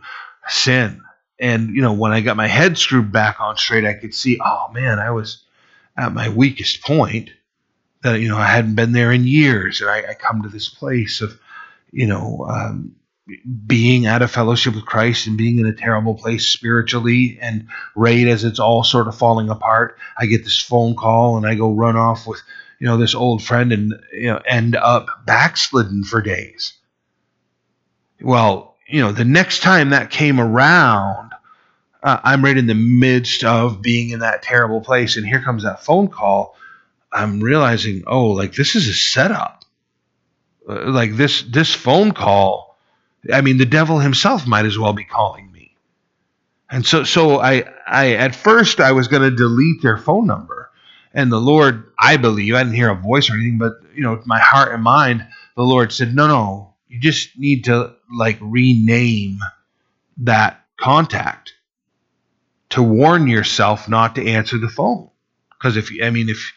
sin. 0.49 1.03
And 1.39 1.74
you 1.74 1.83
know, 1.83 1.93
when 1.93 2.12
I 2.12 2.20
got 2.20 2.37
my 2.37 2.47
head 2.47 2.79
screwed 2.79 3.11
back 3.11 3.41
on 3.41 3.57
straight, 3.57 3.85
I 3.85 3.95
could 3.95 4.14
see, 4.14 4.39
oh 4.43 4.70
man, 4.72 4.99
I 4.99 5.11
was 5.11 5.43
at 5.97 6.14
my 6.14 6.29
weakest 6.29 6.83
point. 6.83 7.31
You 8.14 8.28
know, 8.28 8.38
I 8.38 8.46
hadn't 8.46 8.74
been 8.74 8.92
there 8.92 9.12
in 9.12 9.26
years, 9.26 9.80
and 9.80 9.90
I, 9.90 10.11
I 10.11 10.14
come 10.14 10.42
to 10.42 10.48
this 10.48 10.68
place 10.68 11.20
of, 11.20 11.38
you 11.90 12.07
know, 12.07 12.46
um, 12.48 12.96
being 13.66 14.07
out 14.07 14.22
of 14.22 14.30
fellowship 14.30 14.74
with 14.74 14.86
Christ 14.86 15.26
and 15.26 15.36
being 15.36 15.59
in 15.59 15.66
a 15.66 15.72
terrible 15.72 16.14
place 16.14 16.46
spiritually, 16.46 17.38
and 17.40 17.68
right 17.96 18.26
as 18.26 18.44
it's 18.44 18.61
all 18.61 18.84
sort 18.84 19.09
of 19.09 19.18
falling 19.18 19.48
apart, 19.48 19.98
I 20.18 20.26
get 20.26 20.44
this 20.44 20.61
phone 20.61 20.94
call 20.94 21.36
and 21.36 21.46
I 21.46 21.54
go 21.54 21.72
run 21.72 21.96
off 21.96 22.26
with 22.26 22.40
you 22.78 22.86
know 22.86 22.96
this 22.96 23.14
old 23.14 23.42
friend 23.42 23.72
and 23.72 23.94
you 24.12 24.28
know 24.28 24.40
end 24.46 24.76
up 24.76 25.07
backslidden 25.26 26.04
for 26.04 26.22
days. 26.22 26.74
Well, 28.20 28.76
you 28.88 29.00
know 29.00 29.12
the 29.12 29.24
next 29.24 29.62
time 29.62 29.90
that 29.90 30.11
came 30.11 30.38
around, 30.38 31.32
uh, 32.02 32.20
I'm 32.22 32.44
right 32.44 32.57
in 32.57 32.66
the 32.68 32.74
midst 32.74 33.42
of 33.42 33.82
being 33.82 34.11
in 34.11 34.20
that 34.20 34.42
terrible 34.42 34.80
place, 34.80 35.16
and 35.16 35.26
here 35.26 35.42
comes 35.42 35.64
that 35.64 35.84
phone 35.84 36.09
call. 36.09 36.57
I'm 37.17 37.41
realizing, 37.41 38.05
oh, 38.07 38.29
like 38.29 38.55
this 38.55 38.75
is 38.75 38.89
a 38.89 38.95
setup. 38.95 39.64
Uh, 40.69 40.91
like 40.91 41.12
this 41.17 41.43
this 41.43 41.75
phone 41.75 42.12
call 42.12 42.67
I 43.33 43.41
mean, 43.41 43.59
the 43.59 43.67
devil 43.67 43.99
himself 43.99 44.47
might 44.47 44.67
as 44.67 44.79
well 44.79 44.93
be 44.93 45.05
calling 45.05 45.51
me. 45.51 45.75
And 46.71 46.85
so, 46.85 47.05
so 47.05 47.41
I, 47.41 47.64
I 47.87 48.14
at 48.14 48.35
first 48.35 48.81
I 48.81 48.93
was 48.93 49.09
going 49.09 49.23
to 49.23 49.35
delete 49.35 49.83
their 49.83 49.97
phone 49.97 50.27
number, 50.27 50.71
and 51.14 51.31
the 51.31 51.41
Lord, 51.41 51.93
I 51.99 52.17
believe, 52.17 52.55
I 52.55 52.62
didn't 52.62 52.75
hear 52.77 52.91
a 52.91 52.97
voice 52.97 53.31
or 53.31 53.35
anything, 53.35 53.59
but 53.59 53.75
you 53.95 54.03
know, 54.03 54.21
my 54.27 54.41
heart 54.41 54.73
and 54.73 54.83
mind, 54.83 55.27
the 55.57 55.62
Lord 55.62 55.93
said, 55.93 56.14
no, 56.14 56.27
no, 56.27 56.75
you 56.89 57.01
just 57.01 57.39
need 57.39 57.64
to 57.64 57.95
like 58.14 58.39
rename 58.41 59.39
that 60.19 60.64
contact 60.77 61.55
to 62.71 62.83
warn 62.83 63.29
yourself 63.29 63.89
not 63.89 64.17
to 64.17 64.27
answer 64.29 64.59
the 64.59 64.69
phone. 64.69 65.09
Because 65.51 65.77
if 65.77 65.91
I 66.03 66.11
mean, 66.11 66.29
if 66.29 66.53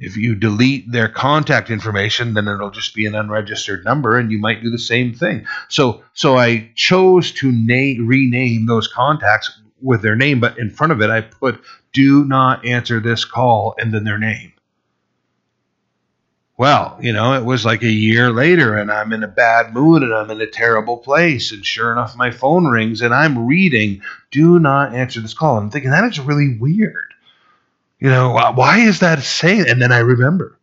if 0.00 0.16
you 0.16 0.34
delete 0.34 0.90
their 0.90 1.08
contact 1.08 1.70
information, 1.70 2.32
then 2.32 2.48
it'll 2.48 2.70
just 2.70 2.94
be 2.94 3.04
an 3.04 3.14
unregistered 3.14 3.84
number, 3.84 4.16
and 4.16 4.32
you 4.32 4.38
might 4.38 4.62
do 4.62 4.70
the 4.70 4.78
same 4.78 5.12
thing. 5.12 5.46
So, 5.68 6.02
so 6.14 6.38
I 6.38 6.70
chose 6.74 7.32
to 7.32 7.52
na- 7.52 8.02
rename 8.02 8.66
those 8.66 8.88
contacts 8.88 9.60
with 9.82 10.00
their 10.00 10.16
name, 10.16 10.40
but 10.40 10.58
in 10.58 10.70
front 10.70 10.92
of 10.92 11.02
it, 11.02 11.10
I 11.10 11.20
put 11.20 11.62
"Do 11.92 12.24
not 12.24 12.64
answer 12.64 12.98
this 12.98 13.24
call" 13.26 13.74
and 13.78 13.92
then 13.92 14.04
their 14.04 14.18
name. 14.18 14.52
Well, 16.56 16.98
you 17.00 17.12
know, 17.12 17.34
it 17.34 17.44
was 17.44 17.64
like 17.64 17.82
a 17.82 17.90
year 17.90 18.30
later, 18.30 18.76
and 18.76 18.90
I'm 18.90 19.12
in 19.12 19.22
a 19.22 19.28
bad 19.28 19.72
mood, 19.72 20.02
and 20.02 20.12
I'm 20.12 20.30
in 20.30 20.40
a 20.40 20.46
terrible 20.46 20.98
place, 20.98 21.52
and 21.52 21.64
sure 21.64 21.92
enough, 21.92 22.16
my 22.16 22.30
phone 22.30 22.66
rings, 22.66 23.00
and 23.02 23.14
I'm 23.14 23.46
reading 23.46 24.00
"Do 24.30 24.58
not 24.58 24.94
answer 24.94 25.20
this 25.20 25.34
call." 25.34 25.58
I'm 25.58 25.70
thinking 25.70 25.90
that 25.90 26.04
is 26.04 26.20
really 26.20 26.56
weird 26.58 27.09
you 28.00 28.08
know, 28.08 28.32
why 28.54 28.78
is 28.78 29.00
that 29.00 29.22
saying? 29.22 29.66
And 29.68 29.80
then 29.80 29.92
I 29.92 29.98
remember, 29.98 30.58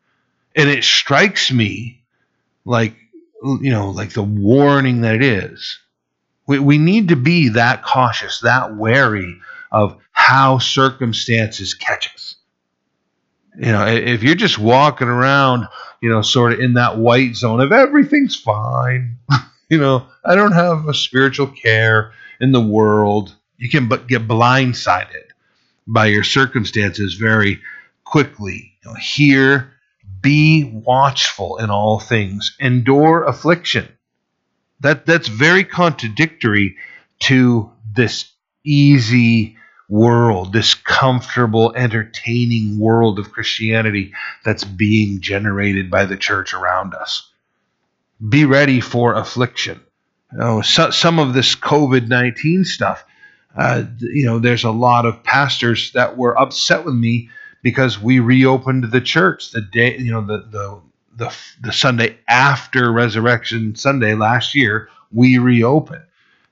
and 0.56 0.70
it 0.70 0.84
strikes 0.84 1.52
me 1.52 2.02
like 2.66 2.96
you 3.62 3.72
know, 3.72 3.92
like 3.92 4.14
the 4.14 4.24
warning 4.24 5.02
that 5.02 5.16
it 5.16 5.24
is. 5.24 5.80
We 6.48 6.60
we 6.60 6.78
need 6.78 7.10
to 7.10 7.16
be 7.16 7.50
that 7.50 7.84
cautious, 7.84 8.42
that 8.42 8.76
wary 8.76 9.40
of 9.72 9.98
how 10.12 10.58
circumstances 10.58 11.74
catch 11.74 12.14
us. 12.14 12.36
You 13.56 13.72
know, 13.72 13.86
if 13.88 14.24
you're 14.24 14.36
just 14.36 14.58
walking 14.58 15.08
around, 15.08 15.68
you 16.02 16.10
know, 16.10 16.22
sort 16.22 16.54
of 16.54 16.60
in 16.60 16.76
that 16.76 16.98
white 16.98 17.36
zone 17.36 17.60
of 17.60 17.72
everything's 17.72 18.36
fine, 18.36 19.18
You 19.70 19.78
know, 19.78 20.08
I 20.24 20.36
don't 20.36 20.54
have 20.54 20.88
a 20.88 20.94
spiritual 20.94 21.48
care 21.48 22.14
in 22.40 22.52
the 22.52 22.62
world. 22.62 23.36
You 23.58 23.70
can 23.70 23.88
but 23.88 24.08
get 24.08 24.28
blindsided 24.28 25.27
by 25.88 26.08
your 26.08 26.24
circumstances 26.24 27.16
very 27.16 27.62
quickly. 28.04 28.74
You 28.84 28.92
know, 28.92 28.98
here, 29.00 29.74
be 30.22 30.64
watchful 30.86 31.58
in 31.58 31.70
all 31.70 32.00
things, 32.00 32.56
endure 32.60 33.24
affliction. 33.24 33.88
That 34.82 35.06
that's 35.06 35.28
very 35.28 35.64
contradictory 35.64 36.78
to 37.22 37.72
this 37.96 38.32
easy 38.64 39.58
world, 39.90 40.54
this 40.54 40.74
comfortable, 40.74 41.74
entertaining 41.76 42.78
world 42.78 43.20
of 43.20 43.32
Christianity 43.32 44.14
that's 44.44 44.64
being 44.64 45.22
generated 45.22 45.90
by 45.90 46.06
the 46.06 46.18
church 46.18 46.54
around 46.54 46.94
us. 46.94 47.32
Be 48.28 48.46
ready 48.46 48.82
for 48.82 49.14
affliction. 49.14 49.80
You 50.32 50.40
know, 50.40 50.62
so, 50.62 50.92
some 50.92 51.20
of 51.20 51.34
this 51.34 51.56
COVID 51.56 52.08
19 52.08 52.66
stuff, 52.66 53.06
uh, 53.58 53.84
you 54.00 54.26
know, 54.26 54.40
there's 54.40 54.64
a 54.64 54.72
lot 54.72 55.06
of 55.06 55.24
pastors 55.24 55.92
that 55.94 56.18
were 56.18 56.40
upset 56.40 56.86
with 56.86 56.94
me 56.94 57.30
because 57.64 58.00
we 58.00 58.20
reopened 58.20 58.92
the 58.92 59.02
church 59.02 59.52
the 59.52 59.62
day, 59.62 59.98
you 59.98 60.12
know, 60.12 60.22
the, 60.22 60.38
the, 60.38 60.82
the, 61.16 61.36
the 61.62 61.74
Sunday 61.74 62.18
after 62.30 62.92
Resurrection 62.92 63.76
Sunday 63.76 64.14
last 64.14 64.54
year, 64.54 64.90
we 65.12 65.40
reopened. 65.40 66.04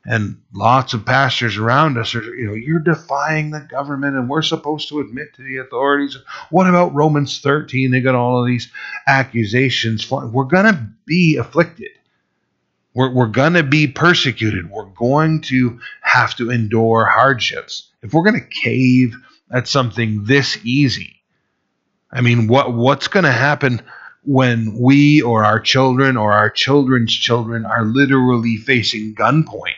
And 0.08 0.40
lots 0.54 0.94
of 0.94 1.06
pastors 1.06 1.58
around 1.58 1.98
us 1.98 2.14
are 2.14 2.22
you 2.22 2.46
know 2.46 2.54
you're 2.54 2.80
defying 2.80 3.50
the 3.50 3.62
government 3.62 4.16
and 4.16 4.30
we're 4.30 4.44
supposed 4.44 4.88
to 4.90 5.00
admit 5.00 5.34
to 5.34 5.42
the 5.42 5.58
authorities. 5.58 6.16
What 6.52 6.68
about 6.70 6.94
romans 6.94 7.40
13 7.40 7.90
they 7.90 8.02
got 8.02 8.14
all 8.14 8.40
of 8.40 8.46
these 8.46 8.72
accusations. 9.08 10.10
We're 10.12 10.44
going 10.44 10.72
to 10.72 10.88
be 11.08 11.38
afflicted 11.38 11.90
we're, 12.96 13.12
we're 13.12 13.28
going 13.28 13.54
to 13.54 13.64
be 13.64 13.88
persecuted. 13.88 14.72
We're 14.72 14.86
going 14.86 15.42
to 15.42 15.80
have 16.02 16.36
to 16.38 16.50
endure 16.50 17.06
hardships. 17.06 17.92
If 18.02 18.14
we're 18.14 18.24
going 18.24 18.42
to 18.42 18.62
cave 18.62 19.16
at 19.52 19.68
something 19.68 20.24
this 20.24 20.58
easy 20.64 21.22
i 22.12 22.20
mean 22.20 22.48
what 22.48 22.74
what's 22.74 23.08
going 23.08 23.26
to 23.26 23.32
happen 23.32 23.80
when 24.26 24.76
we 24.80 25.22
or 25.22 25.46
our 25.46 25.60
children 25.60 26.18
or 26.18 26.34
our 26.34 26.50
children's 26.50 27.14
children 27.14 27.66
are 27.66 27.86
literally 27.86 28.58
facing 28.58 29.16
gunpoint? 29.16 29.74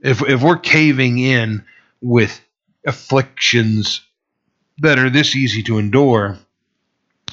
If 0.00 0.22
if 0.22 0.42
we're 0.42 0.58
caving 0.58 1.18
in 1.18 1.64
with 2.00 2.40
afflictions 2.86 4.00
that 4.78 4.98
are 4.98 5.10
this 5.10 5.36
easy 5.36 5.62
to 5.64 5.78
endure, 5.78 6.38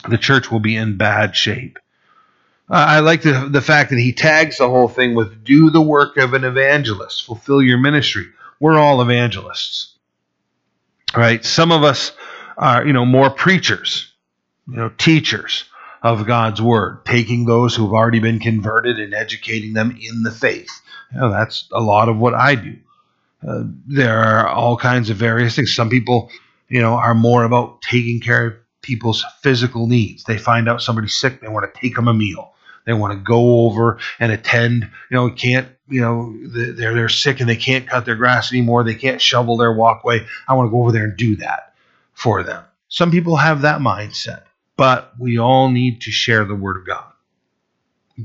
the 0.09 0.17
church 0.17 0.51
will 0.51 0.59
be 0.59 0.75
in 0.75 0.97
bad 0.97 1.35
shape. 1.35 1.79
I 2.69 2.99
like 2.99 3.21
the, 3.21 3.49
the 3.51 3.61
fact 3.61 3.89
that 3.89 3.99
he 3.99 4.13
tags 4.13 4.57
the 4.57 4.69
whole 4.69 4.87
thing 4.87 5.15
with 5.15 5.43
do 5.43 5.69
the 5.69 5.81
work 5.81 6.17
of 6.17 6.33
an 6.33 6.43
evangelist, 6.43 7.25
fulfill 7.25 7.61
your 7.61 7.77
ministry. 7.77 8.25
We're 8.59 8.77
all 8.77 9.01
evangelists, 9.01 9.95
right? 11.15 11.43
Some 11.43 11.71
of 11.71 11.83
us 11.83 12.13
are, 12.57 12.85
you 12.85 12.93
know, 12.93 13.05
more 13.05 13.29
preachers, 13.29 14.13
you 14.67 14.77
know, 14.77 14.89
teachers 14.97 15.65
of 16.01 16.25
God's 16.25 16.61
word, 16.61 17.05
taking 17.05 17.45
those 17.45 17.75
who've 17.75 17.93
already 17.93 18.19
been 18.19 18.39
converted 18.39 18.99
and 18.99 19.13
educating 19.13 19.73
them 19.73 19.97
in 19.99 20.23
the 20.23 20.31
faith. 20.31 20.69
You 21.13 21.19
know, 21.19 21.31
that's 21.31 21.67
a 21.73 21.81
lot 21.81 22.09
of 22.09 22.17
what 22.17 22.33
I 22.33 22.55
do. 22.55 22.77
Uh, 23.45 23.63
there 23.87 24.19
are 24.19 24.47
all 24.47 24.77
kinds 24.77 25.09
of 25.09 25.17
various 25.17 25.55
things. 25.55 25.75
Some 25.75 25.89
people, 25.89 26.31
you 26.69 26.81
know, 26.81 26.93
are 26.93 27.13
more 27.13 27.43
about 27.43 27.81
taking 27.81 28.21
care 28.21 28.45
of 28.47 28.53
people's 28.81 29.25
physical 29.41 29.87
needs. 29.87 30.23
They 30.23 30.37
find 30.37 30.69
out 30.69 30.81
somebody's 30.81 31.15
sick, 31.15 31.41
they 31.41 31.47
want 31.49 31.71
to 31.71 31.79
take 31.79 31.95
them 31.95 32.07
a 32.07 32.13
meal. 32.13 32.52
They 32.85 32.93
want 32.93 33.13
to 33.13 33.19
go 33.19 33.61
over 33.65 33.99
and 34.19 34.31
attend. 34.31 34.89
You 35.09 35.17
know, 35.17 35.29
can't. 35.29 35.67
You 35.87 36.01
know, 36.01 36.35
they're 36.47 36.93
they're 36.93 37.09
sick 37.09 37.39
and 37.39 37.49
they 37.49 37.57
can't 37.57 37.87
cut 37.87 38.05
their 38.05 38.15
grass 38.15 38.51
anymore. 38.51 38.83
They 38.83 38.95
can't 38.95 39.21
shovel 39.21 39.57
their 39.57 39.73
walkway. 39.73 40.25
I 40.47 40.53
want 40.53 40.67
to 40.67 40.71
go 40.71 40.81
over 40.81 40.91
there 40.91 41.03
and 41.03 41.17
do 41.17 41.35
that 41.37 41.73
for 42.13 42.41
them. 42.43 42.63
Some 42.87 43.11
people 43.11 43.35
have 43.35 43.61
that 43.61 43.79
mindset, 43.79 44.43
but 44.77 45.13
we 45.19 45.37
all 45.37 45.69
need 45.69 46.01
to 46.01 46.11
share 46.11 46.45
the 46.45 46.55
word 46.55 46.77
of 46.77 46.87
God. 46.87 47.11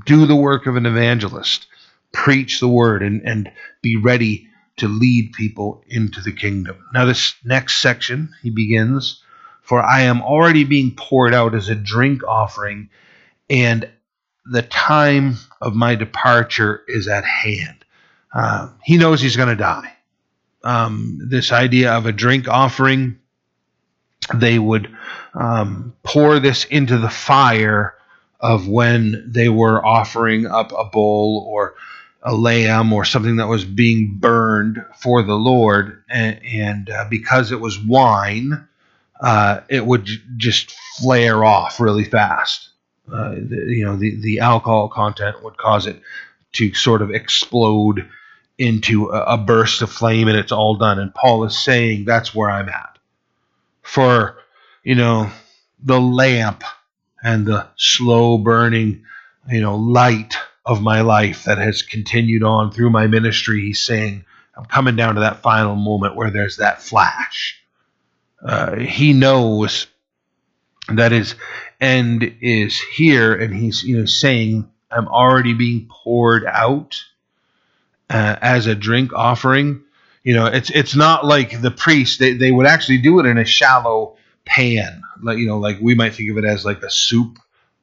Do 0.07 0.27
the 0.27 0.37
work 0.37 0.67
of 0.67 0.77
an 0.77 0.87
evangelist 0.87 1.67
preach 2.13 2.61
the 2.61 2.69
word 2.69 3.03
and, 3.03 3.23
and 3.25 3.51
be 3.83 3.97
ready 3.97 4.49
to 4.77 4.89
lead 4.89 5.33
people 5.33 5.83
into 5.89 6.21
the 6.21 6.33
kingdom. 6.33 6.77
Now, 6.93 7.05
this 7.05 7.35
next 7.45 7.81
section, 7.81 8.35
he 8.43 8.51
begins, 8.51 9.23
For 9.63 9.83
I 9.83 10.03
am 10.03 10.23
already 10.23 10.65
being 10.65 10.95
poured 10.97 11.35
out 11.35 11.55
as 11.55 11.69
a 11.69 11.75
drink 11.75 12.23
offering, 12.27 12.91
and 13.51 13.91
the 14.51 14.63
time 14.63 15.37
of 15.61 15.75
my 15.75 15.95
departure 15.95 16.83
is 16.89 17.09
at 17.09 17.25
hand. 17.25 17.85
Uh, 18.35 18.71
he 18.85 18.97
knows 18.97 19.21
he's 19.21 19.37
going 19.37 19.49
to 19.49 19.57
die. 19.57 19.93
Um, 20.65 21.19
this 21.31 21.53
idea 21.53 21.93
of 21.93 22.07
a 22.07 22.13
drink 22.13 22.49
offering, 22.49 23.19
they 24.35 24.59
would 24.59 24.95
um, 25.35 25.95
pour 26.03 26.39
this 26.41 26.65
into 26.65 26.99
the 26.99 27.11
fire 27.11 27.95
of 28.41 28.69
when 28.69 29.31
they 29.33 29.49
were 29.49 29.85
offering 29.85 30.47
up 30.47 30.73
a 30.73 30.85
bull 30.85 31.45
or 31.49 31.75
a 32.23 32.35
lamb 32.35 32.93
or 32.93 33.05
something 33.05 33.37
that 33.37 33.47
was 33.47 33.65
being 33.65 34.17
burned 34.19 34.85
for 35.01 35.23
the 35.23 35.37
Lord, 35.37 36.03
and, 36.09 36.41
and 36.45 36.91
uh, 36.91 37.07
because 37.09 37.53
it 37.53 37.61
was 37.61 37.79
wine, 37.79 38.67
uh, 39.21 39.61
it 39.69 39.85
would 39.85 40.05
j- 40.05 40.21
just 40.37 40.73
flare 40.99 41.45
off 41.45 41.81
really 41.81 42.05
fast. 42.05 42.68
Uh, 43.13 43.31
the, 43.31 43.65
you 43.69 43.85
know, 43.85 43.97
the, 43.97 44.21
the 44.21 44.41
alcohol 44.41 44.89
content 44.89 45.43
would 45.43 45.57
cause 45.57 45.87
it 45.87 46.01
to 46.53 46.75
sort 46.75 47.03
of 47.03 47.11
explode 47.11 48.09
into 48.59 49.11
a, 49.11 49.35
a 49.35 49.39
burst 49.39 49.83
of 49.83 49.91
flame, 49.91 50.29
and 50.29 50.37
it's 50.37 50.53
all 50.53 50.77
done. 50.77 50.99
And 50.99 51.15
Paul 51.15 51.45
is 51.45 51.59
saying 51.59 52.05
that's 52.05 52.35
where 52.35 52.51
I'm 52.51 52.69
at. 52.69 52.99
For, 53.83 54.37
you 54.83 54.95
know, 54.95 55.31
the 55.83 56.01
lamp 56.01 56.65
and 57.23 57.47
the 57.47 57.69
slow 57.77 58.39
burning, 58.39 59.05
you 59.51 59.61
know, 59.61 59.77
light 59.77 60.35
of 60.67 60.83
my 60.83 61.01
life 61.01 61.45
that 61.45 61.59
has 61.59 61.83
continued 61.83 62.43
on 62.43 62.71
through 62.71 62.91
my 62.91 63.07
ministry. 63.07 63.63
He's 63.63 63.81
saying, 63.81 64.25
I'm 64.57 64.67
coming 64.67 64.97
down 64.97 65.15
to 65.15 65.21
that 65.23 65.41
final 65.41 65.77
moment 65.77 66.17
where 66.17 66.31
there's 66.31 66.59
that 66.59 66.83
flash. 66.83 67.63
Uh, 68.45 68.77
he 68.77 69.13
knows 69.13 69.87
that 70.89 71.13
his 71.13 71.35
end 71.81 72.37
is 72.41 72.79
here, 72.81 73.35
and 73.35 73.55
he's 73.55 73.83
you 73.83 73.99
know 73.99 74.07
saying, 74.07 74.69
"I'm 74.91 75.09
already 75.09 75.55
being 75.55 75.89
poured 75.91 76.45
out 76.45 77.03
uh, 78.11 78.37
as 78.41 78.67
a 78.67 78.75
drink 78.75 79.13
offering." 79.13 79.83
You 80.25 80.35
know, 80.35 80.47
it's 80.47 80.71
it's 80.71 80.97
not 80.97 81.25
like 81.25 81.61
the 81.61 81.71
priest; 81.71 82.19
they 82.19 82.35
they 82.35 82.51
would 82.51 82.67
actually 82.67 82.99
do 82.99 83.21
it 83.21 83.27
in 83.27 83.39
a 83.39 83.45
shallow 83.45 84.17
pan, 84.45 85.03
like 85.23 85.39
you 85.39 85.47
know, 85.47 85.59
like 85.59 85.79
we 85.81 85.95
might 85.95 86.15
think 86.15 86.31
of 86.31 86.39
it 86.39 86.45
as 86.45 86.65
like 86.65 86.83
a 86.83 86.91
soup 86.91 87.39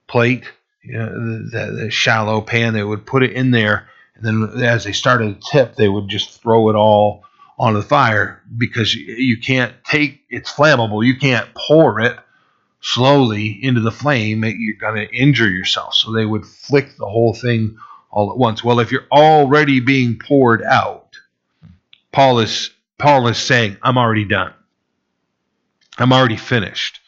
plate 0.08 0.46
you 0.86 0.94
know, 0.94 1.10
the, 1.50 1.72
the, 1.72 1.92
shallow 1.92 2.42
pan. 2.42 2.74
They 2.74 2.84
would 2.84 3.06
put 3.06 3.24
it 3.24 3.34
in 3.34 3.52
there, 3.52 3.88
and 4.16 4.24
then 4.24 4.64
as 4.64 4.84
they 4.84 4.92
started 4.92 5.42
to 5.42 5.48
tip, 5.52 5.76
they 5.76 5.90
would 5.90 6.08
just 6.08 6.42
throw 6.42 6.70
it 6.70 6.76
all 6.76 7.24
on 7.58 7.74
the 7.74 7.82
fire 7.82 8.42
because 8.58 8.94
you 8.94 9.40
can't 9.40 9.74
take 9.84 10.22
it's 10.30 10.52
flammable. 10.52 11.06
You 11.06 11.18
can't 11.18 11.48
pour 11.56 12.00
it 12.02 12.18
slowly 12.86 13.60
into 13.64 13.82
the 13.82 13.92
flame. 13.92 14.44
You're 14.44 14.76
going 14.76 14.96
to 14.96 15.16
injure 15.16 15.50
yourself. 15.50 15.96
So 15.96 16.12
they 16.12 16.26
would 16.26 16.46
flick 16.46 16.96
the 16.98 17.08
whole 17.08 17.34
thing 17.34 17.78
all 18.12 18.32
at 18.32 18.38
once. 18.38 18.64
Well, 18.64 18.80
if 18.80 18.92
you're 18.92 19.08
already 19.12 19.80
being 19.80 20.20
poured 20.20 20.64
out, 20.64 21.18
Paul 22.12 22.40
is 22.40 22.72
Paul 22.98 23.28
is 23.28 23.38
saying, 23.38 23.78
"I'm 23.82 23.98
already 23.98 24.26
done. 24.26 24.54
I'm 25.98 26.14
already 26.14 26.38
finished." 26.38 27.02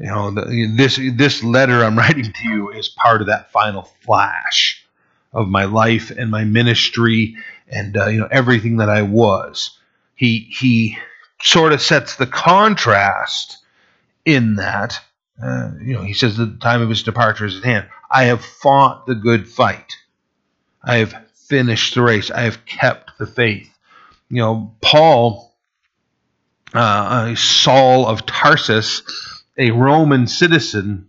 you 0.00 0.06
know 0.06 0.30
the, 0.30 0.74
this 0.76 0.98
this 1.14 1.44
letter 1.44 1.84
i'm 1.84 1.98
writing 2.04 2.32
to 2.32 2.48
you 2.48 2.70
is 2.70 2.88
part 2.88 3.20
of 3.20 3.26
that 3.28 3.52
final 3.52 3.82
flash 4.00 4.84
of 5.32 5.46
my 5.46 5.64
life 5.64 6.10
and 6.10 6.30
my 6.30 6.44
ministry 6.44 7.36
and 7.68 7.96
uh, 7.96 8.06
you 8.06 8.18
know 8.18 8.28
everything 8.30 8.78
that 8.78 8.88
i 8.88 9.02
was 9.02 9.78
he 10.16 10.48
he 10.50 10.96
sort 11.42 11.72
of 11.72 11.80
sets 11.80 12.16
the 12.16 12.26
contrast 12.26 13.58
in 14.24 14.56
that 14.56 15.00
uh, 15.42 15.70
you 15.82 15.94
know 15.94 16.02
he 16.02 16.12
says 16.12 16.36
the 16.36 16.56
time 16.60 16.82
of 16.82 16.88
his 16.88 17.02
departure 17.02 17.46
is 17.46 17.58
at 17.58 17.64
hand. 17.64 17.88
I 18.10 18.24
have 18.24 18.44
fought 18.44 19.06
the 19.06 19.14
good 19.14 19.48
fight. 19.48 19.94
I 20.82 20.96
have 20.96 21.14
finished 21.48 21.94
the 21.94 22.02
race. 22.02 22.30
I 22.30 22.42
have 22.42 22.64
kept 22.66 23.18
the 23.18 23.26
faith. 23.26 23.70
You 24.28 24.42
know 24.42 24.74
paul 24.80 25.54
uh, 26.74 27.34
saul 27.34 28.06
of 28.06 28.26
tarsus 28.26 29.02
a 29.58 29.70
Roman 29.72 30.26
citizen, 30.26 31.08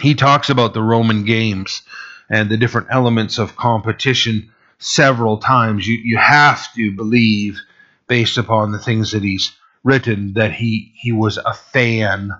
he 0.00 0.14
talks 0.14 0.50
about 0.50 0.74
the 0.74 0.82
Roman 0.82 1.24
games 1.24 1.82
and 2.28 2.50
the 2.50 2.56
different 2.56 2.88
elements 2.90 3.38
of 3.38 3.56
competition 3.56 4.50
several 4.78 5.38
times. 5.38 5.86
You, 5.86 5.98
you 6.02 6.16
have 6.16 6.72
to 6.74 6.92
believe, 6.92 7.60
based 8.08 8.38
upon 8.38 8.72
the 8.72 8.78
things 8.78 9.12
that 9.12 9.22
he's 9.22 9.52
written, 9.84 10.34
that 10.34 10.52
he, 10.52 10.92
he 10.96 11.12
was 11.12 11.38
a 11.38 11.54
fan 11.54 12.30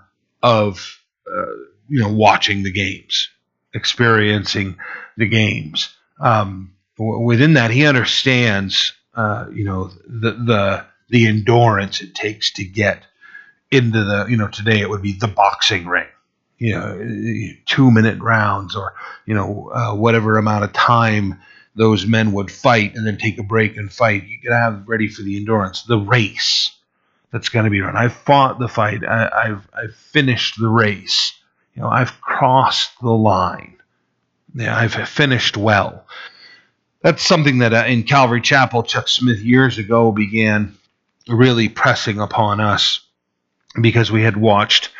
of 0.42 1.00
uh, 1.26 1.46
you 1.88 2.00
know 2.00 2.12
watching 2.12 2.62
the 2.62 2.72
games, 2.72 3.28
experiencing 3.74 4.76
the 5.16 5.26
games. 5.28 5.94
um, 6.20 6.72
within 6.98 7.54
that, 7.54 7.70
he 7.70 7.86
understands, 7.86 8.92
uh, 9.14 9.46
you 9.52 9.64
know, 9.64 9.90
the 10.06 10.32
the 10.32 10.86
the 11.08 11.26
endurance 11.26 12.00
it 12.00 12.14
takes 12.14 12.52
to 12.52 12.64
get 12.64 13.04
into 13.70 14.04
the, 14.04 14.26
you 14.28 14.36
know, 14.36 14.48
today 14.48 14.80
it 14.80 14.88
would 14.90 15.02
be 15.02 15.12
the 15.14 15.28
boxing 15.28 15.86
ring, 15.86 16.06
you 16.58 16.74
know, 16.74 17.52
two 17.66 17.90
minute 17.90 18.20
rounds 18.20 18.76
or 18.76 18.94
you 19.26 19.34
know 19.34 19.70
uh, 19.74 19.94
whatever 19.94 20.38
amount 20.38 20.64
of 20.64 20.72
time 20.72 21.40
those 21.74 22.06
men 22.06 22.32
would 22.32 22.50
fight 22.50 22.94
and 22.94 23.06
then 23.06 23.16
take 23.18 23.38
a 23.38 23.42
break 23.42 23.76
and 23.76 23.92
fight. 23.92 24.24
You 24.26 24.38
gotta 24.44 24.60
have 24.60 24.88
ready 24.88 25.08
for 25.08 25.22
the 25.22 25.36
endurance, 25.36 25.82
the 25.84 25.98
race 25.98 26.70
that's 27.32 27.48
going 27.48 27.64
to 27.64 27.70
be 27.70 27.80
run. 27.80 27.96
I've 27.96 28.12
fought 28.12 28.58
the 28.58 28.68
fight. 28.68 29.04
I, 29.04 29.46
have 29.46 29.68
I've 29.74 29.94
finished 29.94 30.60
the 30.60 30.68
race. 30.68 31.34
You 31.74 31.82
know, 31.82 31.88
I've 31.88 32.20
crossed 32.20 32.92
the 33.00 33.10
line. 33.10 33.78
Yeah, 34.54 34.76
I've 34.76 34.94
finished 35.08 35.56
well. 35.56 36.06
That's 37.00 37.22
something 37.22 37.58
that 37.58 37.72
uh, 37.72 37.84
in 37.86 38.04
Calvary 38.04 38.42
Chapel, 38.42 38.82
Chuck 38.82 39.08
Smith 39.08 39.40
years 39.40 39.78
ago 39.78 40.12
began 40.12 40.76
really 41.26 41.68
pressing 41.68 42.20
upon 42.20 42.60
us 42.60 43.00
because 43.80 44.12
we 44.12 44.22
had 44.22 44.36
watched 44.36 44.90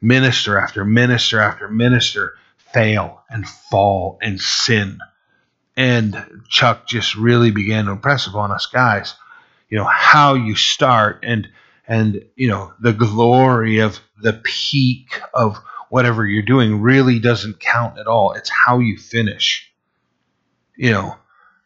minister 0.00 0.58
after 0.58 0.84
minister 0.84 1.40
after 1.40 1.68
minister 1.68 2.34
fail 2.58 3.22
and 3.30 3.48
fall 3.48 4.18
and 4.20 4.40
sin. 4.40 4.98
And 5.76 6.42
Chuck 6.48 6.86
just 6.86 7.14
really 7.14 7.50
began 7.50 7.86
to 7.86 7.92
impress 7.92 8.26
upon 8.26 8.52
us 8.52 8.66
guys, 8.66 9.14
you 9.70 9.78
know, 9.78 9.84
how 9.84 10.34
you 10.34 10.54
start 10.54 11.20
and 11.22 11.48
and 11.88 12.22
you 12.36 12.48
know 12.48 12.72
the 12.78 12.92
glory 12.92 13.78
of 13.78 13.98
the 14.20 14.34
peak 14.44 15.20
of 15.32 15.58
whatever 15.88 16.26
you're 16.26 16.42
doing 16.42 16.80
really 16.82 17.18
doesn't 17.18 17.58
count 17.58 17.98
at 17.98 18.06
all. 18.06 18.32
It's 18.32 18.50
how 18.50 18.78
you 18.78 18.98
finish. 18.98 19.72
You 20.76 20.92
know, 20.92 21.16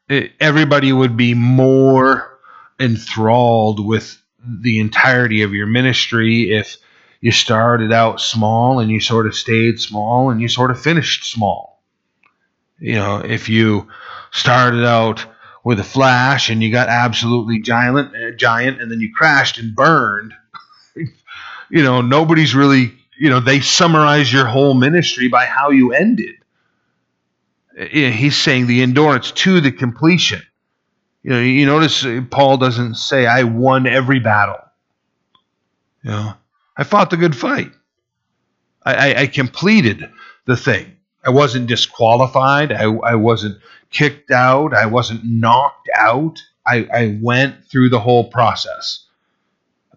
it, 0.09 0.33
everybody 0.41 0.93
would 0.93 1.17
be 1.17 1.35
more 1.35 2.39
enthralled 2.79 3.85
with 3.85 4.23
the 4.45 4.81
entirety 4.81 5.43
of 5.43 5.53
your 5.53 5.67
ministry 5.67 6.53
if 6.53 6.77
you 7.21 7.31
started 7.31 7.93
out 7.93 8.21
small 8.21 8.81
and 8.81 8.91
you 8.91 9.01
sort 9.01 9.27
of 9.27 9.35
stayed 9.35 9.81
small 9.81 10.31
and 10.31 10.41
you 10.41 10.49
sort 10.49 10.71
of 10.71 10.81
finished 10.81 11.31
small. 11.31 11.83
You 12.79 12.95
know, 12.95 13.19
if 13.19 13.49
you 13.49 13.89
started 14.33 14.85
out 14.85 15.25
with 15.65 15.79
a 15.79 15.85
flash 15.85 16.51
and 16.51 16.63
you 16.63 16.73
got 16.73 16.89
absolutely 16.89 17.61
giant, 17.61 18.15
uh, 18.15 18.31
giant, 18.37 18.81
and 18.81 18.91
then 18.91 19.01
you 19.01 19.13
crashed 19.13 19.59
and 19.59 19.75
burned, 19.75 20.35
you 20.97 21.83
know, 21.83 22.01
nobody's 22.01 22.55
really, 22.55 22.93
you 23.19 23.31
know, 23.31 23.41
they 23.41 23.61
summarize 23.61 24.33
your 24.33 24.47
whole 24.47 24.75
ministry 24.75 25.29
by 25.29 25.47
how 25.47 25.71
you 25.71 25.93
ended. 25.93 26.35
He's 27.77 28.37
saying 28.37 28.67
the 28.67 28.83
endurance 28.83 29.31
to 29.33 29.61
the 29.61 29.73
completion. 29.73 30.43
You 31.23 31.31
know, 31.31 31.41
you 31.41 31.65
notice 31.67 32.05
uh, 32.05 32.23
Paul 32.31 32.59
doesn't 32.59 32.97
say, 32.97 33.27
I 33.27 33.45
won 33.45 33.87
every 33.87 34.19
battle. 34.19 34.59
You 36.03 36.11
know, 36.11 36.35
I 36.77 36.85
fought 36.85 37.11
the 37.11 37.17
good 37.17 37.37
fight. 37.37 37.73
I, 38.85 38.95
I, 38.95 39.21
I 39.23 39.27
completed 39.29 40.11
the 40.47 40.57
thing. 40.57 40.97
I 41.25 41.31
wasn't 41.31 41.67
disqualified. 41.69 42.73
I, 42.73 42.85
I 42.85 43.15
wasn't 43.15 43.59
kicked 43.91 44.31
out. 44.31 44.75
I 44.75 44.87
wasn't 44.87 45.25
knocked 45.25 45.89
out. 45.95 46.43
I, 46.67 46.87
I 46.93 47.19
went 47.21 47.65
through 47.67 47.91
the 47.91 48.01
whole 48.01 48.31
process. 48.31 49.05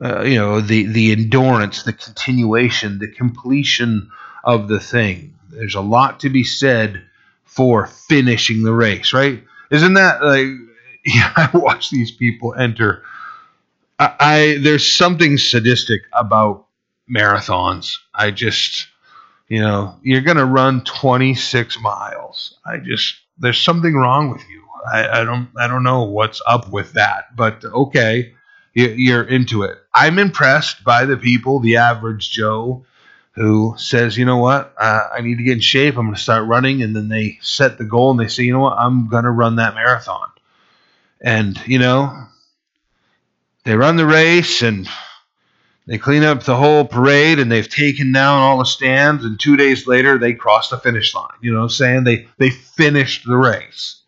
Uh, 0.04 0.22
you 0.24 0.36
know, 0.36 0.62
the, 0.62 0.86
the 0.88 1.12
endurance, 1.12 1.84
the 1.84 1.94
continuation, 1.94 3.00
the 3.00 3.08
completion 3.08 4.12
of 4.44 4.68
the 4.68 4.80
thing. 4.80 5.34
There's 5.50 5.76
a 5.76 5.82
lot 5.82 6.20
to 6.22 6.30
be 6.30 6.44
said 6.44 7.02
for 7.46 7.88
finishing 7.88 8.64
the 8.64 8.74
race, 8.74 9.14
right? 9.14 9.44
Isn't 9.72 9.94
that 9.94 10.24
like 10.24 10.48
yeah, 11.06 11.32
I 11.36 11.50
watch 11.54 11.92
these 11.92 12.12
people 12.12 12.56
enter. 12.56 13.04
I, 14.00 14.16
I 14.20 14.58
there's 14.62 14.98
something 14.98 15.38
sadistic 15.38 16.02
about 16.14 16.66
marathons. 17.10 17.98
I 18.14 18.32
just, 18.32 18.88
you 19.48 19.60
know, 19.62 19.96
you're 20.02 20.22
gonna 20.22 20.46
run 20.46 20.84
26 20.84 21.80
miles. 21.82 22.58
I 22.66 22.78
just 22.78 23.16
there's 23.38 23.62
something 23.62 23.94
wrong 23.94 24.32
with 24.32 24.48
you. 24.50 24.64
I, 24.92 25.22
I 25.22 25.24
don't 25.24 25.50
I 25.58 25.68
don't 25.68 25.84
know 25.84 26.04
what's 26.04 26.42
up 26.48 26.72
with 26.72 26.94
that, 26.94 27.36
but 27.36 27.64
okay, 27.64 28.34
you, 28.76 29.16
are 29.16 29.24
into 29.24 29.64
it. 29.64 29.78
I'm 29.94 30.20
impressed 30.20 30.84
by 30.84 31.06
the 31.06 31.18
people, 31.18 31.60
the 31.60 31.78
average 31.78 32.30
Joe, 32.30 32.86
who 33.32 33.76
says, 33.78 34.18
you 34.18 34.26
know 34.26 34.38
what, 34.38 34.74
uh, 34.78 35.08
I 35.14 35.22
need 35.22 35.38
to 35.38 35.44
get 35.44 35.54
in 35.54 35.60
shape. 35.62 35.98
I'm 35.98 36.06
going 36.06 36.16
to 36.16 36.22
start 36.22 36.48
running, 36.48 36.82
and 36.84 36.96
then 36.96 37.08
they 37.08 37.40
set 37.42 37.78
the 37.78 37.86
goal 37.86 38.12
and 38.12 38.20
they 38.20 38.28
say, 38.28 38.44
you 38.44 38.54
know 38.54 38.60
what, 38.60 38.78
I'm 38.78 39.08
going 39.08 39.24
to 39.24 39.32
run 39.32 39.58
that 39.58 39.76
marathon. 39.76 40.28
And, 41.22 41.60
you 41.66 41.80
know, 41.80 42.28
they 43.64 43.76
run 43.76 43.96
the 43.96 44.06
race 44.06 44.62
and 44.62 44.88
they 45.88 45.98
clean 45.98 46.24
up 46.24 46.44
the 46.44 46.56
whole 46.56 46.86
parade 46.86 47.40
and 47.40 47.52
they've 47.52 47.70
taken 47.70 48.12
down 48.12 48.40
all 48.40 48.58
the 48.58 48.66
stands 48.66 49.24
and 49.24 49.40
two 49.40 49.56
days 49.56 49.86
later 49.88 50.18
they 50.18 50.34
cross 50.34 50.70
the 50.70 50.78
finish 50.78 51.14
line. 51.14 51.30
You 51.42 51.52
know 51.52 51.60
what 51.60 51.66
I'm 51.66 51.70
saying? 51.70 52.04
They 52.04 52.28
they 52.38 52.50
finished 52.50 53.26
the 53.26 53.38
race. 53.38 54.02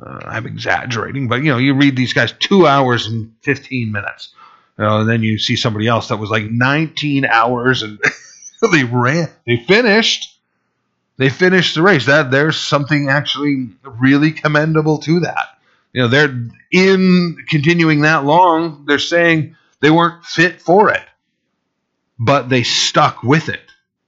Uh, 0.00 0.20
I'm 0.24 0.46
exaggerating, 0.46 1.28
but 1.28 1.42
you 1.42 1.50
know, 1.50 1.58
you 1.58 1.74
read 1.74 1.96
these 1.96 2.12
guys 2.12 2.32
two 2.32 2.66
hours 2.66 3.06
and 3.06 3.32
15 3.42 3.92
minutes. 3.92 4.34
You 4.78 4.84
know, 4.84 5.00
and 5.00 5.08
then 5.08 5.22
you 5.22 5.38
see 5.38 5.56
somebody 5.56 5.86
else 5.86 6.08
that 6.08 6.16
was 6.16 6.30
like 6.30 6.50
19 6.50 7.24
hours 7.26 7.82
and 7.82 7.98
they 8.72 8.84
ran, 8.84 9.28
they 9.46 9.58
finished. 9.58 10.30
They 11.16 11.28
finished 11.28 11.76
the 11.76 11.82
race. 11.82 12.06
That 12.06 12.32
there's 12.32 12.58
something 12.58 13.08
actually 13.08 13.68
really 13.84 14.32
commendable 14.32 14.98
to 14.98 15.20
that 15.20 15.54
you 15.94 16.02
know, 16.02 16.08
they're 16.08 16.36
in 16.72 17.38
continuing 17.48 18.02
that 18.02 18.24
long, 18.24 18.84
they're 18.86 18.98
saying 18.98 19.56
they 19.84 19.90
weren't 19.90 20.24
fit 20.24 20.60
for 20.60 20.90
it, 20.90 21.04
but 22.18 22.48
they 22.48 22.62
stuck 22.62 23.22
with 23.22 23.48
it. 23.48 23.60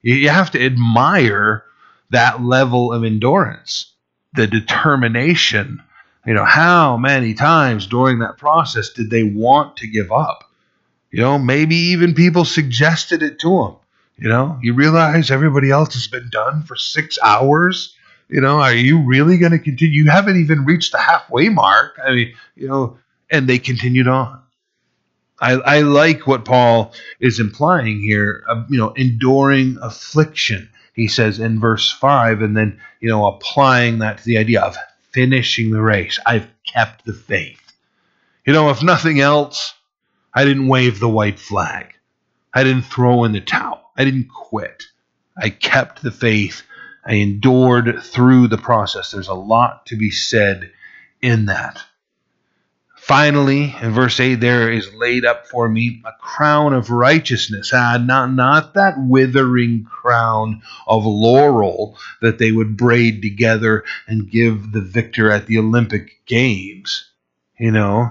You 0.02 0.28
have 0.28 0.52
to 0.52 0.64
admire 0.64 1.64
that 2.10 2.42
level 2.42 2.92
of 2.92 3.04
endurance, 3.04 3.92
the 4.34 4.46
determination. 4.46 5.82
You 6.24 6.34
know, 6.34 6.44
how 6.44 6.96
many 6.96 7.34
times 7.34 7.86
during 7.86 8.20
that 8.20 8.38
process 8.38 8.90
did 8.90 9.10
they 9.10 9.24
want 9.24 9.78
to 9.78 9.88
give 9.88 10.12
up? 10.12 10.44
You 11.10 11.20
know, 11.20 11.38
maybe 11.38 11.76
even 11.76 12.14
people 12.14 12.44
suggested 12.44 13.22
it 13.22 13.38
to 13.40 13.48
them. 13.50 13.76
You 14.16 14.28
know, 14.28 14.58
you 14.62 14.74
realize 14.74 15.30
everybody 15.30 15.70
else 15.70 15.94
has 15.94 16.06
been 16.06 16.30
done 16.30 16.62
for 16.62 16.76
six 16.76 17.18
hours 17.22 17.96
you 18.28 18.40
know, 18.40 18.60
are 18.60 18.74
you 18.74 19.04
really 19.04 19.38
going 19.38 19.52
to 19.52 19.58
continue? 19.58 20.02
You 20.02 20.10
haven't 20.10 20.36
even 20.36 20.64
reached 20.64 20.92
the 20.92 20.98
halfway 20.98 21.48
mark. 21.48 21.98
I 22.04 22.12
mean, 22.12 22.34
you 22.56 22.68
know, 22.68 22.98
and 23.30 23.48
they 23.48 23.58
continued 23.58 24.08
on. 24.08 24.42
I, 25.38 25.52
I 25.52 25.80
like 25.80 26.26
what 26.26 26.44
Paul 26.44 26.92
is 27.20 27.40
implying 27.40 28.00
here, 28.00 28.44
uh, 28.48 28.64
you 28.70 28.78
know, 28.78 28.92
enduring 28.92 29.78
affliction, 29.82 30.70
he 30.94 31.08
says 31.08 31.38
in 31.38 31.60
verse 31.60 31.92
5, 31.92 32.40
and 32.40 32.56
then, 32.56 32.80
you 33.00 33.08
know, 33.08 33.26
applying 33.26 33.98
that 33.98 34.18
to 34.18 34.24
the 34.24 34.38
idea 34.38 34.62
of 34.62 34.76
finishing 35.12 35.70
the 35.70 35.82
race. 35.82 36.18
I've 36.24 36.48
kept 36.66 37.04
the 37.04 37.12
faith. 37.12 37.60
You 38.46 38.52
know, 38.52 38.70
if 38.70 38.82
nothing 38.82 39.20
else, 39.20 39.74
I 40.32 40.44
didn't 40.44 40.68
wave 40.68 41.00
the 41.00 41.08
white 41.08 41.38
flag. 41.38 41.94
I 42.54 42.64
didn't 42.64 42.84
throw 42.84 43.24
in 43.24 43.32
the 43.32 43.40
towel. 43.40 43.90
I 43.96 44.04
didn't 44.04 44.28
quit. 44.28 44.84
I 45.36 45.50
kept 45.50 46.02
the 46.02 46.10
faith 46.10 46.62
I 47.06 47.14
endured 47.14 48.02
through 48.02 48.48
the 48.48 48.58
process. 48.58 49.12
There's 49.12 49.28
a 49.28 49.34
lot 49.34 49.86
to 49.86 49.96
be 49.96 50.10
said 50.10 50.72
in 51.22 51.46
that. 51.46 51.84
Finally, 53.06 53.72
in 53.82 53.92
verse 53.92 54.18
8, 54.18 54.34
there 54.34 54.72
is 54.72 54.92
laid 54.92 55.24
up 55.24 55.46
for 55.46 55.68
me 55.68 56.02
a 56.04 56.10
crown 56.20 56.74
of 56.74 56.90
righteousness. 56.90 57.70
Ah, 57.72 58.02
not, 58.04 58.32
not 58.32 58.74
that 58.74 58.96
withering 58.98 59.84
crown 59.84 60.60
of 60.88 61.06
laurel 61.06 61.96
that 62.20 62.38
they 62.38 62.50
would 62.50 62.76
braid 62.76 63.22
together 63.22 63.84
and 64.08 64.28
give 64.28 64.72
the 64.72 64.80
victor 64.80 65.30
at 65.30 65.46
the 65.46 65.56
Olympic 65.56 66.26
Games. 66.26 67.08
You 67.60 67.70
know, 67.70 68.10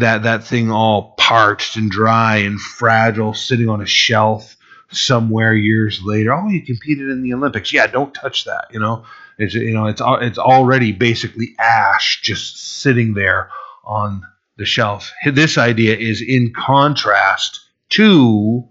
that, 0.00 0.24
that 0.24 0.42
thing 0.42 0.72
all 0.72 1.14
parched 1.16 1.76
and 1.76 1.88
dry 1.88 2.38
and 2.38 2.60
fragile, 2.60 3.32
sitting 3.32 3.68
on 3.68 3.80
a 3.80 3.86
shelf 3.86 4.56
somewhere 4.90 5.54
years 5.54 6.02
later. 6.02 6.34
Oh, 6.34 6.48
you 6.48 6.62
competed 6.62 7.10
in 7.10 7.22
the 7.22 7.34
Olympics. 7.34 7.72
Yeah, 7.72 7.86
don't 7.86 8.12
touch 8.12 8.46
that. 8.46 8.66
You 8.72 8.80
know, 8.80 9.04
it's 9.38 9.54
you 9.54 9.72
know 9.72 9.86
it's 9.86 10.02
it's 10.04 10.38
already 10.38 10.90
basically 10.90 11.54
ash 11.60 12.20
just 12.22 12.58
sitting 12.80 13.14
there 13.14 13.50
on 13.84 14.22
the 14.56 14.66
shelf. 14.66 15.12
This 15.24 15.58
idea 15.58 15.96
is 15.96 16.22
in 16.22 16.52
contrast 16.52 17.60
to 17.90 18.68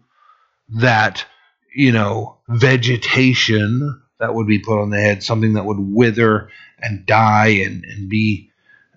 that 0.69 1.25
you 1.73 1.91
know 1.91 2.37
vegetation 2.47 4.01
that 4.19 4.35
would 4.35 4.47
be 4.47 4.59
put 4.59 4.81
on 4.81 4.89
the 4.89 4.99
head, 4.99 5.23
something 5.23 5.53
that 5.53 5.65
would 5.65 5.79
wither 5.79 6.49
and 6.79 7.05
die 7.05 7.61
and 7.65 7.83
and 7.85 8.09
be 8.09 8.51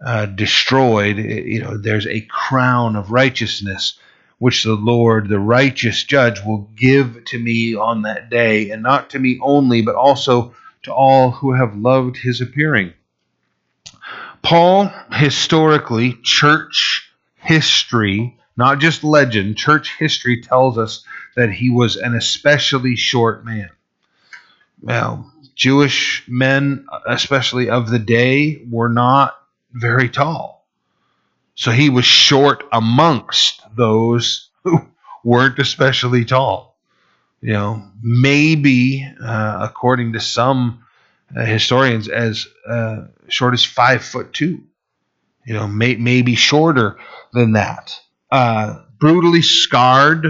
uh, 0.05 0.27
destroyed. 0.27 1.17
You 1.17 1.63
know, 1.63 1.79
there's 1.79 2.07
a 2.07 2.23
crown 2.23 2.97
of 2.97 3.11
righteousness 3.11 3.99
which 4.39 4.65
the 4.65 4.75
Lord, 4.75 5.29
the 5.29 5.39
righteous 5.39 6.03
judge, 6.03 6.45
will 6.45 6.69
give 6.75 7.25
to 7.27 7.39
me 7.39 7.77
on 7.77 8.03
that 8.03 8.29
day, 8.29 8.71
and 8.71 8.83
not 8.83 9.11
to 9.11 9.21
me 9.21 9.39
only, 9.41 9.83
but 9.83 9.95
also 9.95 10.53
to 10.83 10.93
all 10.93 11.31
who 11.31 11.53
have 11.53 11.77
loved 11.77 12.17
his 12.17 12.41
appearing. 12.41 12.93
Paul, 14.43 14.93
historically, 15.13 16.15
church 16.23 17.11
history, 17.37 18.39
not 18.57 18.81
just 18.81 19.05
legend, 19.05 19.57
church 19.57 19.97
history 19.99 20.43
tells 20.43 20.79
us 20.79 21.05
that 21.37 21.53
he 21.53 21.71
was 21.71 21.97
an 21.97 22.15
especially 22.15 22.97
short 22.97 23.45
man. 23.45 23.71
Well, 24.81 25.33
Jewish 25.55 26.25
men, 26.27 26.87
especially 27.07 27.71
of 27.71 27.89
the 27.89 27.99
day, 27.99 28.63
were 28.69 28.89
not 28.89 29.35
very 29.73 30.09
tall. 30.09 30.67
So 31.55 31.71
he 31.71 31.91
was 31.91 32.05
short 32.05 32.65
amongst 32.73 33.63
those 33.77 34.51
who 34.65 34.81
weren't 35.25 35.59
especially 35.59 36.25
tall. 36.25 36.77
You 37.41 37.53
know, 37.53 37.83
maybe, 38.03 39.07
uh, 39.23 39.59
according 39.61 40.13
to 40.15 40.21
some 40.21 40.85
uh, 41.37 41.45
historians, 41.45 42.09
as 42.09 42.47
uh, 42.69 43.05
short 43.33 43.55
as 43.55 43.65
five 43.65 44.05
foot 44.05 44.33
two. 44.33 44.63
You 45.45 45.55
know, 45.55 45.67
may, 45.67 45.97
maybe 45.97 46.35
shorter 46.35 46.99
than 47.33 47.53
that. 47.53 47.99
Uh, 48.31 48.83
brutally 49.01 49.43
scarred 49.43 50.27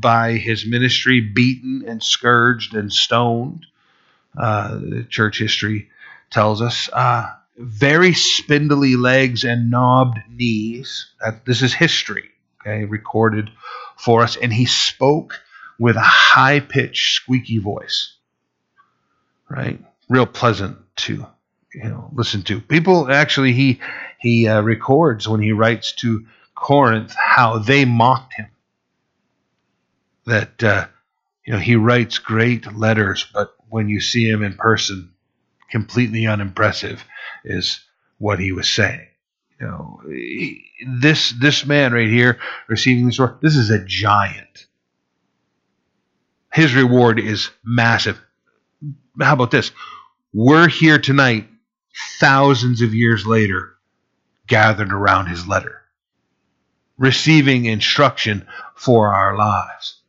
by 0.00 0.32
his 0.32 0.64
ministry, 0.64 1.20
beaten 1.20 1.84
and 1.86 2.02
scourged 2.02 2.74
and 2.74 2.92
stoned. 2.92 3.66
Uh, 4.36 4.80
church 5.08 5.38
history 5.38 5.90
tells 6.30 6.62
us. 6.62 6.88
Uh, 6.92 7.30
very 7.58 8.14
spindly 8.14 8.96
legs 8.96 9.44
and 9.44 9.70
knobbed 9.70 10.18
knees. 10.30 11.12
this 11.44 11.60
is 11.60 11.74
history, 11.74 12.30
okay, 12.60 12.86
recorded 12.86 13.50
for 13.98 14.22
us. 14.22 14.36
And 14.36 14.50
he 14.50 14.64
spoke 14.64 15.38
with 15.78 15.96
a 15.96 16.00
high 16.00 16.60
pitched, 16.60 17.14
squeaky 17.14 17.58
voice, 17.58 18.14
right? 19.50 19.78
Real 20.08 20.26
pleasant 20.26 20.78
to 20.96 21.26
you 21.74 21.84
know 21.84 22.10
listen 22.12 22.42
to. 22.42 22.60
People 22.60 23.10
actually 23.10 23.52
he 23.52 23.80
he 24.18 24.48
uh, 24.48 24.60
records 24.60 25.28
when 25.28 25.40
he 25.40 25.52
writes 25.52 25.92
to 25.96 26.26
Corinth 26.54 27.14
how 27.14 27.58
they 27.58 27.84
mocked 27.84 28.34
him. 28.34 28.48
That 30.26 30.62
uh, 30.62 30.86
you 31.46 31.52
know 31.52 31.58
he 31.58 31.76
writes 31.76 32.18
great 32.18 32.72
letters, 32.74 33.26
but 33.32 33.54
when 33.68 33.88
you 33.88 34.00
see 34.00 34.28
him 34.28 34.42
in 34.42 34.54
person, 34.54 35.12
completely 35.70 36.26
unimpressive 36.26 37.04
is 37.44 37.80
what 38.18 38.38
he 38.38 38.52
was 38.52 38.68
saying. 38.68 39.06
You 39.60 39.66
know, 39.66 40.00
he, 40.06 40.64
this 40.86 41.32
this 41.32 41.66
man 41.66 41.92
right 41.92 42.08
here 42.08 42.38
receiving 42.68 43.06
this 43.06 43.18
reward, 43.18 43.40
this 43.42 43.56
is 43.56 43.70
a 43.70 43.84
giant. 43.84 44.66
His 46.52 46.74
reward 46.74 47.20
is 47.20 47.50
massive. 47.64 48.20
How 49.20 49.34
about 49.34 49.50
this? 49.50 49.70
We're 50.32 50.68
here 50.68 50.98
tonight, 50.98 51.48
thousands 52.18 52.82
of 52.82 52.94
years 52.94 53.26
later, 53.26 53.76
gathered 54.46 54.92
around 54.92 55.26
his 55.26 55.46
letter, 55.46 55.82
receiving 56.98 57.66
instruction 57.66 58.46
for 58.74 59.08
our 59.08 59.36
lives. 59.36 60.00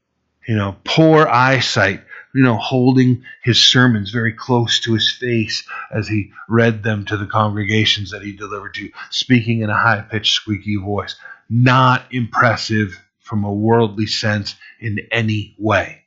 You 0.48 0.56
know, 0.56 0.76
poor 0.84 1.28
eyesight 1.28 2.02
you 2.34 2.44
know, 2.44 2.58
holding 2.58 3.24
his 3.44 3.60
sermons 3.60 4.10
very 4.10 4.34
close 4.34 4.80
to 4.82 4.94
his 4.94 5.12
face 5.12 5.68
as 5.92 6.08
he 6.08 6.32
read 6.48 6.84
them 6.84 7.06
to 7.06 7.18
the 7.18 7.26
congregations 7.26 8.12
that 8.12 8.22
he 8.22 8.34
delivered 8.34 8.74
to, 8.76 8.90
speaking 9.10 9.62
in 9.62 9.70
a 9.70 9.78
high 9.78 10.02
pitched, 10.02 10.34
squeaky 10.34 10.78
voice. 10.78 11.16
Not 11.50 12.06
impressive 12.12 12.98
from 13.20 13.44
a 13.44 13.54
worldly 13.54 14.08
sense 14.08 14.56
in 14.80 15.00
any 15.12 15.56
way. 15.58 16.01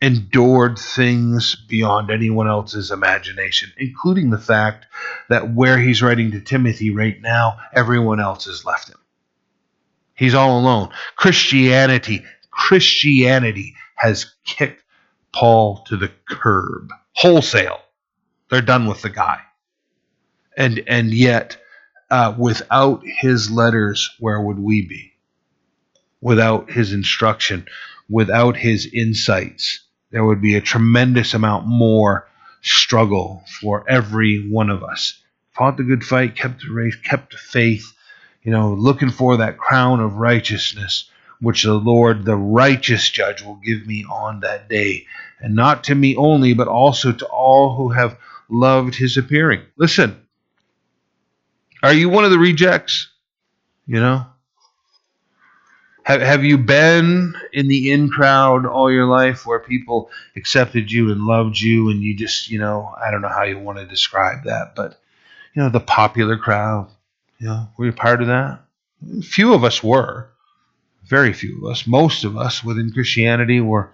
Endured 0.00 0.78
things 0.78 1.56
beyond 1.68 2.10
anyone 2.10 2.46
else's 2.46 2.92
imagination, 2.92 3.72
including 3.76 4.30
the 4.30 4.38
fact 4.38 4.86
that 5.28 5.52
where 5.52 5.76
he's 5.76 6.02
writing 6.02 6.30
to 6.30 6.40
Timothy 6.40 6.90
right 6.90 7.20
now, 7.20 7.58
everyone 7.72 8.20
else 8.20 8.44
has 8.44 8.64
left 8.64 8.88
him. 8.88 8.98
He's 10.14 10.34
all 10.34 10.60
alone. 10.60 10.90
Christianity, 11.16 12.24
Christianity 12.50 13.74
has 13.96 14.34
kicked 14.44 14.82
Paul 15.32 15.84
to 15.88 15.96
the 15.96 16.12
curb 16.28 16.90
wholesale. 17.12 17.80
They're 18.50 18.62
done 18.62 18.86
with 18.86 19.02
the 19.02 19.10
guy. 19.10 19.40
And 20.56 20.82
and 20.86 21.12
yet, 21.12 21.56
uh, 22.10 22.34
without 22.38 23.02
his 23.04 23.50
letters, 23.50 24.10
where 24.18 24.40
would 24.40 24.58
we 24.58 24.86
be? 24.86 25.12
Without 26.20 26.70
his 26.70 26.92
instruction, 26.92 27.66
without 28.08 28.56
his 28.56 28.86
insights, 28.86 29.80
there 30.10 30.24
would 30.24 30.40
be 30.40 30.56
a 30.56 30.60
tremendous 30.60 31.34
amount 31.34 31.66
more 31.66 32.26
struggle 32.62 33.44
for 33.60 33.84
every 33.88 34.48
one 34.48 34.70
of 34.70 34.82
us. 34.82 35.20
Fought 35.52 35.76
the 35.76 35.82
good 35.82 36.04
fight, 36.04 36.36
kept 36.36 36.62
the 36.62 36.72
race, 36.72 36.96
kept 36.96 37.32
the 37.32 37.38
faith, 37.38 37.92
you 38.42 38.52
know, 38.52 38.72
looking 38.74 39.10
for 39.10 39.38
that 39.38 39.58
crown 39.58 40.00
of 40.00 40.14
righteousness 40.14 41.10
which 41.40 41.62
the 41.62 41.74
Lord, 41.74 42.24
the 42.24 42.36
righteous 42.36 43.08
judge, 43.08 43.42
will 43.42 43.56
give 43.56 43.86
me 43.86 44.04
on 44.10 44.40
that 44.40 44.68
day, 44.68 45.06
and 45.40 45.54
not 45.54 45.84
to 45.84 45.94
me 45.94 46.16
only, 46.16 46.54
but 46.54 46.68
also 46.68 47.12
to 47.12 47.26
all 47.26 47.76
who 47.76 47.90
have 47.90 48.18
loved 48.48 48.94
his 48.94 49.16
appearing. 49.16 49.62
Listen, 49.76 50.20
are 51.82 51.92
you 51.92 52.08
one 52.08 52.24
of 52.24 52.30
the 52.30 52.38
rejects? 52.38 53.08
You 53.86 54.00
know? 54.00 54.26
Have, 56.08 56.22
have 56.22 56.42
you 56.42 56.56
been 56.56 57.34
in 57.52 57.68
the 57.68 57.92
in 57.92 58.08
crowd 58.08 58.64
all 58.64 58.90
your 58.90 59.04
life 59.04 59.44
where 59.44 59.58
people 59.58 60.10
accepted 60.36 60.90
you 60.90 61.12
and 61.12 61.26
loved 61.26 61.60
you 61.60 61.90
and 61.90 62.02
you 62.02 62.16
just, 62.16 62.48
you 62.48 62.58
know, 62.58 62.94
I 62.98 63.10
don't 63.10 63.20
know 63.20 63.28
how 63.28 63.42
you 63.42 63.58
want 63.58 63.76
to 63.76 63.84
describe 63.84 64.44
that, 64.44 64.74
but, 64.74 64.98
you 65.52 65.60
know, 65.60 65.68
the 65.68 65.80
popular 65.80 66.38
crowd, 66.38 66.88
you 67.38 67.48
know, 67.48 67.68
were 67.76 67.84
you 67.84 67.92
part 67.92 68.22
of 68.22 68.28
that? 68.28 68.60
Few 69.22 69.52
of 69.52 69.64
us 69.64 69.84
were 69.84 70.30
very 71.04 71.34
few 71.34 71.58
of 71.58 71.72
us, 71.72 71.86
most 71.86 72.24
of 72.24 72.38
us 72.38 72.64
within 72.64 72.90
Christianity 72.90 73.60
were 73.60 73.90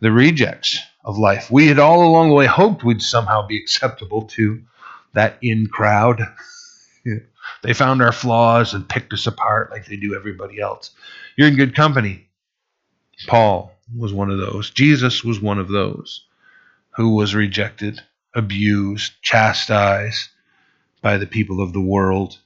the 0.00 0.10
rejects 0.10 0.80
of 1.04 1.16
life. 1.16 1.48
We 1.48 1.68
had 1.68 1.78
all 1.78 2.04
along 2.04 2.30
the 2.30 2.34
way 2.34 2.46
hoped 2.46 2.82
we'd 2.82 3.02
somehow 3.02 3.46
be 3.46 3.56
acceptable 3.56 4.22
to 4.22 4.60
that 5.12 5.38
in 5.42 5.68
crowd. 5.68 6.22
they 7.62 7.72
found 7.72 8.02
our 8.02 8.10
flaws 8.10 8.74
and 8.74 8.88
picked 8.88 9.12
us 9.12 9.28
apart 9.28 9.70
like 9.70 9.86
they 9.86 9.94
do 9.94 10.16
everybody 10.16 10.60
else. 10.60 10.90
You're 11.36 11.48
in 11.48 11.56
good 11.56 11.74
company. 11.74 12.28
Paul 13.26 13.72
was 13.96 14.12
one 14.12 14.30
of 14.30 14.38
those. 14.38 14.70
Jesus 14.70 15.24
was 15.24 15.40
one 15.40 15.58
of 15.58 15.68
those 15.68 16.26
who 16.96 17.14
was 17.14 17.34
rejected, 17.34 18.00
abused, 18.34 19.12
chastised 19.22 20.28
by 21.00 21.16
the 21.16 21.26
people 21.26 21.62
of 21.62 21.72
the 21.72 21.80
world. 21.80 22.38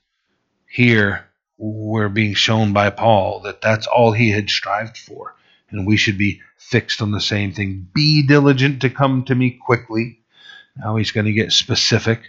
Here, 0.69 1.27
we're 1.59 2.09
being 2.09 2.35
shown 2.35 2.73
by 2.73 2.91
Paul 2.91 3.41
that 3.41 3.61
that's 3.61 3.87
all 3.87 4.13
he 4.13 4.31
had 4.31 4.51
strived 4.51 4.97
for. 4.97 5.35
And 5.71 5.87
we 5.87 5.97
should 5.97 6.19
be 6.19 6.41
fixed 6.57 7.03
on 7.03 7.11
the 7.11 7.21
same 7.21 7.53
thing. 7.53 7.89
Be 7.93 8.25
diligent 8.27 8.83
to 8.83 8.91
come 8.91 9.25
to 9.25 9.35
me 9.35 9.51
quickly. 9.51 10.21
Now 10.77 10.97
he's 10.97 11.11
going 11.11 11.27
to 11.27 11.33
get 11.33 11.53
specific. 11.53 12.21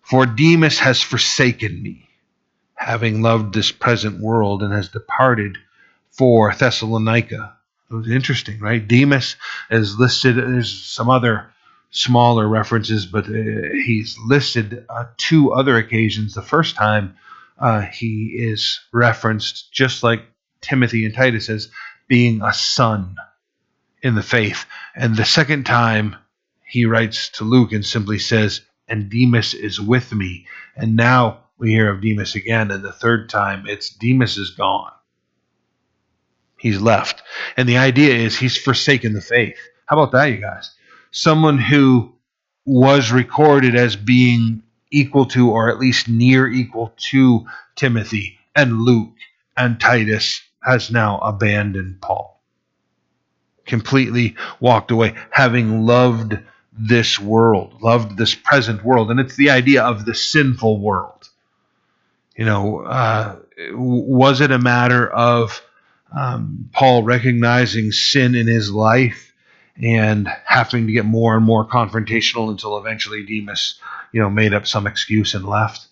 For 0.00 0.24
Demas 0.24 0.78
has 0.78 1.02
forsaken 1.02 1.82
me, 1.82 2.08
having 2.74 3.20
loved 3.20 3.52
this 3.52 3.72
present 3.72 4.20
world, 4.20 4.62
and 4.62 4.72
has 4.72 4.88
departed 4.88 5.58
for 6.18 6.52
Thessalonica. 6.52 7.56
It 7.90 7.94
was 7.94 8.10
interesting, 8.10 8.58
right? 8.58 8.86
Demas 8.86 9.36
is 9.70 9.98
listed. 9.98 10.36
There's 10.36 10.84
some 10.84 11.08
other 11.08 11.50
smaller 11.90 12.46
references, 12.46 13.06
but 13.06 13.26
uh, 13.26 13.70
he's 13.84 14.18
listed 14.26 14.84
uh, 14.90 15.04
two 15.16 15.52
other 15.52 15.76
occasions. 15.76 16.34
The 16.34 16.42
first 16.42 16.74
time 16.74 17.16
uh, 17.58 17.82
he 17.82 18.34
is 18.36 18.80
referenced 18.92 19.72
just 19.72 20.02
like 20.02 20.22
Timothy 20.60 21.06
and 21.06 21.14
Titus 21.14 21.48
as 21.48 21.70
being 22.08 22.42
a 22.42 22.52
son 22.52 23.14
in 24.02 24.16
the 24.16 24.22
faith. 24.22 24.66
And 24.96 25.16
the 25.16 25.24
second 25.24 25.64
time 25.64 26.16
he 26.66 26.84
writes 26.84 27.28
to 27.30 27.44
Luke 27.44 27.72
and 27.72 27.86
simply 27.86 28.18
says, 28.18 28.60
And 28.88 29.08
Demas 29.08 29.54
is 29.54 29.80
with 29.80 30.12
me. 30.12 30.46
And 30.76 30.96
now 30.96 31.44
we 31.58 31.70
hear 31.70 31.90
of 31.90 32.02
Demas 32.02 32.34
again. 32.34 32.70
And 32.72 32.84
the 32.84 32.92
third 32.92 33.28
time 33.28 33.66
it's 33.66 33.88
Demas 33.88 34.36
is 34.36 34.50
gone. 34.50 34.92
He's 36.58 36.80
left. 36.80 37.22
And 37.56 37.68
the 37.68 37.78
idea 37.78 38.14
is 38.14 38.36
he's 38.36 38.56
forsaken 38.56 39.12
the 39.14 39.20
faith. 39.20 39.58
How 39.86 39.98
about 39.98 40.12
that, 40.12 40.26
you 40.26 40.38
guys? 40.38 40.74
Someone 41.10 41.58
who 41.58 42.12
was 42.66 43.10
recorded 43.10 43.74
as 43.74 43.96
being 43.96 44.62
equal 44.90 45.26
to, 45.26 45.50
or 45.50 45.70
at 45.70 45.78
least 45.78 46.08
near 46.08 46.46
equal 46.46 46.92
to, 46.96 47.46
Timothy 47.76 48.38
and 48.54 48.80
Luke 48.80 49.14
and 49.56 49.80
Titus 49.80 50.42
has 50.62 50.90
now 50.90 51.18
abandoned 51.18 52.00
Paul. 52.00 52.42
Completely 53.64 54.36
walked 54.60 54.90
away, 54.90 55.14
having 55.30 55.82
loved 55.86 56.38
this 56.72 57.18
world, 57.18 57.80
loved 57.80 58.16
this 58.16 58.34
present 58.34 58.84
world. 58.84 59.10
And 59.10 59.20
it's 59.20 59.36
the 59.36 59.50
idea 59.50 59.82
of 59.84 60.04
the 60.04 60.14
sinful 60.14 60.80
world. 60.80 61.28
You 62.36 62.44
know, 62.44 62.80
uh, 62.80 63.36
was 63.72 64.40
it 64.40 64.50
a 64.50 64.58
matter 64.58 65.08
of 65.08 65.62
um, 66.16 66.70
Paul 66.72 67.02
recognizing 67.02 67.92
sin 67.92 68.34
in 68.34 68.46
his 68.46 68.70
life 68.70 69.32
and 69.80 70.28
having 70.44 70.86
to 70.86 70.92
get 70.92 71.04
more 71.04 71.36
and 71.36 71.44
more 71.44 71.66
confrontational 71.66 72.50
until 72.50 72.78
eventually 72.78 73.24
Demas 73.24 73.78
you 74.12 74.20
know, 74.20 74.30
made 74.30 74.54
up 74.54 74.66
some 74.66 74.86
excuse 74.86 75.34
and 75.34 75.44
left. 75.44 75.86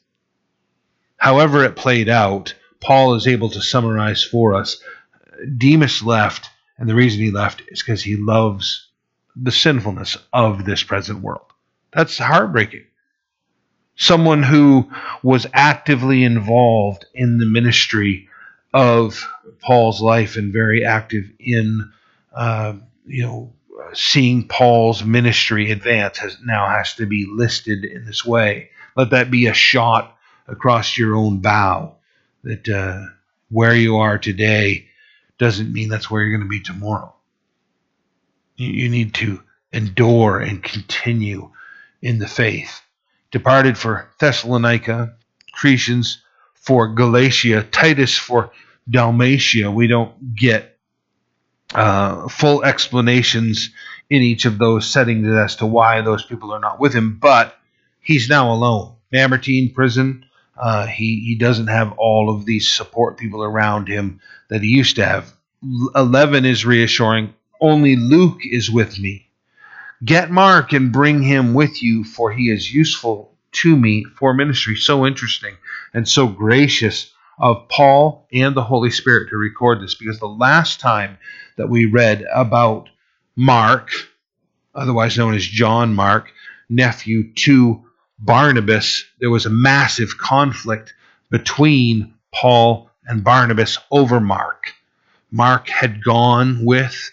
however 1.19 1.64
it 1.64 1.77
played 1.77 2.09
out, 2.09 2.55
Paul 2.81 3.14
is 3.14 3.27
able 3.27 3.51
to 3.51 3.61
summarize 3.62 4.23
for 4.25 4.55
us. 4.55 4.77
Demas 5.57 6.03
left, 6.03 6.51
and 6.79 6.89
the 6.89 6.95
reason 6.95 7.21
he 7.21 7.31
left 7.31 7.62
is 7.69 7.83
because 7.83 8.03
he 8.03 8.17
loves 8.17 8.89
the 9.35 9.53
sinfulness 9.53 10.17
of 10.33 10.64
this 10.64 10.83
present 10.83 11.21
world. 11.21 11.47
That's 11.93 12.19
heartbreaking. 12.19 12.85
Someone 13.97 14.43
who 14.43 14.91
was 15.23 15.47
actively 15.53 16.25
involved 16.25 17.07
in 17.14 17.39
the 17.39 17.47
ministry 17.47 18.29
of 18.73 19.27
Paul's 19.67 20.01
life 20.01 20.37
and 20.37 20.53
very 20.53 20.85
active 20.85 21.25
in, 21.41 21.93
uh, 22.33 22.75
you 23.05 23.25
know, 23.25 23.53
seeing 23.95 24.47
Paul's 24.47 25.03
ministry 25.03 25.73
advance 25.73 26.19
has 26.19 26.39
now 26.45 26.69
has 26.69 26.95
to 26.95 27.07
be 27.07 27.27
listed 27.29 27.85
in 27.85 28.07
this 28.07 28.25
way. 28.25 28.71
Let 28.97 29.11
that 29.11 29.31
be 29.31 29.47
a 29.47 29.55
shot 29.55 30.17
across 30.47 30.97
your 30.97 31.17
own 31.17 31.41
bow 31.41 31.97
that 32.45 32.69
uh, 32.69 33.07
where 33.51 33.75
you 33.75 33.97
are 33.97 34.19
today 34.19 34.87
doesn't 35.39 35.73
mean 35.73 35.89
that's 35.89 36.09
where 36.09 36.23
you're 36.23 36.37
going 36.37 36.49
to 36.49 36.59
be 36.59 36.62
tomorrow. 36.62 37.12
You, 38.55 38.69
you 38.69 38.89
need 38.89 39.14
to 39.14 39.43
endure 39.73 40.39
and 40.39 40.62
continue 40.62 41.51
in 42.01 42.19
the 42.19 42.29
faith. 42.29 42.83
Departed 43.33 43.77
for 43.77 44.09
Thessalonica, 44.21 45.17
Crescens 45.59 46.19
for 46.55 46.89
Galatia, 46.89 47.64
Titus 47.64 48.17
for 48.17 48.53
Dalmatia. 48.89 49.70
We 49.70 49.87
don't 49.87 50.34
get 50.34 50.78
uh, 51.74 52.28
full 52.28 52.64
explanations 52.64 53.70
in 54.09 54.22
each 54.22 54.45
of 54.45 54.59
those 54.59 54.89
settings 54.89 55.26
as 55.28 55.57
to 55.57 55.66
why 55.66 56.01
those 56.01 56.24
people 56.24 56.53
are 56.53 56.61
not 56.61 56.78
with 56.78 56.95
him, 56.95 57.18
but 57.20 57.59
he's 58.01 58.28
now 58.28 58.53
alone. 58.53 58.95
Mamertine 59.12 59.72
prison. 59.74 60.24
Uh, 60.57 60.87
he 60.87 61.20
he 61.20 61.37
doesn't 61.37 61.66
have 61.66 61.93
all 61.99 62.34
of 62.34 62.47
these 62.47 62.68
support 62.68 63.18
people 63.18 63.43
around 63.43 63.89
him 63.89 64.20
that 64.49 64.62
he 64.62 64.68
used 64.68 64.97
to 64.97 65.05
have. 65.05 65.32
Eleven 65.95 66.45
is 66.45 66.64
reassuring. 66.64 67.34
Only 67.61 67.97
Luke 67.97 68.41
is 68.45 68.70
with 68.70 68.99
me. 68.99 69.28
Get 70.05 70.30
Mark 70.30 70.72
and 70.72 70.93
bring 70.93 71.22
him 71.22 71.55
with 71.55 71.82
you, 71.82 72.05
for 72.05 72.30
he 72.30 72.51
is 72.51 72.72
useful 72.72 73.32
to 73.53 73.76
me 73.76 74.05
for 74.05 74.34
ministry. 74.34 74.76
So 74.76 75.07
interesting 75.07 75.57
and 75.93 76.09
so 76.09 76.26
gracious 76.26 77.12
of 77.39 77.68
Paul 77.68 78.26
and 78.32 78.55
the 78.55 78.62
Holy 78.62 78.91
Spirit 78.91 79.30
to 79.30 79.37
record 79.37 79.80
this 79.80 79.95
because 79.95 80.18
the 80.18 80.26
last 80.26 80.80
time 80.80 81.18
that 81.57 81.68
we 81.68 81.87
read 81.87 82.24
about 82.34 82.89
Mark, 83.37 83.91
otherwise 84.74 85.18
known 85.18 85.34
as 85.34 85.45
John 85.45 85.95
Mark, 85.95 86.32
nephew 86.68 87.32
to 87.34 87.84
Barnabas, 88.18 89.05
there 89.20 89.30
was 89.30 89.47
a 89.47 89.51
massive 89.51 90.16
conflict 90.18 90.95
between 91.30 92.14
Paul 92.32 92.91
and 93.07 93.22
Barnabas 93.22 93.78
over 93.91 94.20
Mark. 94.20 94.72
Mark 95.30 95.68
had 95.68 96.03
gone 96.03 96.64
with 96.64 97.11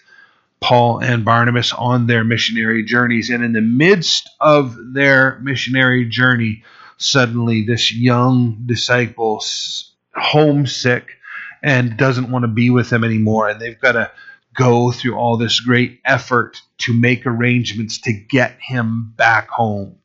Paul 0.60 1.02
and 1.02 1.24
Barnabas 1.24 1.72
on 1.74 2.06
their 2.06 2.24
missionary 2.24 2.84
journeys, 2.84 3.28
and 3.28 3.44
in 3.44 3.52
the 3.52 3.60
midst 3.60 4.30
of 4.40 4.94
their 4.94 5.38
missionary 5.40 6.06
journey, 6.06 6.64
suddenly 6.96 7.64
this 7.66 7.92
young 7.92 8.62
disciple 8.64 9.40
homesick 10.16 11.18
and 11.62 11.96
doesn't 11.96 12.30
want 12.30 12.42
to 12.42 12.48
be 12.48 12.70
with 12.70 12.90
them 12.90 13.04
anymore. 13.04 13.48
And 13.48 13.60
they've 13.60 13.80
got 13.80 13.92
to 13.92 14.10
go 14.54 14.92
through 14.92 15.16
all 15.16 15.36
this 15.36 15.60
great 15.60 16.00
effort 16.04 16.60
to 16.78 16.92
make 16.92 17.26
arrangements 17.26 17.98
to 18.02 18.12
get 18.12 18.56
him 18.60 19.12
back 19.16 19.48
home. 19.48 19.96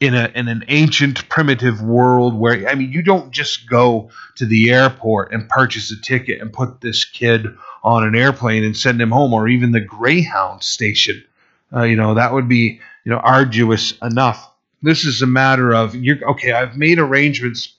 In, 0.00 0.14
a, 0.14 0.32
in 0.34 0.48
an 0.48 0.64
ancient 0.68 1.28
primitive 1.28 1.82
world 1.82 2.34
where 2.34 2.66
I 2.66 2.74
mean 2.74 2.90
you 2.90 3.02
don't 3.02 3.30
just 3.32 3.68
go 3.68 4.08
to 4.36 4.46
the 4.46 4.70
airport 4.70 5.30
and 5.34 5.46
purchase 5.46 5.92
a 5.92 6.00
ticket 6.00 6.40
and 6.40 6.50
put 6.50 6.80
this 6.80 7.04
kid 7.04 7.54
on 7.84 8.04
an 8.04 8.14
airplane 8.14 8.64
and 8.64 8.74
send 8.74 8.98
him 8.98 9.10
home 9.10 9.34
or 9.34 9.46
even 9.46 9.72
the 9.72 9.80
Greyhound 9.82 10.62
station 10.62 11.22
uh, 11.70 11.82
you 11.82 11.96
know 11.96 12.14
that 12.14 12.32
would 12.32 12.48
be 12.48 12.80
you 13.04 13.12
know 13.12 13.18
arduous 13.18 13.92
enough 14.00 14.50
this 14.80 15.04
is 15.04 15.20
a 15.20 15.26
matter 15.26 15.74
of 15.74 15.94
you're 15.94 16.30
okay 16.30 16.52
I've 16.52 16.78
made 16.78 16.98
arrangements 16.98 17.74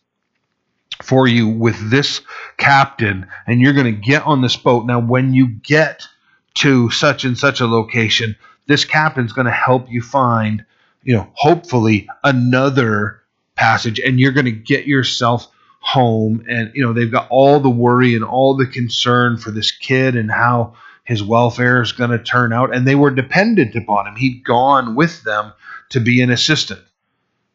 for 1.02 1.28
you 1.28 1.48
with 1.48 1.90
this 1.90 2.22
captain, 2.58 3.28
and 3.48 3.60
you're 3.60 3.74
going 3.74 3.94
to 3.94 4.02
get 4.02 4.24
on 4.26 4.42
this 4.42 4.58
boat. 4.58 4.86
Now, 4.86 5.00
when 5.00 5.34
you 5.34 5.48
get 5.48 6.04
to 6.56 6.90
such 6.92 7.24
and 7.24 7.38
such 7.38 7.60
a 7.60 7.68
location, 7.68 8.36
this 8.68 8.86
captain's 8.86 9.34
going 9.34 9.46
to 9.46 9.52
help 9.52 9.90
you 9.90 10.02
find, 10.02 10.66
you 11.04 11.16
know, 11.16 11.30
hopefully 11.34 12.08
another 12.24 13.22
passage, 13.56 14.00
and 14.00 14.20
you're 14.20 14.32
going 14.32 14.46
to 14.46 14.52
get 14.52 14.86
yourself 14.86 15.48
home. 15.80 16.46
And, 16.48 16.72
you 16.76 16.84
know, 16.84 16.94
they've 16.94 17.12
got 17.12 17.28
all 17.30 17.60
the 17.60 17.70
worry 17.70 18.16
and 18.16 18.24
all 18.24 18.56
the 18.56 18.68
concern 18.68 19.38
for 19.38 19.52
this 19.52 19.72
kid 19.72 20.16
and 20.16 20.32
how 20.32 20.76
his 21.04 21.24
welfare 21.24 21.82
is 21.82 21.92
going 21.92 22.12
to 22.12 22.20
turn 22.20 22.54
out. 22.54 22.74
And 22.74 22.88
they 22.88 22.96
were 22.96 23.12
dependent 23.12 23.76
upon 23.76 24.08
him. 24.08 24.16
He'd 24.16 24.44
gone 24.44 24.96
with 24.96 25.24
them 25.24 25.54
to 25.90 26.00
be 26.00 26.22
an 26.22 26.30
assistant. 26.30 26.82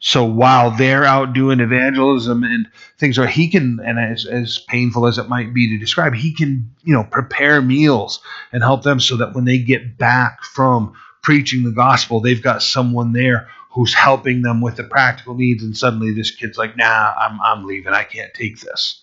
So 0.07 0.23
while 0.25 0.71
they're 0.71 1.05
out 1.05 1.33
doing 1.33 1.59
evangelism 1.59 2.45
and 2.45 2.69
things 2.97 3.19
are 3.19 3.27
he 3.27 3.49
can 3.49 3.81
and 3.85 3.99
as, 3.99 4.25
as 4.25 4.57
painful 4.57 5.09
as 5.09 5.19
it 5.19 5.29
might 5.29 5.53
be 5.53 5.71
to 5.71 5.79
describe, 5.79 6.15
he 6.15 6.33
can, 6.33 6.71
you 6.85 6.95
know, 6.95 7.03
prepare 7.03 7.61
meals 7.61 8.21
and 8.53 8.63
help 8.63 8.85
them 8.85 9.01
so 9.01 9.17
that 9.17 9.35
when 9.35 9.47
they 9.47 9.59
get 9.59 9.99
back 9.99 10.45
from 10.45 10.93
preaching 11.25 11.65
the 11.65 11.73
gospel, 11.73 12.21
they've 12.21 12.41
got 12.41 12.63
someone 12.63 13.15
there 13.15 13.49
who's 13.73 13.95
helping 13.95 14.43
them 14.43 14.61
with 14.61 14.77
the 14.77 14.85
practical 14.85 15.35
needs 15.35 15.65
and 15.65 15.77
suddenly 15.77 16.13
this 16.15 16.31
kid's 16.31 16.57
like, 16.57 16.77
"Nah, 16.77 17.13
I'm 17.19 17.41
I'm 17.41 17.65
leaving. 17.67 17.93
I 17.93 18.05
can't 18.05 18.33
take 18.33 18.61
this." 18.61 19.03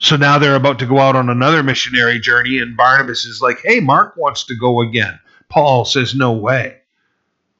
So 0.00 0.16
now 0.16 0.38
they're 0.38 0.54
about 0.54 0.80
to 0.80 0.86
go 0.86 0.98
out 0.98 1.16
on 1.16 1.30
another 1.30 1.62
missionary 1.62 2.20
journey 2.20 2.58
and 2.58 2.76
Barnabas 2.76 3.24
is 3.24 3.40
like, 3.40 3.62
"Hey, 3.64 3.80
Mark 3.80 4.18
wants 4.18 4.44
to 4.48 4.54
go 4.54 4.82
again." 4.82 5.18
Paul 5.48 5.86
says, 5.86 6.14
"No 6.14 6.32
way." 6.32 6.82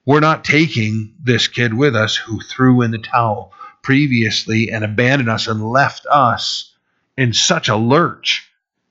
We're 0.06 0.20
not 0.20 0.44
taking 0.44 1.14
this 1.22 1.48
kid 1.48 1.72
with 1.74 1.96
us 1.96 2.16
who 2.16 2.40
threw 2.40 2.82
in 2.82 2.90
the 2.90 2.98
towel 2.98 3.52
previously 3.82 4.70
and 4.70 4.84
abandoned 4.84 5.30
us 5.30 5.46
and 5.46 5.70
left 5.70 6.06
us 6.10 6.72
in 7.16 7.32
such 7.32 7.68
a 7.68 7.76
lurch. 7.76 8.50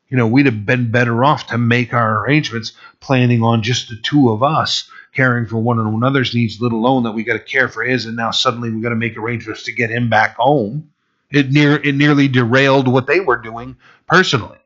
You 0.09 0.17
know, 0.17 0.27
we'd 0.27 0.45
have 0.47 0.65
been 0.65 0.91
better 0.91 1.23
off 1.23 1.47
to 1.47 1.57
make 1.57 1.93
our 1.93 2.23
arrangements 2.23 2.73
planning 2.99 3.43
on 3.43 3.63
just 3.63 3.89
the 3.89 3.97
two 4.01 4.29
of 4.29 4.43
us 4.43 4.89
caring 5.13 5.45
for 5.45 5.57
one 5.57 5.79
another's 5.79 6.33
needs, 6.33 6.59
let 6.59 6.71
alone 6.71 7.03
that 7.03 7.11
we 7.11 7.23
got 7.23 7.33
to 7.33 7.39
care 7.39 7.67
for 7.67 7.83
his, 7.83 8.05
and 8.05 8.15
now 8.15 8.31
suddenly 8.31 8.71
we 8.71 8.81
got 8.81 8.89
to 8.89 8.95
make 8.95 9.17
arrangements 9.17 9.63
to 9.63 9.71
get 9.71 9.91
him 9.91 10.09
back 10.09 10.35
home. 10.35 10.89
It 11.31 11.51
near 11.51 11.75
it 11.75 11.95
nearly 11.95 12.27
derailed 12.27 12.87
what 12.87 13.07
they 13.07 13.19
were 13.19 13.37
doing 13.37 13.75
personally. 14.07 14.57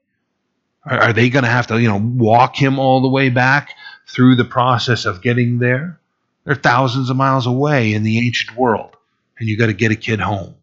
Are, 0.85 0.99
are 0.99 1.13
they 1.13 1.29
going 1.29 1.43
to 1.43 1.49
have 1.49 1.67
to, 1.67 1.81
you 1.81 1.87
know, 1.87 2.01
walk 2.01 2.55
him 2.55 2.79
all 2.79 3.01
the 3.01 3.07
way 3.07 3.29
back 3.29 3.71
through 4.07 4.35
the 4.35 4.45
process 4.45 5.05
of 5.05 5.21
getting 5.21 5.59
there? 5.59 5.99
They're 6.47 6.55
thousands 6.55 7.09
of 7.09 7.17
miles 7.17 7.45
away 7.45 7.93
in 7.93 8.03
the 8.03 8.25
ancient 8.25 8.57
world, 8.57 8.95
and 9.37 9.49
you 9.49 9.57
got 9.57 9.65
to 9.65 9.73
get 9.73 9.91
a 9.91 9.97
kid 9.97 10.21
home. 10.21 10.55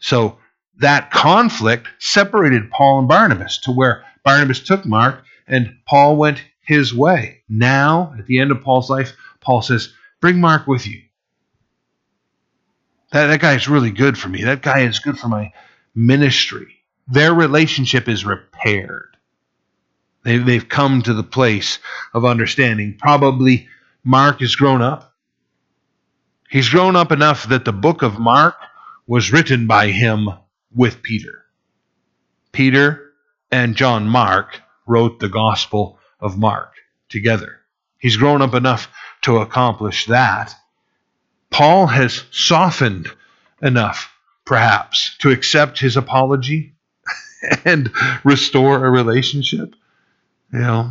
So 0.00 0.38
that 0.80 1.12
conflict 1.12 1.86
separated 2.00 2.68
Paul 2.72 2.98
and 2.98 3.06
Barnabas 3.06 3.58
to 3.58 3.70
where 3.70 4.04
Barnabas 4.24 4.58
took 4.58 4.84
Mark 4.84 5.22
and 5.46 5.76
Paul 5.86 6.16
went 6.16 6.42
his 6.62 6.92
way. 6.92 7.42
Now, 7.48 8.12
at 8.18 8.26
the 8.26 8.40
end 8.40 8.50
of 8.50 8.62
Paul's 8.62 8.90
life, 8.90 9.12
Paul 9.40 9.62
says, 9.62 9.94
Bring 10.20 10.40
Mark 10.40 10.66
with 10.66 10.84
you. 10.84 11.02
That, 13.12 13.28
that 13.28 13.40
guy 13.40 13.54
is 13.54 13.68
really 13.68 13.92
good 13.92 14.18
for 14.18 14.28
me. 14.28 14.42
That 14.42 14.62
guy 14.62 14.80
is 14.80 14.98
good 14.98 15.16
for 15.16 15.28
my 15.28 15.52
ministry. 15.94 16.74
Their 17.06 17.32
relationship 17.32 18.08
is 18.08 18.24
repaired. 18.24 19.16
They, 20.24 20.38
they've 20.38 20.68
come 20.68 21.02
to 21.02 21.14
the 21.14 21.22
place 21.22 21.78
of 22.12 22.24
understanding. 22.24 22.96
Probably 22.98 23.68
Mark 24.04 24.40
has 24.40 24.54
grown 24.54 24.82
up. 24.82 25.14
He's 26.50 26.68
grown 26.68 26.94
up 26.94 27.10
enough 27.10 27.48
that 27.48 27.64
the 27.64 27.72
book 27.72 28.02
of 28.02 28.18
Mark 28.18 28.54
was 29.06 29.32
written 29.32 29.66
by 29.66 29.88
him 29.88 30.28
with 30.74 31.02
Peter. 31.02 31.44
Peter 32.52 33.12
and 33.50 33.76
John 33.76 34.06
Mark 34.06 34.60
wrote 34.86 35.18
the 35.18 35.28
Gospel 35.28 35.98
of 36.20 36.38
Mark 36.38 36.74
together. 37.08 37.60
He's 37.98 38.16
grown 38.16 38.42
up 38.42 38.54
enough 38.54 38.88
to 39.22 39.38
accomplish 39.38 40.06
that. 40.06 40.54
Paul 41.50 41.86
has 41.86 42.24
softened 42.30 43.08
enough, 43.62 44.12
perhaps, 44.44 45.16
to 45.20 45.30
accept 45.30 45.78
his 45.78 45.96
apology 45.96 46.74
and 47.64 47.90
restore 48.22 48.84
a 48.84 48.90
relationship. 48.90 49.74
You 50.52 50.58
know, 50.58 50.90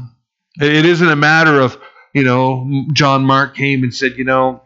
it 0.60 0.86
isn't 0.86 1.08
a 1.08 1.16
matter 1.16 1.60
of 1.60 1.78
you 2.14 2.24
know, 2.24 2.86
John 2.94 3.26
Mark 3.26 3.56
came 3.56 3.84
and 3.84 3.94
said, 3.94 4.14
you 4.18 4.24
know, 4.24 4.62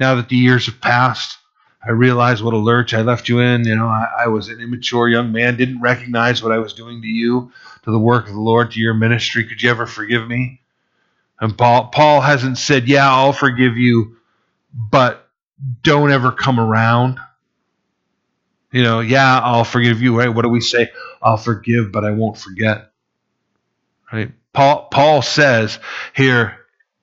now 0.00 0.14
that 0.16 0.28
the 0.28 0.36
years 0.36 0.66
have 0.66 0.80
passed, 0.80 1.38
I 1.86 1.90
realize 1.90 2.42
what 2.42 2.54
a 2.54 2.58
lurch 2.58 2.94
I 2.94 3.02
left 3.02 3.28
you 3.28 3.40
in. 3.40 3.64
You 3.64 3.76
know, 3.76 3.86
I, 3.86 4.24
I, 4.24 4.26
was 4.28 4.48
an 4.48 4.60
immature 4.60 5.08
young 5.08 5.32
man, 5.32 5.56
didn't 5.56 5.80
recognize 5.80 6.42
what 6.42 6.52
I 6.52 6.58
was 6.58 6.72
doing 6.72 7.00
to 7.02 7.06
you, 7.06 7.52
to 7.84 7.90
the 7.90 7.98
work 7.98 8.26
of 8.26 8.34
the 8.34 8.40
Lord, 8.40 8.72
to 8.72 8.80
your 8.80 8.94
ministry. 8.94 9.44
Could 9.44 9.62
you 9.62 9.70
ever 9.70 9.86
forgive 9.86 10.26
me? 10.26 10.60
And 11.40 11.56
Paul, 11.56 11.88
Paul 11.88 12.22
hasn't 12.22 12.58
said, 12.58 12.88
yeah, 12.88 13.08
I'll 13.08 13.32
forgive 13.32 13.76
you, 13.76 14.16
but 14.74 15.28
don't 15.82 16.10
ever 16.10 16.32
come 16.32 16.58
around. 16.58 17.20
You 18.72 18.82
know, 18.82 19.00
yeah, 19.00 19.38
I'll 19.40 19.64
forgive 19.64 20.02
you, 20.02 20.18
right? 20.18 20.34
What 20.34 20.42
do 20.42 20.48
we 20.48 20.60
say? 20.60 20.90
I'll 21.22 21.36
forgive, 21.36 21.92
but 21.92 22.04
I 22.04 22.10
won't 22.10 22.38
forget. 22.38 22.90
Right? 24.12 24.32
Paul 24.56 24.88
Paul 24.90 25.20
says 25.20 25.78
here 26.14 26.56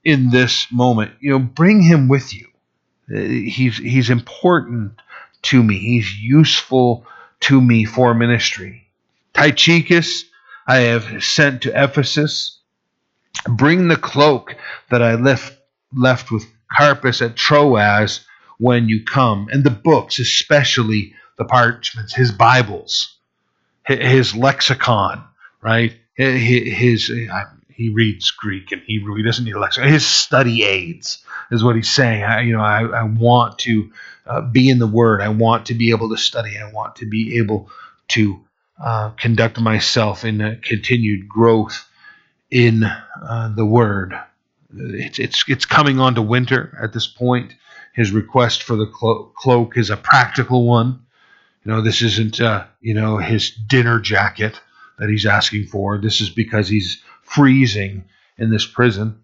in 0.04 0.32
this 0.32 0.66
moment, 0.72 1.14
you 1.20 1.30
know, 1.30 1.40
bring 1.40 1.84
him 1.84 2.08
with 2.08 2.34
you. 2.34 2.48
Uh, 3.14 3.20
he's 3.20 3.78
he's 3.78 4.10
important 4.10 4.94
to 5.44 5.62
me. 5.62 5.78
He's 5.78 6.12
useful 6.20 7.06
to 7.42 7.62
me 7.62 7.86
for 7.86 8.16
ministry. 8.16 8.88
Tychicus 9.36 10.26
I 10.66 10.78
have 10.78 11.24
sent 11.24 11.62
to 11.62 11.84
Ephesus. 11.84 12.58
Bring 13.48 13.88
the 13.88 13.98
cloak 13.98 14.56
that 14.90 15.04
I 15.04 15.14
left 15.14 15.56
left 15.96 16.32
with 16.32 16.46
Carpus 16.76 17.22
at 17.22 17.36
Troas 17.36 18.26
when 18.58 18.90
you 18.90 19.04
come, 19.06 19.48
and 19.52 19.64
the 19.64 19.70
books, 19.70 20.18
especially 20.18 21.14
the 21.38 21.46
parchments, 21.46 22.16
his 22.16 22.32
Bibles, 22.32 23.16
his 23.86 24.36
lexicon, 24.36 25.24
right? 25.62 25.94
His, 26.16 27.12
he 27.76 27.90
reads 27.90 28.32
Greek 28.32 28.72
and 28.72 28.82
Hebrew. 28.84 29.16
He 29.16 29.24
doesn't 29.24 29.46
need 29.46 29.56
a 29.56 29.60
lexicon. 29.60 29.90
His 29.90 30.06
study 30.06 30.64
aids 30.64 31.24
is 31.52 31.64
what 31.64 31.76
he's 31.76 31.90
saying. 31.90 32.24
I, 32.24 32.42
you 32.42 32.54
know, 32.54 32.62
I, 32.62 32.84
I 32.84 33.04
want 33.04 33.60
to 33.60 33.92
uh, 34.26 34.42
be 34.42 34.70
in 34.70 34.80
the 34.80 34.88
Word. 34.88 35.22
I 35.22 35.30
want 35.30 35.68
to 35.68 35.74
be 35.74 35.92
able 35.92 36.10
to 36.10 36.18
study. 36.18 36.58
I 36.58 36.72
want 36.72 36.98
to 36.98 37.06
be 37.06 37.38
able 37.38 37.70
to 38.10 38.40
uh, 38.82 39.10
conduct 39.12 39.60
myself 39.60 40.24
in 40.24 40.42
a 40.42 40.56
continued 40.58 41.28
growth 41.28 41.88
in 42.52 42.84
uh, 42.84 43.54
the 43.56 43.66
Word. 43.66 44.18
It's, 44.76 45.20
it's 45.20 45.44
it's 45.48 45.66
coming 45.66 46.00
on 46.00 46.16
to 46.16 46.22
winter 46.22 46.78
at 46.82 46.94
this 46.94 47.08
point. 47.08 47.54
His 47.94 48.12
request 48.12 48.64
for 48.64 48.76
the 48.76 48.88
clo- 48.88 49.32
cloak 49.36 49.78
is 49.78 49.90
a 49.90 49.98
practical 49.98 50.68
one. 50.68 51.06
You 51.64 51.72
know, 51.72 51.82
this 51.82 52.02
isn't 52.02 52.40
uh, 52.42 52.66
you 52.82 52.94
know 52.94 53.18
his 53.18 53.52
dinner 53.52 54.00
jacket 54.00 54.60
that 55.00 55.10
he's 55.10 55.26
asking 55.26 55.66
for. 55.68 55.98
This 55.98 56.22
is 56.22 56.30
because 56.30 56.68
he's 56.68 57.02
freezing 57.22 58.06
in 58.38 58.52
this 58.52 58.66
prison. 58.66 59.22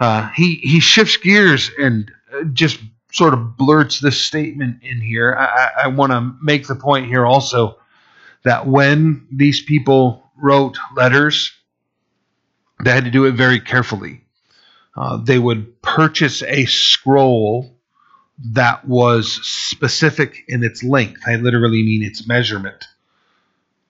Uh, 0.00 0.28
he 0.30 0.56
he 0.56 0.80
shifts 0.80 1.16
gears 1.16 1.70
and 1.78 2.10
uh, 2.32 2.44
just 2.52 2.78
sort 3.10 3.34
of 3.34 3.56
blurts 3.56 4.00
this 4.00 4.20
statement 4.20 4.82
in 4.82 5.00
here. 5.00 5.34
I, 5.34 5.84
I 5.84 5.86
want 5.88 6.12
to 6.12 6.34
make 6.42 6.66
the 6.66 6.76
point 6.76 7.06
here 7.06 7.26
also 7.26 7.78
that 8.44 8.66
when 8.66 9.26
these 9.32 9.60
people 9.62 10.30
wrote 10.36 10.78
letters, 10.94 11.52
they 12.84 12.92
had 12.92 13.04
to 13.04 13.10
do 13.10 13.24
it 13.24 13.32
very 13.32 13.60
carefully. 13.60 14.24
Uh, 14.96 15.16
they 15.16 15.38
would 15.38 15.80
purchase 15.82 16.42
a 16.42 16.64
scroll 16.66 17.78
that 18.52 18.86
was 18.86 19.40
specific 19.42 20.44
in 20.48 20.62
its 20.62 20.82
length. 20.82 21.22
I 21.26 21.36
literally 21.36 21.82
mean 21.82 22.02
its 22.02 22.26
measurement, 22.26 22.84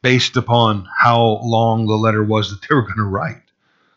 based 0.02 0.36
upon 0.36 0.86
how 0.96 1.40
long 1.42 1.86
the 1.86 1.94
letter 1.94 2.22
was 2.22 2.50
that 2.50 2.66
they 2.68 2.74
were 2.74 2.82
going 2.82 2.96
to 2.96 3.04
write. 3.04 3.42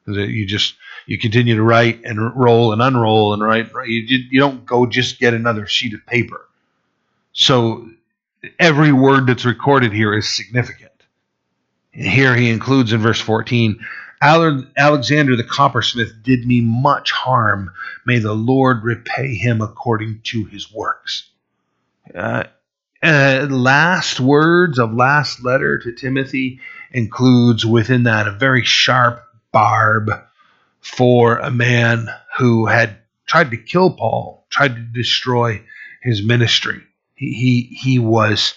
You 0.08 0.46
just 0.46 0.76
you 1.06 1.18
continue 1.18 1.56
to 1.56 1.64
write 1.64 2.04
and 2.04 2.36
roll 2.36 2.74
and 2.74 2.82
unroll 2.82 3.34
and 3.34 3.44
write. 3.44 3.72
You, 3.86 4.18
you 4.30 4.40
don't 4.40 4.66
go 4.66 4.86
just 4.86 5.20
get 5.20 5.34
another 5.34 5.68
sheet 5.68 5.94
of 5.94 6.06
paper. 6.06 6.48
So 7.34 7.88
every 8.60 8.92
word 8.92 9.28
that's 9.28 9.46
recorded 9.46 9.94
here 9.94 10.14
is 10.14 10.30
significant. 10.30 10.92
And 11.94 12.06
here 12.06 12.36
he 12.36 12.50
includes 12.50 12.94
in 12.94 13.02
verse 13.02 13.22
14 13.22 13.80
Alexander 14.22 15.36
the 15.36 15.44
coppersmith 15.44 16.22
did 16.22 16.46
me 16.46 16.62
much 16.62 17.12
harm. 17.12 17.72
May 18.06 18.20
the 18.20 18.34
Lord 18.34 18.84
repay 18.84 19.34
him 19.34 19.62
according 19.62 20.22
to 20.26 20.46
his 20.46 20.72
works. 20.72 21.30
Uh, 22.14 22.44
uh, 23.04 23.48
last 23.50 24.20
words 24.20 24.80
of 24.80 24.94
last 24.94 25.44
letter 25.44 25.80
to 25.80 25.92
Timothy 25.94 26.60
includes 26.92 27.66
within 27.66 28.04
that 28.04 28.28
a 28.28 28.32
very 28.32 28.64
sharp 28.64 29.24
barb 29.52 30.12
for 30.82 31.38
a 31.38 31.52
man 31.52 32.08
who 32.38 32.66
had 32.66 32.98
tried 33.26 33.52
to 33.52 33.58
kill 33.58 33.92
Paul, 33.92 34.46
tried 34.50 34.76
to 34.76 34.82
destroy 34.82 35.62
his 36.02 36.24
ministry. 36.24 36.82
He 37.16 37.34
he, 37.34 37.62
he 37.76 38.00
was 38.00 38.56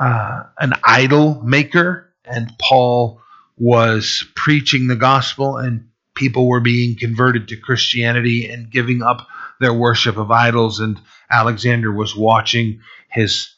uh, 0.00 0.44
an 0.58 0.74
idol 0.84 1.40
maker, 1.42 2.12
and 2.24 2.52
Paul 2.58 3.20
was 3.56 4.24
preaching 4.34 4.86
the 4.86 4.96
gospel 4.96 5.56
and 5.56 5.88
people 6.14 6.48
were 6.48 6.60
being 6.60 6.96
converted 6.96 7.48
to 7.48 7.56
Christianity 7.56 8.50
and 8.50 8.70
giving 8.70 9.02
up 9.02 9.26
their 9.60 9.72
worship 9.72 10.16
of 10.16 10.30
idols. 10.30 10.80
And 10.80 11.00
Alexander 11.30 11.92
was 11.92 12.16
watching 12.16 12.80
his 13.08 13.55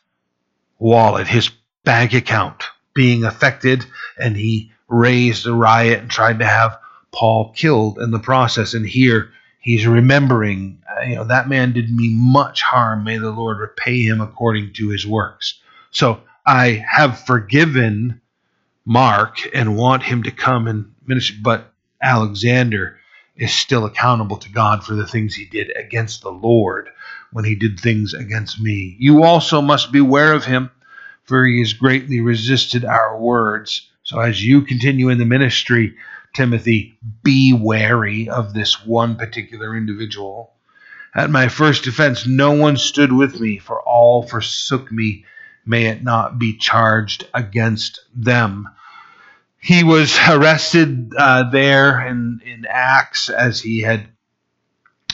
wallet, 0.79 1.27
his 1.27 1.51
bank 1.85 2.15
account 2.15 2.65
being 2.95 3.25
affected, 3.25 3.85
and 4.19 4.37
he 4.37 4.73
raised 4.89 5.47
a 5.47 5.53
riot 5.53 6.01
and 6.01 6.11
tried 6.11 6.39
to 6.39 6.47
have 6.47 6.79
Paul 7.13 7.53
killed 7.55 7.99
in 7.99 8.11
the 8.11 8.19
process. 8.19 8.75
And 8.75 8.87
here 8.87 9.31
he's 9.61 9.87
remembering, 9.87 10.83
uh, 10.91 11.03
you 11.03 11.17
know, 11.17 11.25
that 11.25 11.49
man 11.49 11.73
did 11.73 11.91
me 11.91 12.11
much 12.15 12.63
harm. 12.63 13.05
May 13.05 13.19
the 13.19 13.31
Lord 13.31 13.59
repay 13.59 14.03
him 14.03 14.21
according 14.21 14.73
to 14.75 14.89
his 14.89 15.07
works. 15.07 15.61
So 15.91 16.21
I 16.47 16.85
have 16.91 17.25
forgiven 17.25 18.21
Mark 18.85 19.39
and 19.55 19.77
want 19.77 20.03
him 20.03 20.23
to 20.23 20.31
come 20.31 20.67
and 20.67 20.95
minister. 21.07 21.35
But 21.43 21.73
Alexander 22.03 22.99
is 23.37 23.53
still 23.53 23.85
accountable 23.85 24.39
to 24.39 24.51
God 24.51 24.85
for 24.85 24.95
the 24.95 25.07
things 25.07 25.35
he 25.35 25.45
did 25.45 25.71
against 25.77 26.23
the 26.23 26.31
Lord 26.31 26.89
when 27.33 27.45
he 27.45 27.55
did 27.55 27.79
things 27.79 28.15
against 28.15 28.61
me. 28.61 28.97
You 28.99 29.25
also 29.25 29.61
must 29.61 29.93
beware 29.93 30.33
of 30.33 30.45
him, 30.45 30.71
for 31.25 31.45
he 31.45 31.59
has 31.61 31.73
greatly 31.73 32.21
resisted 32.21 32.85
our 32.85 33.19
words. 33.19 33.89
So 34.03 34.19
as 34.21 34.43
you 34.43 34.63
continue 34.63 35.09
in 35.09 35.19
the 35.19 35.25
ministry, 35.25 35.97
Timothy, 36.35 36.99
be 37.23 37.53
wary 37.53 38.29
of 38.29 38.55
this 38.55 38.85
one 38.85 39.17
particular 39.17 39.77
individual. 39.77 40.53
At 41.15 41.31
my 41.31 41.49
first 41.49 41.85
defense, 41.85 42.27
no 42.27 42.53
one 42.53 42.77
stood 42.77 43.13
with 43.13 43.41
me, 43.41 43.59
for 43.59 43.81
all 43.83 44.23
forsook 44.23 44.91
me. 44.93 45.25
May 45.67 45.87
it 45.87 46.03
not 46.03 46.39
be 46.39 46.57
charged 46.57 47.27
against 47.35 48.01
them 48.15 48.69
he 49.61 49.85
was 49.85 50.17
arrested 50.29 51.13
uh, 51.17 51.51
there 51.51 52.07
in, 52.07 52.41
in 52.45 52.67
Acts 52.69 53.29
as 53.29 53.61
he 53.61 53.83
had 53.83 54.09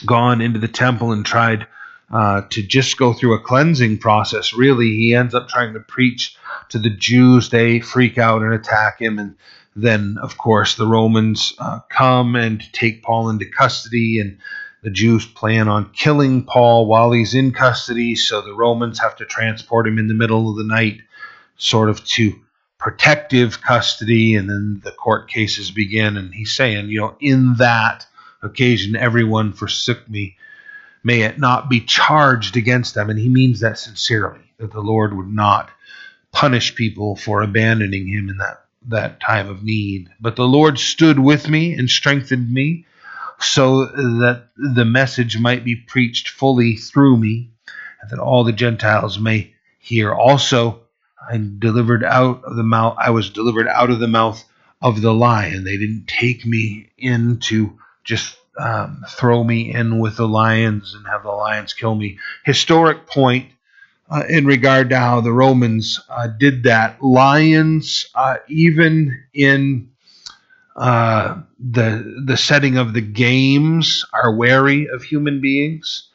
gone 0.05 0.41
into 0.41 0.59
the 0.59 0.67
temple 0.67 1.11
and 1.11 1.25
tried 1.25 1.67
uh, 2.11 2.41
to 2.49 2.61
just 2.61 2.97
go 2.97 3.13
through 3.13 3.33
a 3.33 3.41
cleansing 3.41 3.97
process. 3.97 4.53
Really, 4.53 4.91
he 4.95 5.15
ends 5.15 5.33
up 5.33 5.49
trying 5.49 5.73
to 5.73 5.79
preach 5.79 6.35
to 6.69 6.79
the 6.79 6.89
Jews. 6.89 7.49
They 7.49 7.79
freak 7.79 8.17
out 8.17 8.41
and 8.41 8.53
attack 8.53 9.01
him. 9.01 9.19
And 9.19 9.35
then, 9.75 10.17
of 10.21 10.37
course, 10.37 10.75
the 10.75 10.87
Romans 10.87 11.53
uh, 11.59 11.79
come 11.89 12.35
and 12.35 12.61
take 12.73 13.03
Paul 13.03 13.29
into 13.29 13.45
custody. 13.45 14.19
And 14.19 14.37
the 14.83 14.91
Jews 14.91 15.25
plan 15.25 15.67
on 15.67 15.89
killing 15.93 16.43
Paul 16.43 16.85
while 16.85 17.11
he's 17.11 17.33
in 17.33 17.51
custody. 17.51 18.15
So 18.15 18.41
the 18.41 18.53
Romans 18.53 18.99
have 18.99 19.15
to 19.15 19.25
transport 19.25 19.87
him 19.87 19.97
in 19.97 20.07
the 20.07 20.13
middle 20.13 20.49
of 20.49 20.57
the 20.57 20.63
night, 20.63 21.01
sort 21.57 21.89
of 21.89 22.05
to 22.05 22.33
protective 22.77 23.61
custody, 23.61 24.35
and 24.35 24.47
then 24.47 24.81
the 24.83 24.91
court 24.91 25.27
cases 25.27 25.71
begin. 25.71 26.17
And 26.17 26.33
he's 26.33 26.53
saying, 26.53 26.89
you 26.89 26.99
know, 26.99 27.15
in 27.19 27.55
that 27.55 28.05
occasion, 28.43 28.95
everyone 28.95 29.53
forsook 29.53 30.07
me. 30.07 30.37
May 31.05 31.21
it 31.21 31.39
not 31.39 31.69
be 31.69 31.81
charged 31.81 32.57
against 32.57 32.95
them. 32.95 33.11
And 33.11 33.19
he 33.19 33.29
means 33.29 33.59
that 33.59 33.77
sincerely, 33.77 34.41
that 34.57 34.71
the 34.71 34.81
Lord 34.81 35.15
would 35.15 35.31
not 35.31 35.69
punish 36.31 36.73
people 36.73 37.15
for 37.15 37.43
abandoning 37.43 38.07
him 38.07 38.27
in 38.27 38.37
that, 38.37 38.65
that 38.87 39.21
time 39.21 39.47
of 39.47 39.63
need. 39.63 40.09
But 40.19 40.35
the 40.35 40.47
Lord 40.47 40.79
stood 40.79 41.19
with 41.19 41.47
me 41.47 41.73
and 41.73 41.87
strengthened 41.87 42.51
me 42.51 42.87
so 43.39 43.85
that 43.85 44.47
the 44.57 44.83
message 44.85 45.37
might 45.37 45.63
be 45.63 45.75
preached 45.75 46.29
fully 46.29 46.75
through 46.75 47.17
me, 47.17 47.51
and 48.01 48.09
that 48.09 48.19
all 48.19 48.43
the 48.43 48.51
Gentiles 48.51 49.19
may 49.19 49.53
hear. 49.77 50.11
Also, 50.11 50.81
I 51.29 51.39
delivered 51.59 52.03
out 52.03 52.43
of 52.45 52.55
the 52.55 52.63
mouth. 52.63 52.95
I 52.97 53.11
was 53.11 53.29
delivered 53.29 53.67
out 53.67 53.91
of 53.91 53.99
the 53.99 54.07
mouth 54.07 54.43
of 54.81 55.01
the 55.01 55.13
lion. 55.13 55.65
They 55.65 55.77
didn't 55.77 56.07
take 56.07 56.47
me 56.47 56.89
into 56.97 57.77
just 58.03 58.37
um, 58.57 59.03
throw 59.09 59.43
me 59.43 59.73
in 59.73 59.99
with 59.99 60.17
the 60.17 60.27
lions 60.27 60.93
and 60.95 61.05
have 61.07 61.23
the 61.23 61.31
lions 61.31 61.73
kill 61.73 61.95
me. 61.95 62.19
Historic 62.43 63.07
point 63.07 63.47
uh, 64.09 64.23
in 64.29 64.45
regard 64.45 64.89
to 64.89 64.99
how 64.99 65.21
the 65.21 65.33
Romans 65.33 65.99
uh, 66.09 66.27
did 66.27 66.63
that. 66.63 67.01
Lions, 67.03 68.07
uh, 68.15 68.37
even 68.47 69.23
in 69.33 69.89
uh, 70.75 71.41
the 71.59 72.23
the 72.25 72.37
setting 72.37 72.77
of 72.77 72.93
the 72.93 73.01
games, 73.01 74.05
are 74.13 74.35
wary 74.35 74.87
of 74.87 75.03
human 75.03 75.41
beings. 75.41 76.09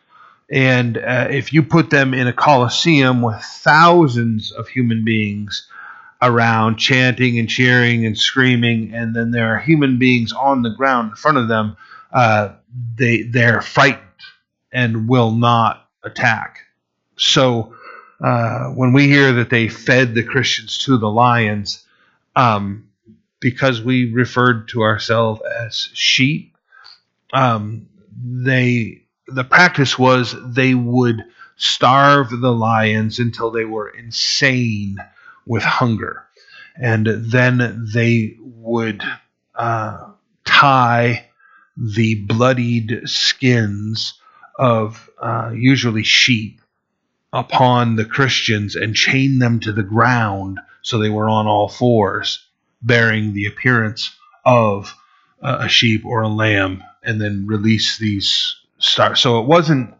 And 0.51 0.99
uh, 0.99 1.29
if 1.31 1.53
you 1.53 1.63
put 1.63 1.91
them 1.91 2.13
in 2.13 2.27
a 2.27 2.33
coliseum 2.33 3.23
with 3.23 3.41
thousands 3.41 4.51
of 4.51 4.69
human 4.69 5.05
beings 5.05 5.69
around 6.21 6.77
chanting 6.77 7.39
and 7.39 7.49
cheering 7.49 8.05
and 8.05 8.19
screaming, 8.19 8.93
and 8.93 9.15
then 9.15 9.31
there 9.31 9.55
are 9.55 9.59
human 9.59 9.99
beings 9.99 10.33
on 10.33 10.63
the 10.63 10.71
ground 10.71 11.11
in 11.11 11.17
front 11.17 11.39
of 11.39 11.49
them, 11.49 11.77
uh, 12.13 12.55
they 12.97 13.23
they're 13.23 13.63
frightened 13.63 14.07
and 14.73 15.09
will 15.09 15.33
not 15.33 15.89
attack. 16.03 16.61
So 17.17 17.75
uh, 18.21 18.69
when 18.71 18.93
we 18.93 19.09
hear 19.09 19.33
that 19.35 19.51
they 19.51 19.69
fed 19.69 20.15
the 20.15 20.23
Christians 20.23 20.79
to 20.79 20.99
the 20.99 21.09
lions, 21.11 21.85
um, 22.37 22.89
because 23.41 23.83
we 23.83 24.13
referred 24.13 24.69
to 24.69 24.83
ourselves 24.83 25.41
as 25.43 25.89
sheep, 25.95 26.57
um, 27.33 27.89
they 28.23 29.03
the 29.27 29.45
practice 29.45 29.99
was 29.99 30.35
they 30.55 30.75
would 30.75 31.25
starve 31.57 32.31
the 32.31 32.53
lions 32.53 33.19
until 33.19 33.51
they 33.51 33.65
were 33.65 33.89
insane 33.89 34.97
with 35.47 35.63
hunger, 35.63 36.25
and 36.77 37.07
then 37.07 37.89
they 37.93 38.37
would 38.41 39.03
uh, 39.55 40.11
tie 40.45 41.30
the 41.81 42.15
bloodied 42.27 43.03
skins 43.07 44.15
of 44.59 45.11
uh, 45.21 45.51
usually 45.55 46.03
sheep 46.03 46.61
upon 47.33 47.97
the 47.97 48.05
Christians 48.05 48.77
and 48.77 48.95
chained 48.95 49.41
them 49.41 49.61
to 49.61 49.73
the 49.73 49.83
ground 49.83 50.59
so 50.83 50.99
they 50.99 51.11
were 51.11 51.29
on 51.29 51.47
all 51.47 51.69
fours, 51.69 52.47
bearing 52.83 53.33
the 53.33 53.47
appearance 53.47 54.15
of 54.45 54.95
a 55.43 55.69
sheep 55.69 56.05
or 56.05 56.23
a 56.23 56.29
lamb, 56.29 56.83
and 57.03 57.21
then 57.21 57.47
release 57.47 57.99
these 57.99 58.57
stars. 58.79 59.21
So 59.21 59.41
it 59.41 59.47
wasn't. 59.47 59.95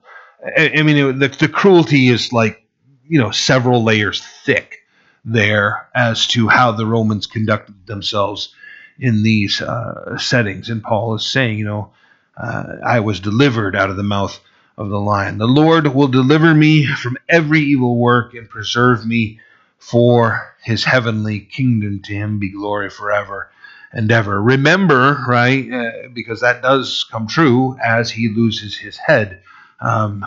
I, 0.57 0.83
mean, 0.83 0.97
it, 0.97 1.19
the, 1.19 1.29
the 1.29 1.49
cruelty 1.49 2.09
is 2.09 2.33
like 2.33 2.63
you 3.07 3.19
know 3.19 3.31
several 3.31 3.83
layers 3.85 4.23
thick 4.45 4.79
there 5.25 5.89
as 5.95 6.27
to 6.29 6.49
how 6.49 6.73
the 6.73 6.87
Romans 6.87 7.27
conducted 7.27 7.87
themselves 7.87 8.55
in 9.01 9.23
these 9.23 9.61
uh, 9.61 10.19
settings. 10.19 10.69
And 10.69 10.83
Paul 10.83 11.15
is 11.15 11.27
saying, 11.27 11.59
you 11.59 11.65
know, 11.65 11.93
uh, 12.37 12.77
I 12.85 13.01
was 13.01 13.21
delivered 13.21 13.75
out 13.75 13.91
of 13.91 13.97
the 13.97 14.03
mouth 14.03 14.39
of 14.77 14.89
the 14.89 15.01
lion. 15.01 15.39
The 15.39 15.47
Lord 15.47 15.95
will 15.95 16.09
deliver 16.09 16.55
me 16.55 16.87
from 16.87 17.17
every 17.29 17.61
evil 17.61 17.97
work 17.97 18.35
and 18.35 18.49
preserve 18.49 19.07
me 19.07 19.41
for 19.79 20.55
his 20.63 20.85
heavenly 20.85 21.41
kingdom. 21.41 22.01
To 22.03 22.15
him 22.15 22.39
be 22.39 22.51
glory 22.51 22.91
forever 22.91 23.51
and 23.93 24.11
ever. 24.13 24.41
Remember, 24.41 25.19
right, 25.27 25.71
uh, 25.71 26.09
because 26.13 26.41
that 26.41 26.63
does 26.63 27.05
come 27.11 27.27
true 27.27 27.77
as 27.83 28.11
he 28.11 28.29
loses 28.29 28.77
his 28.77 28.97
head. 28.97 29.43
Um, 29.81 30.25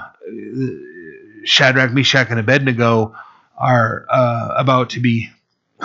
Shadrach, 1.45 1.91
Meshach, 1.91 2.29
and 2.29 2.39
Abednego 2.39 3.15
are 3.57 4.05
uh, 4.09 4.55
about 4.57 4.91
to 4.91 4.99
be 4.99 5.29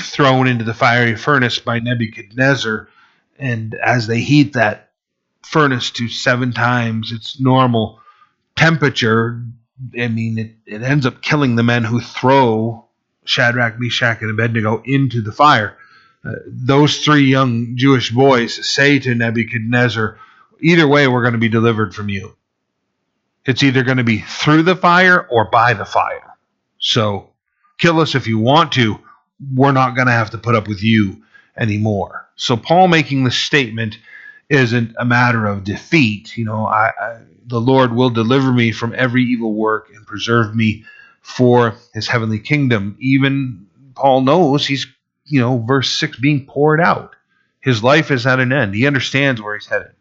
thrown 0.01 0.47
into 0.47 0.65
the 0.65 0.75
fiery 0.75 1.17
furnace 1.17 1.59
by 1.59 1.81
Nebuchadnezzar. 1.81 2.89
And 3.39 3.75
as 3.75 4.07
they 4.07 4.21
heat 4.21 4.55
that 4.55 4.91
furnace 5.43 5.91
to 5.93 6.09
seven 6.09 6.53
times 6.53 7.13
its 7.13 7.41
normal 7.41 8.01
temperature, 8.57 9.43
I 9.99 10.09
mean, 10.09 10.39
it, 10.39 10.57
it 10.67 10.83
ends 10.83 11.07
up 11.07 11.23
killing 11.23 11.57
the 11.57 11.63
men 11.63 11.85
who 11.85 12.01
throw 12.01 12.87
Shadrach, 13.25 13.79
Meshach, 13.79 14.23
and 14.23 14.31
Abednego 14.31 14.83
into 14.85 15.21
the 15.21 15.33
fire. 15.33 15.77
Uh, 16.25 16.33
those 16.47 17.05
three 17.05 17.25
young 17.25 17.77
Jewish 17.77 18.11
boys 18.11 18.69
say 18.69 18.99
to 18.99 19.15
Nebuchadnezzar, 19.15 20.19
Either 20.61 20.89
way, 20.89 21.07
we're 21.07 21.23
going 21.23 21.35
to 21.35 21.39
be 21.39 21.49
delivered 21.49 21.95
from 21.95 22.09
you. 22.09 22.37
It's 23.45 23.63
either 23.63 23.85
going 23.85 23.99
to 23.99 24.05
be 24.05 24.19
through 24.19 24.65
the 24.65 24.75
fire 24.75 25.27
or 25.31 25.45
by 25.45 25.75
the 25.75 25.85
fire. 25.85 26.37
So 26.79 27.31
kill 27.79 28.01
us 28.01 28.15
if 28.15 28.27
you 28.27 28.39
want 28.39 28.73
to, 28.73 28.99
we're 29.55 29.73
not 29.73 29.95
going 29.95 30.07
to 30.07 30.13
have 30.13 30.31
to 30.31 30.39
put 30.39 30.55
up 30.55 30.69
with 30.69 30.83
you 30.83 31.23
anymore. 31.57 32.29
So 32.37 32.57
Paul 32.57 32.89
making 32.89 33.25
this 33.25 33.37
statement 33.37 33.99
isn't 34.49 34.95
a 34.99 35.05
matter 35.05 35.47
of 35.47 35.65
defeat. 35.65 36.37
You 36.37 36.45
know, 36.45 36.67
I, 36.67 36.93
I, 37.01 37.21
the 37.47 37.61
Lord 37.61 37.95
will 37.95 38.11
deliver 38.11 38.53
me 38.53 38.73
from 38.73 38.95
every 38.97 39.23
evil 39.25 39.55
work 39.55 39.91
and 39.95 40.07
preserve 40.07 40.55
me 40.55 40.85
for 41.21 41.75
His 41.93 42.09
heavenly 42.09 42.39
kingdom. 42.39 42.97
Even 43.01 43.67
Paul 43.95 44.23
knows 44.23 44.67
he's, 44.67 44.87
you 45.25 45.41
know, 45.41 45.59
verse 45.59 45.91
six 45.91 46.19
being 46.19 46.47
poured 46.47 46.81
out. 46.81 47.17
His 47.61 47.83
life 47.83 48.11
is 48.11 48.27
at 48.27 48.41
an 48.41 48.53
end. 48.53 48.75
He 48.75 48.87
understands 48.87 49.43
where 49.43 49.59
he's 49.59 49.67
headed. 49.67 49.93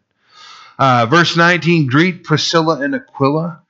Uh, 0.78 1.06
verse 1.06 1.36
19 1.36 1.88
Greet 1.88 2.22
Priscilla 2.22 2.80
and 2.80 2.94
Aquila 2.94 3.62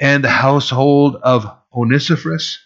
and 0.00 0.24
the 0.24 0.30
household 0.30 1.16
of 1.16 1.46
Onesiphorus 1.74 2.58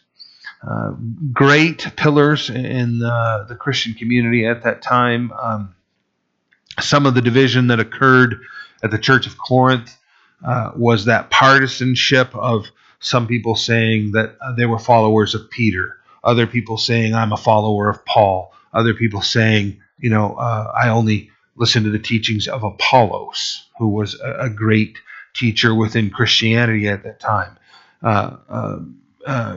uh, 0.67 0.93
great 1.33 1.87
pillars 1.97 2.51
in 2.51 2.99
the, 2.99 3.47
the, 3.49 3.57
Christian 3.57 3.95
community 3.95 4.47
at 4.47 4.63
that 4.65 4.83
time. 4.83 5.33
Um, 5.33 5.75
some 6.79 7.07
of 7.07 7.15
the 7.15 7.23
division 7.23 7.69
that 7.69 7.81
occurred 7.81 8.43
at 8.83 8.91
the 8.91 8.99
Church 8.99 9.27
of 9.27 9.39
Corinth 9.39 9.97
uh, 10.47 10.73
was 10.77 11.07
that 11.07 11.31
partisanship 11.31 12.35
of 12.35 12.67
some 13.01 13.27
people 13.27 13.55
saying 13.55 14.13
that 14.13 14.37
uh, 14.43 14.53
they 14.55 14.67
were 14.67 14.79
followers 14.79 15.35
of 15.35 15.51
Peter, 15.51 15.97
other 16.23 16.47
people 16.47 16.77
saying, 16.77 17.15
I'm 17.15 17.33
a 17.33 17.39
follower 17.39 17.89
of 17.89 18.05
Paul, 18.05 18.53
other 18.75 18.93
people 18.93 19.23
saying, 19.23 19.81
you 19.99 20.11
know, 20.11 20.35
uh, 20.35 20.73
I 20.75 20.91
only 20.91 21.31
listen 21.57 21.85
to 21.85 21.91
the 21.91 21.99
teachings 21.99 22.49
of 22.49 22.65
Apollos, 22.65 23.67
who 23.79 23.89
was 23.89 24.19
a, 24.21 24.41
a 24.41 24.51
great 24.51 24.99
teacher 25.35 25.75
within 25.75 26.11
Christianity 26.11 26.89
at 26.89 27.03
that 27.05 27.21
time. 27.21 27.57
Uh, 28.03 28.37
uh, 29.27 29.57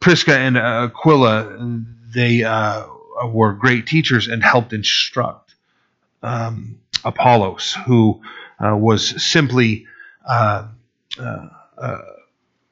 Prisca 0.00 0.36
and 0.36 0.56
uh, 0.56 0.90
Aquila, 0.90 1.84
they 2.14 2.44
uh, 2.44 2.86
were 3.26 3.52
great 3.52 3.86
teachers 3.86 4.28
and 4.28 4.42
helped 4.42 4.72
instruct 4.72 5.54
um, 6.22 6.78
Apollos, 7.04 7.76
who 7.86 8.20
uh, 8.58 8.76
was 8.76 9.22
simply 9.22 9.86
uh, 10.28 10.68
uh, 11.18 11.48
uh, 11.78 11.98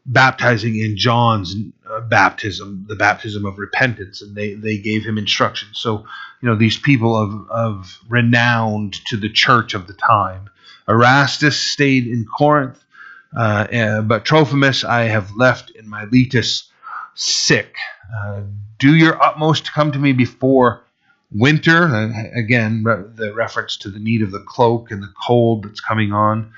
baptizing 0.06 0.78
in 0.78 0.96
John's 0.96 1.54
baptism, 2.08 2.84
the 2.88 2.96
baptism 2.96 3.44
of 3.44 3.58
repentance, 3.58 4.22
and 4.22 4.34
they, 4.34 4.54
they 4.54 4.78
gave 4.78 5.04
him 5.04 5.18
instructions. 5.18 5.78
So, 5.78 6.04
you 6.40 6.48
know, 6.48 6.56
these 6.56 6.78
people 6.78 7.16
of, 7.16 7.50
of 7.50 7.98
renowned 8.08 8.94
to 9.06 9.16
the 9.16 9.30
church 9.30 9.74
of 9.74 9.86
the 9.86 9.94
time. 9.94 10.48
Erastus 10.88 11.58
stayed 11.58 12.06
in 12.06 12.24
Corinth 12.24 12.82
uh, 13.36 13.66
uh, 13.72 14.02
but 14.02 14.24
Trophimus 14.24 14.84
I 14.84 15.02
have 15.02 15.34
left 15.36 15.70
in 15.70 15.88
Miletus 15.88 16.70
sick. 17.14 17.76
Uh, 18.14 18.42
do 18.78 18.96
your 18.96 19.22
utmost 19.22 19.66
to 19.66 19.72
come 19.72 19.92
to 19.92 19.98
me 19.98 20.12
before 20.12 20.84
winter. 21.30 21.84
Uh, 21.84 22.10
again, 22.34 22.82
re- 22.84 23.04
the 23.14 23.32
reference 23.34 23.76
to 23.78 23.90
the 23.90 24.00
need 24.00 24.22
of 24.22 24.32
the 24.32 24.44
cloak 24.46 24.90
and 24.90 25.02
the 25.02 25.12
cold 25.26 25.64
that's 25.64 25.80
coming 25.80 26.12
on. 26.12 26.52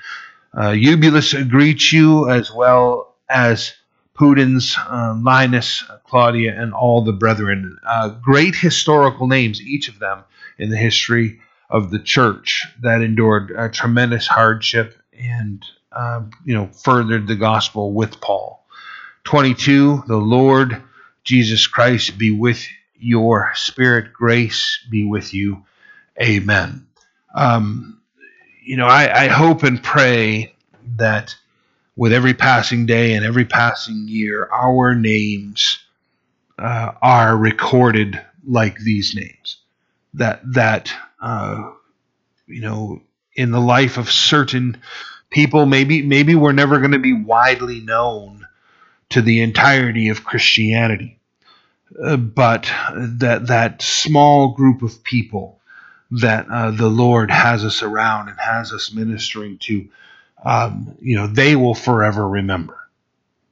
Uh, 0.57 0.69
Eubulus 0.71 1.33
greets 1.49 1.91
you 1.91 2.29
as 2.29 2.51
well 2.51 3.15
as 3.29 3.73
Pudens, 4.15 4.77
uh, 4.77 5.19
Linus, 5.19 5.83
Claudia, 6.07 6.59
and 6.59 6.73
all 6.73 7.03
the 7.03 7.13
brethren. 7.13 7.77
great 8.21 8.55
historical 8.55 9.27
names, 9.27 9.59
each 9.59 9.89
of 9.89 9.97
them, 9.97 10.23
in 10.59 10.69
the 10.69 10.77
history 10.77 11.39
of 11.71 11.89
the 11.89 11.97
church 11.97 12.63
that 12.81 13.01
endured 13.01 13.51
tremendous 13.73 14.27
hardship 14.27 14.95
and 15.19 15.65
um, 15.95 16.31
you 16.45 16.53
know, 16.55 16.67
furthered 16.67 17.27
the 17.27 17.35
gospel 17.35 17.93
with 17.93 18.19
Paul. 18.21 18.65
22, 19.25 20.03
the 20.07 20.17
Lord 20.17 20.81
Jesus 21.23 21.67
Christ 21.67 22.17
be 22.17 22.31
with 22.31 22.65
your 22.97 23.51
spirit, 23.55 24.13
grace 24.13 24.79
be 24.89 25.03
with 25.03 25.33
you. 25.33 25.63
Amen. 26.21 26.87
Um, 27.33 28.01
you 28.63 28.77
know, 28.77 28.87
I, 28.87 29.25
I 29.25 29.27
hope 29.27 29.63
and 29.63 29.81
pray 29.81 30.53
that 30.97 31.35
with 31.95 32.13
every 32.13 32.33
passing 32.33 32.85
day 32.85 33.13
and 33.13 33.25
every 33.25 33.45
passing 33.45 34.07
year, 34.07 34.49
our 34.51 34.95
names 34.95 35.79
uh, 36.57 36.91
are 37.01 37.35
recorded 37.35 38.19
like 38.47 38.77
these 38.79 39.15
names. 39.15 39.57
That 40.15 40.41
that 40.53 40.93
uh, 41.21 41.71
you 42.47 42.61
know, 42.61 43.01
in 43.35 43.51
the 43.51 43.59
life 43.59 43.97
of 43.97 44.11
certain 44.11 44.81
people 45.33 45.65
maybe 45.65 46.01
maybe 46.03 46.35
we're 46.35 46.53
never 46.53 46.79
going 46.79 46.91
to 46.91 46.99
be 46.99 47.13
widely 47.13 47.81
known 47.81 48.47
to 49.09 49.21
the 49.21 49.41
entirety 49.41 50.09
of 50.09 50.23
Christianity, 50.23 51.19
uh, 52.01 52.17
but 52.17 52.71
that 52.95 53.47
that 53.47 53.81
small 53.81 54.53
group 54.53 54.83
of 54.83 55.03
people 55.03 55.59
that 56.11 56.47
uh, 56.49 56.71
the 56.71 56.87
Lord 56.87 57.31
has 57.31 57.65
us 57.65 57.81
around 57.81 58.29
and 58.29 58.39
has 58.39 58.71
us 58.71 58.93
ministering 58.93 59.57
to, 59.59 59.89
um, 60.45 60.95
you 61.01 61.15
know, 61.15 61.27
they 61.27 61.55
will 61.55 61.75
forever 61.75 62.27
remember. 62.27 62.79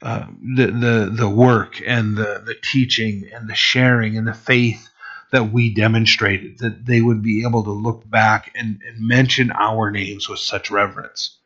Uh, 0.01 0.25
the, 0.55 0.65
the 0.67 1.11
the 1.13 1.29
work 1.29 1.79
and 1.85 2.17
the, 2.17 2.41
the 2.43 2.55
teaching 2.55 3.29
and 3.33 3.47
the 3.47 3.55
sharing 3.55 4.17
and 4.17 4.27
the 4.27 4.33
faith 4.33 4.89
that 5.31 5.51
we 5.51 5.73
demonstrated 5.73 6.57
that 6.59 6.85
they 6.85 7.01
would 7.01 7.21
be 7.21 7.43
able 7.43 7.63
to 7.63 7.71
look 7.71 8.07
back 8.09 8.51
and, 8.55 8.81
and 8.87 8.99
mention 8.99 9.51
our 9.51 9.91
names 9.91 10.27
with 10.27 10.39
such 10.39 10.71
reverence 10.71 11.37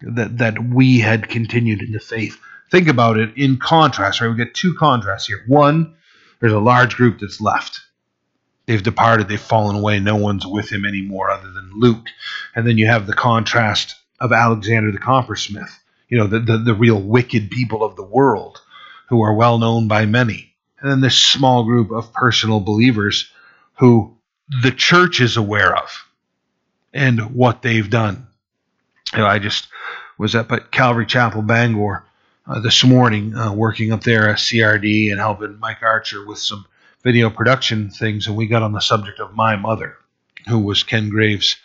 that 0.00 0.38
that 0.38 0.58
we 0.62 1.00
had 1.00 1.28
continued 1.28 1.82
in 1.82 1.92
the 1.92 2.00
faith. 2.00 2.38
Think 2.70 2.88
about 2.88 3.18
it 3.18 3.36
in 3.36 3.58
contrast, 3.58 4.20
right? 4.20 4.28
We 4.28 4.36
get 4.36 4.54
two 4.54 4.74
contrasts 4.74 5.26
here. 5.26 5.44
One, 5.46 5.94
there's 6.40 6.52
a 6.52 6.60
large 6.60 6.96
group 6.96 7.20
that's 7.20 7.40
left. 7.40 7.80
They've 8.66 8.82
departed, 8.82 9.28
they've 9.28 9.40
fallen 9.40 9.76
away, 9.76 10.00
no 10.00 10.16
one's 10.16 10.46
with 10.46 10.70
him 10.72 10.84
anymore 10.84 11.30
other 11.30 11.50
than 11.52 11.70
Luke. 11.74 12.06
And 12.54 12.66
then 12.66 12.78
you 12.78 12.86
have 12.86 13.06
the 13.06 13.14
contrast 13.14 13.94
of 14.20 14.32
Alexander 14.32 14.92
the 14.92 14.98
coppersmith, 14.98 15.70
you 16.08 16.18
know, 16.18 16.26
the, 16.26 16.40
the, 16.40 16.58
the 16.58 16.74
real 16.74 17.00
wicked 17.00 17.50
people 17.50 17.84
of 17.84 17.96
the 17.96 18.04
world. 18.04 18.60
who 19.08 19.22
are 19.22 19.34
well 19.34 19.58
known 19.58 19.88
by 19.88 20.06
many. 20.06 20.54
And 20.80 20.90
then 20.90 21.00
this 21.00 21.18
small 21.18 21.64
group 21.64 21.90
of 21.90 22.12
personal 22.12 22.60
believers 22.60 23.30
who 23.78 24.16
the 24.62 24.70
church 24.70 25.20
is 25.20 25.36
aware 25.36 25.76
of 25.76 26.06
and 26.92 27.34
what 27.34 27.62
they've 27.62 27.88
done. 27.88 28.26
You 29.12 29.20
know, 29.20 29.26
I 29.26 29.38
just 29.38 29.68
was 30.18 30.34
up 30.34 30.50
at 30.52 30.72
Calvary 30.72 31.06
Chapel, 31.06 31.42
Bangor 31.42 32.04
uh, 32.46 32.60
this 32.60 32.84
morning, 32.84 33.34
uh, 33.34 33.52
working 33.52 33.92
up 33.92 34.02
there 34.02 34.28
at 34.28 34.38
CRD 34.38 35.10
and 35.10 35.20
helping 35.20 35.58
Mike 35.58 35.82
Archer 35.82 36.24
with 36.24 36.38
some 36.38 36.66
video 37.02 37.30
production 37.30 37.90
things, 37.90 38.26
and 38.26 38.36
we 38.36 38.46
got 38.46 38.62
on 38.62 38.72
the 38.72 38.80
subject 38.80 39.20
of 39.20 39.34
my 39.34 39.56
mother, 39.56 39.96
who 40.48 40.58
was 40.58 40.82
Ken 40.82 41.08
Graves' 41.08 41.56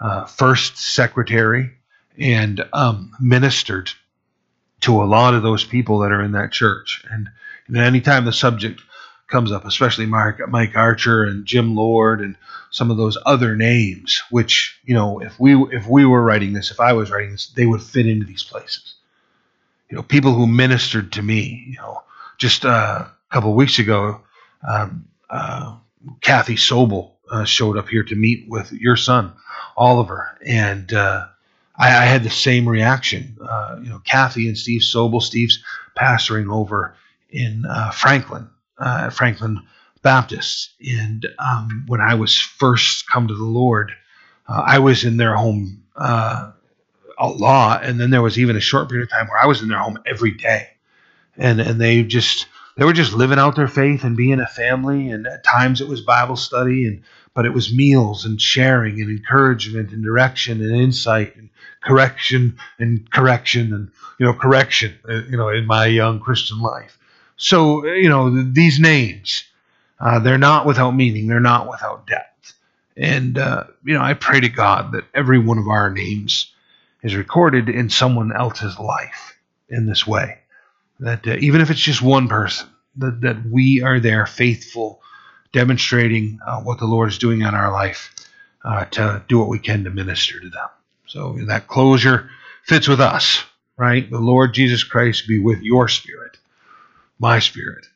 uh, 0.00 0.24
first 0.26 0.76
secretary 0.76 1.70
and 2.18 2.64
um, 2.72 3.12
ministered 3.20 3.90
to 4.80 5.02
a 5.02 5.06
lot 5.06 5.34
of 5.34 5.42
those 5.42 5.64
people 5.64 6.00
that 6.00 6.12
are 6.12 6.22
in 6.22 6.32
that 6.32 6.52
church. 6.52 7.04
And, 7.10 7.28
and 7.68 7.76
anytime 7.76 8.24
the 8.24 8.32
subject 8.32 8.80
comes 9.28 9.52
up, 9.52 9.64
especially 9.64 10.06
Mark, 10.06 10.40
Mike 10.48 10.76
Archer 10.76 11.24
and 11.24 11.44
Jim 11.44 11.76
Lord 11.76 12.20
and 12.20 12.36
some 12.70 12.90
of 12.90 12.96
those 12.96 13.16
other 13.24 13.56
names, 13.56 14.22
which 14.30 14.78
you 14.84 14.94
know, 14.94 15.20
if 15.20 15.38
we 15.38 15.54
if 15.72 15.86
we 15.86 16.04
were 16.04 16.22
writing 16.22 16.52
this, 16.52 16.70
if 16.70 16.80
I 16.80 16.92
was 16.94 17.10
writing 17.10 17.32
this, 17.32 17.48
they 17.48 17.66
would 17.66 17.82
fit 17.82 18.06
into 18.06 18.26
these 18.26 18.42
places. 18.42 18.94
You 19.90 19.96
know, 19.96 20.02
people 20.02 20.34
who 20.34 20.46
ministered 20.46 21.12
to 21.12 21.22
me. 21.22 21.64
You 21.68 21.76
know, 21.76 22.02
just 22.36 22.64
uh, 22.64 23.04
a 23.06 23.32
couple 23.32 23.54
weeks 23.54 23.78
ago, 23.78 24.20
um, 24.66 25.06
uh, 25.30 25.76
Kathy 26.20 26.56
Sobel 26.56 27.12
uh, 27.30 27.44
showed 27.44 27.76
up 27.76 27.88
here 27.88 28.04
to 28.04 28.14
meet 28.14 28.48
with 28.48 28.72
your 28.72 28.96
son, 28.96 29.32
Oliver, 29.76 30.38
and 30.46 30.92
uh, 30.92 31.26
I, 31.76 31.88
I, 31.88 32.04
had 32.04 32.24
the 32.24 32.30
same 32.30 32.68
reaction. 32.68 33.36
Uh, 33.40 33.78
you 33.82 33.90
know, 33.90 33.98
Kathy 33.98 34.48
and 34.48 34.56
Steve 34.56 34.80
Sobel, 34.80 35.22
Steve's 35.22 35.62
pastoring 35.96 36.52
over 36.52 36.94
in 37.30 37.64
uh, 37.66 37.90
Franklin, 37.90 38.48
uh, 38.78 39.10
Franklin 39.10 39.60
Baptist. 40.02 40.70
And 40.80 41.26
um, 41.38 41.84
when 41.86 42.00
I 42.00 42.14
was 42.14 42.36
first 42.38 43.08
come 43.08 43.28
to 43.28 43.34
the 43.34 43.44
Lord, 43.44 43.92
uh, 44.48 44.62
I 44.66 44.78
was 44.78 45.04
in 45.04 45.16
their 45.16 45.36
home 45.36 45.84
uh, 45.96 46.52
a 47.18 47.28
lot, 47.28 47.84
and 47.84 48.00
then 48.00 48.10
there 48.10 48.22
was 48.22 48.38
even 48.38 48.56
a 48.56 48.60
short 48.60 48.88
period 48.88 49.04
of 49.04 49.10
time 49.10 49.26
where 49.28 49.42
I 49.42 49.46
was 49.46 49.62
in 49.62 49.68
their 49.68 49.78
home 49.78 49.98
every 50.06 50.30
day, 50.30 50.68
and 51.36 51.60
and 51.60 51.80
they 51.80 52.02
just 52.02 52.46
they 52.76 52.84
were 52.84 52.92
just 52.92 53.12
living 53.12 53.38
out 53.38 53.56
their 53.56 53.68
faith 53.68 54.04
and 54.04 54.16
being 54.16 54.40
a 54.40 54.46
family. 54.46 55.10
And 55.10 55.26
at 55.26 55.44
times 55.44 55.80
it 55.80 55.88
was 55.88 56.00
Bible 56.00 56.36
study, 56.36 56.86
and 56.86 57.02
but 57.34 57.44
it 57.44 57.52
was 57.52 57.74
meals 57.74 58.24
and 58.24 58.40
sharing 58.40 59.00
and 59.00 59.10
encouragement 59.10 59.92
and 59.92 60.02
direction 60.02 60.62
and 60.62 60.74
insight 60.74 61.36
and 61.36 61.50
correction 61.82 62.58
and 62.78 63.10
correction 63.10 63.72
and 63.72 63.90
you 64.18 64.26
know 64.26 64.32
correction 64.32 64.98
uh, 65.08 65.22
you 65.28 65.36
know 65.36 65.48
in 65.48 65.66
my 65.66 65.86
young 65.86 66.20
Christian 66.20 66.60
life. 66.60 66.97
So, 67.38 67.86
you 67.86 68.08
know, 68.08 68.42
these 68.42 68.80
names, 68.80 69.44
uh, 70.00 70.18
they're 70.18 70.38
not 70.38 70.66
without 70.66 70.90
meaning, 70.90 71.28
they're 71.28 71.40
not 71.40 71.70
without 71.70 72.06
depth. 72.06 72.52
And, 72.96 73.38
uh, 73.38 73.64
you 73.84 73.94
know, 73.94 74.02
I 74.02 74.14
pray 74.14 74.40
to 74.40 74.48
God 74.48 74.92
that 74.92 75.04
every 75.14 75.38
one 75.38 75.58
of 75.58 75.68
our 75.68 75.88
names 75.88 76.52
is 77.02 77.14
recorded 77.14 77.68
in 77.68 77.90
someone 77.90 78.32
else's 78.36 78.76
life 78.78 79.38
in 79.68 79.86
this 79.86 80.04
way. 80.04 80.38
That 80.98 81.26
uh, 81.28 81.36
even 81.38 81.60
if 81.60 81.70
it's 81.70 81.80
just 81.80 82.02
one 82.02 82.26
person, 82.26 82.68
that, 82.96 83.20
that 83.20 83.46
we 83.48 83.82
are 83.82 84.00
there 84.00 84.26
faithful, 84.26 85.00
demonstrating 85.52 86.40
uh, 86.44 86.60
what 86.60 86.80
the 86.80 86.86
Lord 86.86 87.08
is 87.08 87.18
doing 87.18 87.42
in 87.42 87.54
our 87.54 87.70
life 87.70 88.12
uh, 88.64 88.84
to 88.86 89.22
do 89.28 89.38
what 89.38 89.48
we 89.48 89.60
can 89.60 89.84
to 89.84 89.90
minister 89.90 90.40
to 90.40 90.50
them. 90.50 90.68
So 91.06 91.38
that 91.46 91.68
closure 91.68 92.30
fits 92.64 92.88
with 92.88 93.00
us, 93.00 93.44
right? 93.76 94.10
The 94.10 94.18
Lord 94.18 94.54
Jesus 94.54 94.82
Christ 94.82 95.28
be 95.28 95.38
with 95.38 95.62
your 95.62 95.86
spirit 95.88 96.27
my 97.18 97.38
spirit. 97.38 97.86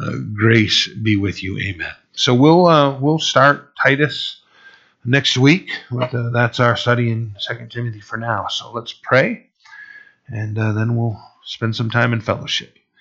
Uh, 0.00 0.12
grace 0.34 0.88
be 0.88 1.16
with 1.16 1.42
you. 1.42 1.58
Amen. 1.58 1.92
So 2.12 2.34
we'll 2.34 2.66
uh, 2.66 2.98
we'll 2.98 3.18
start 3.18 3.74
Titus 3.82 4.40
next 5.04 5.36
week. 5.36 5.70
But, 5.90 6.14
uh, 6.14 6.30
that's 6.30 6.60
our 6.60 6.76
study 6.76 7.10
in 7.10 7.34
Second 7.38 7.70
Timothy 7.70 8.00
for 8.00 8.16
now. 8.16 8.48
So 8.48 8.72
let's 8.72 8.92
pray, 8.92 9.48
and 10.28 10.58
uh, 10.58 10.72
then 10.72 10.96
we'll 10.96 11.20
spend 11.44 11.76
some 11.76 11.90
time 11.90 12.12
in 12.12 12.20
fellowship. 12.20 12.76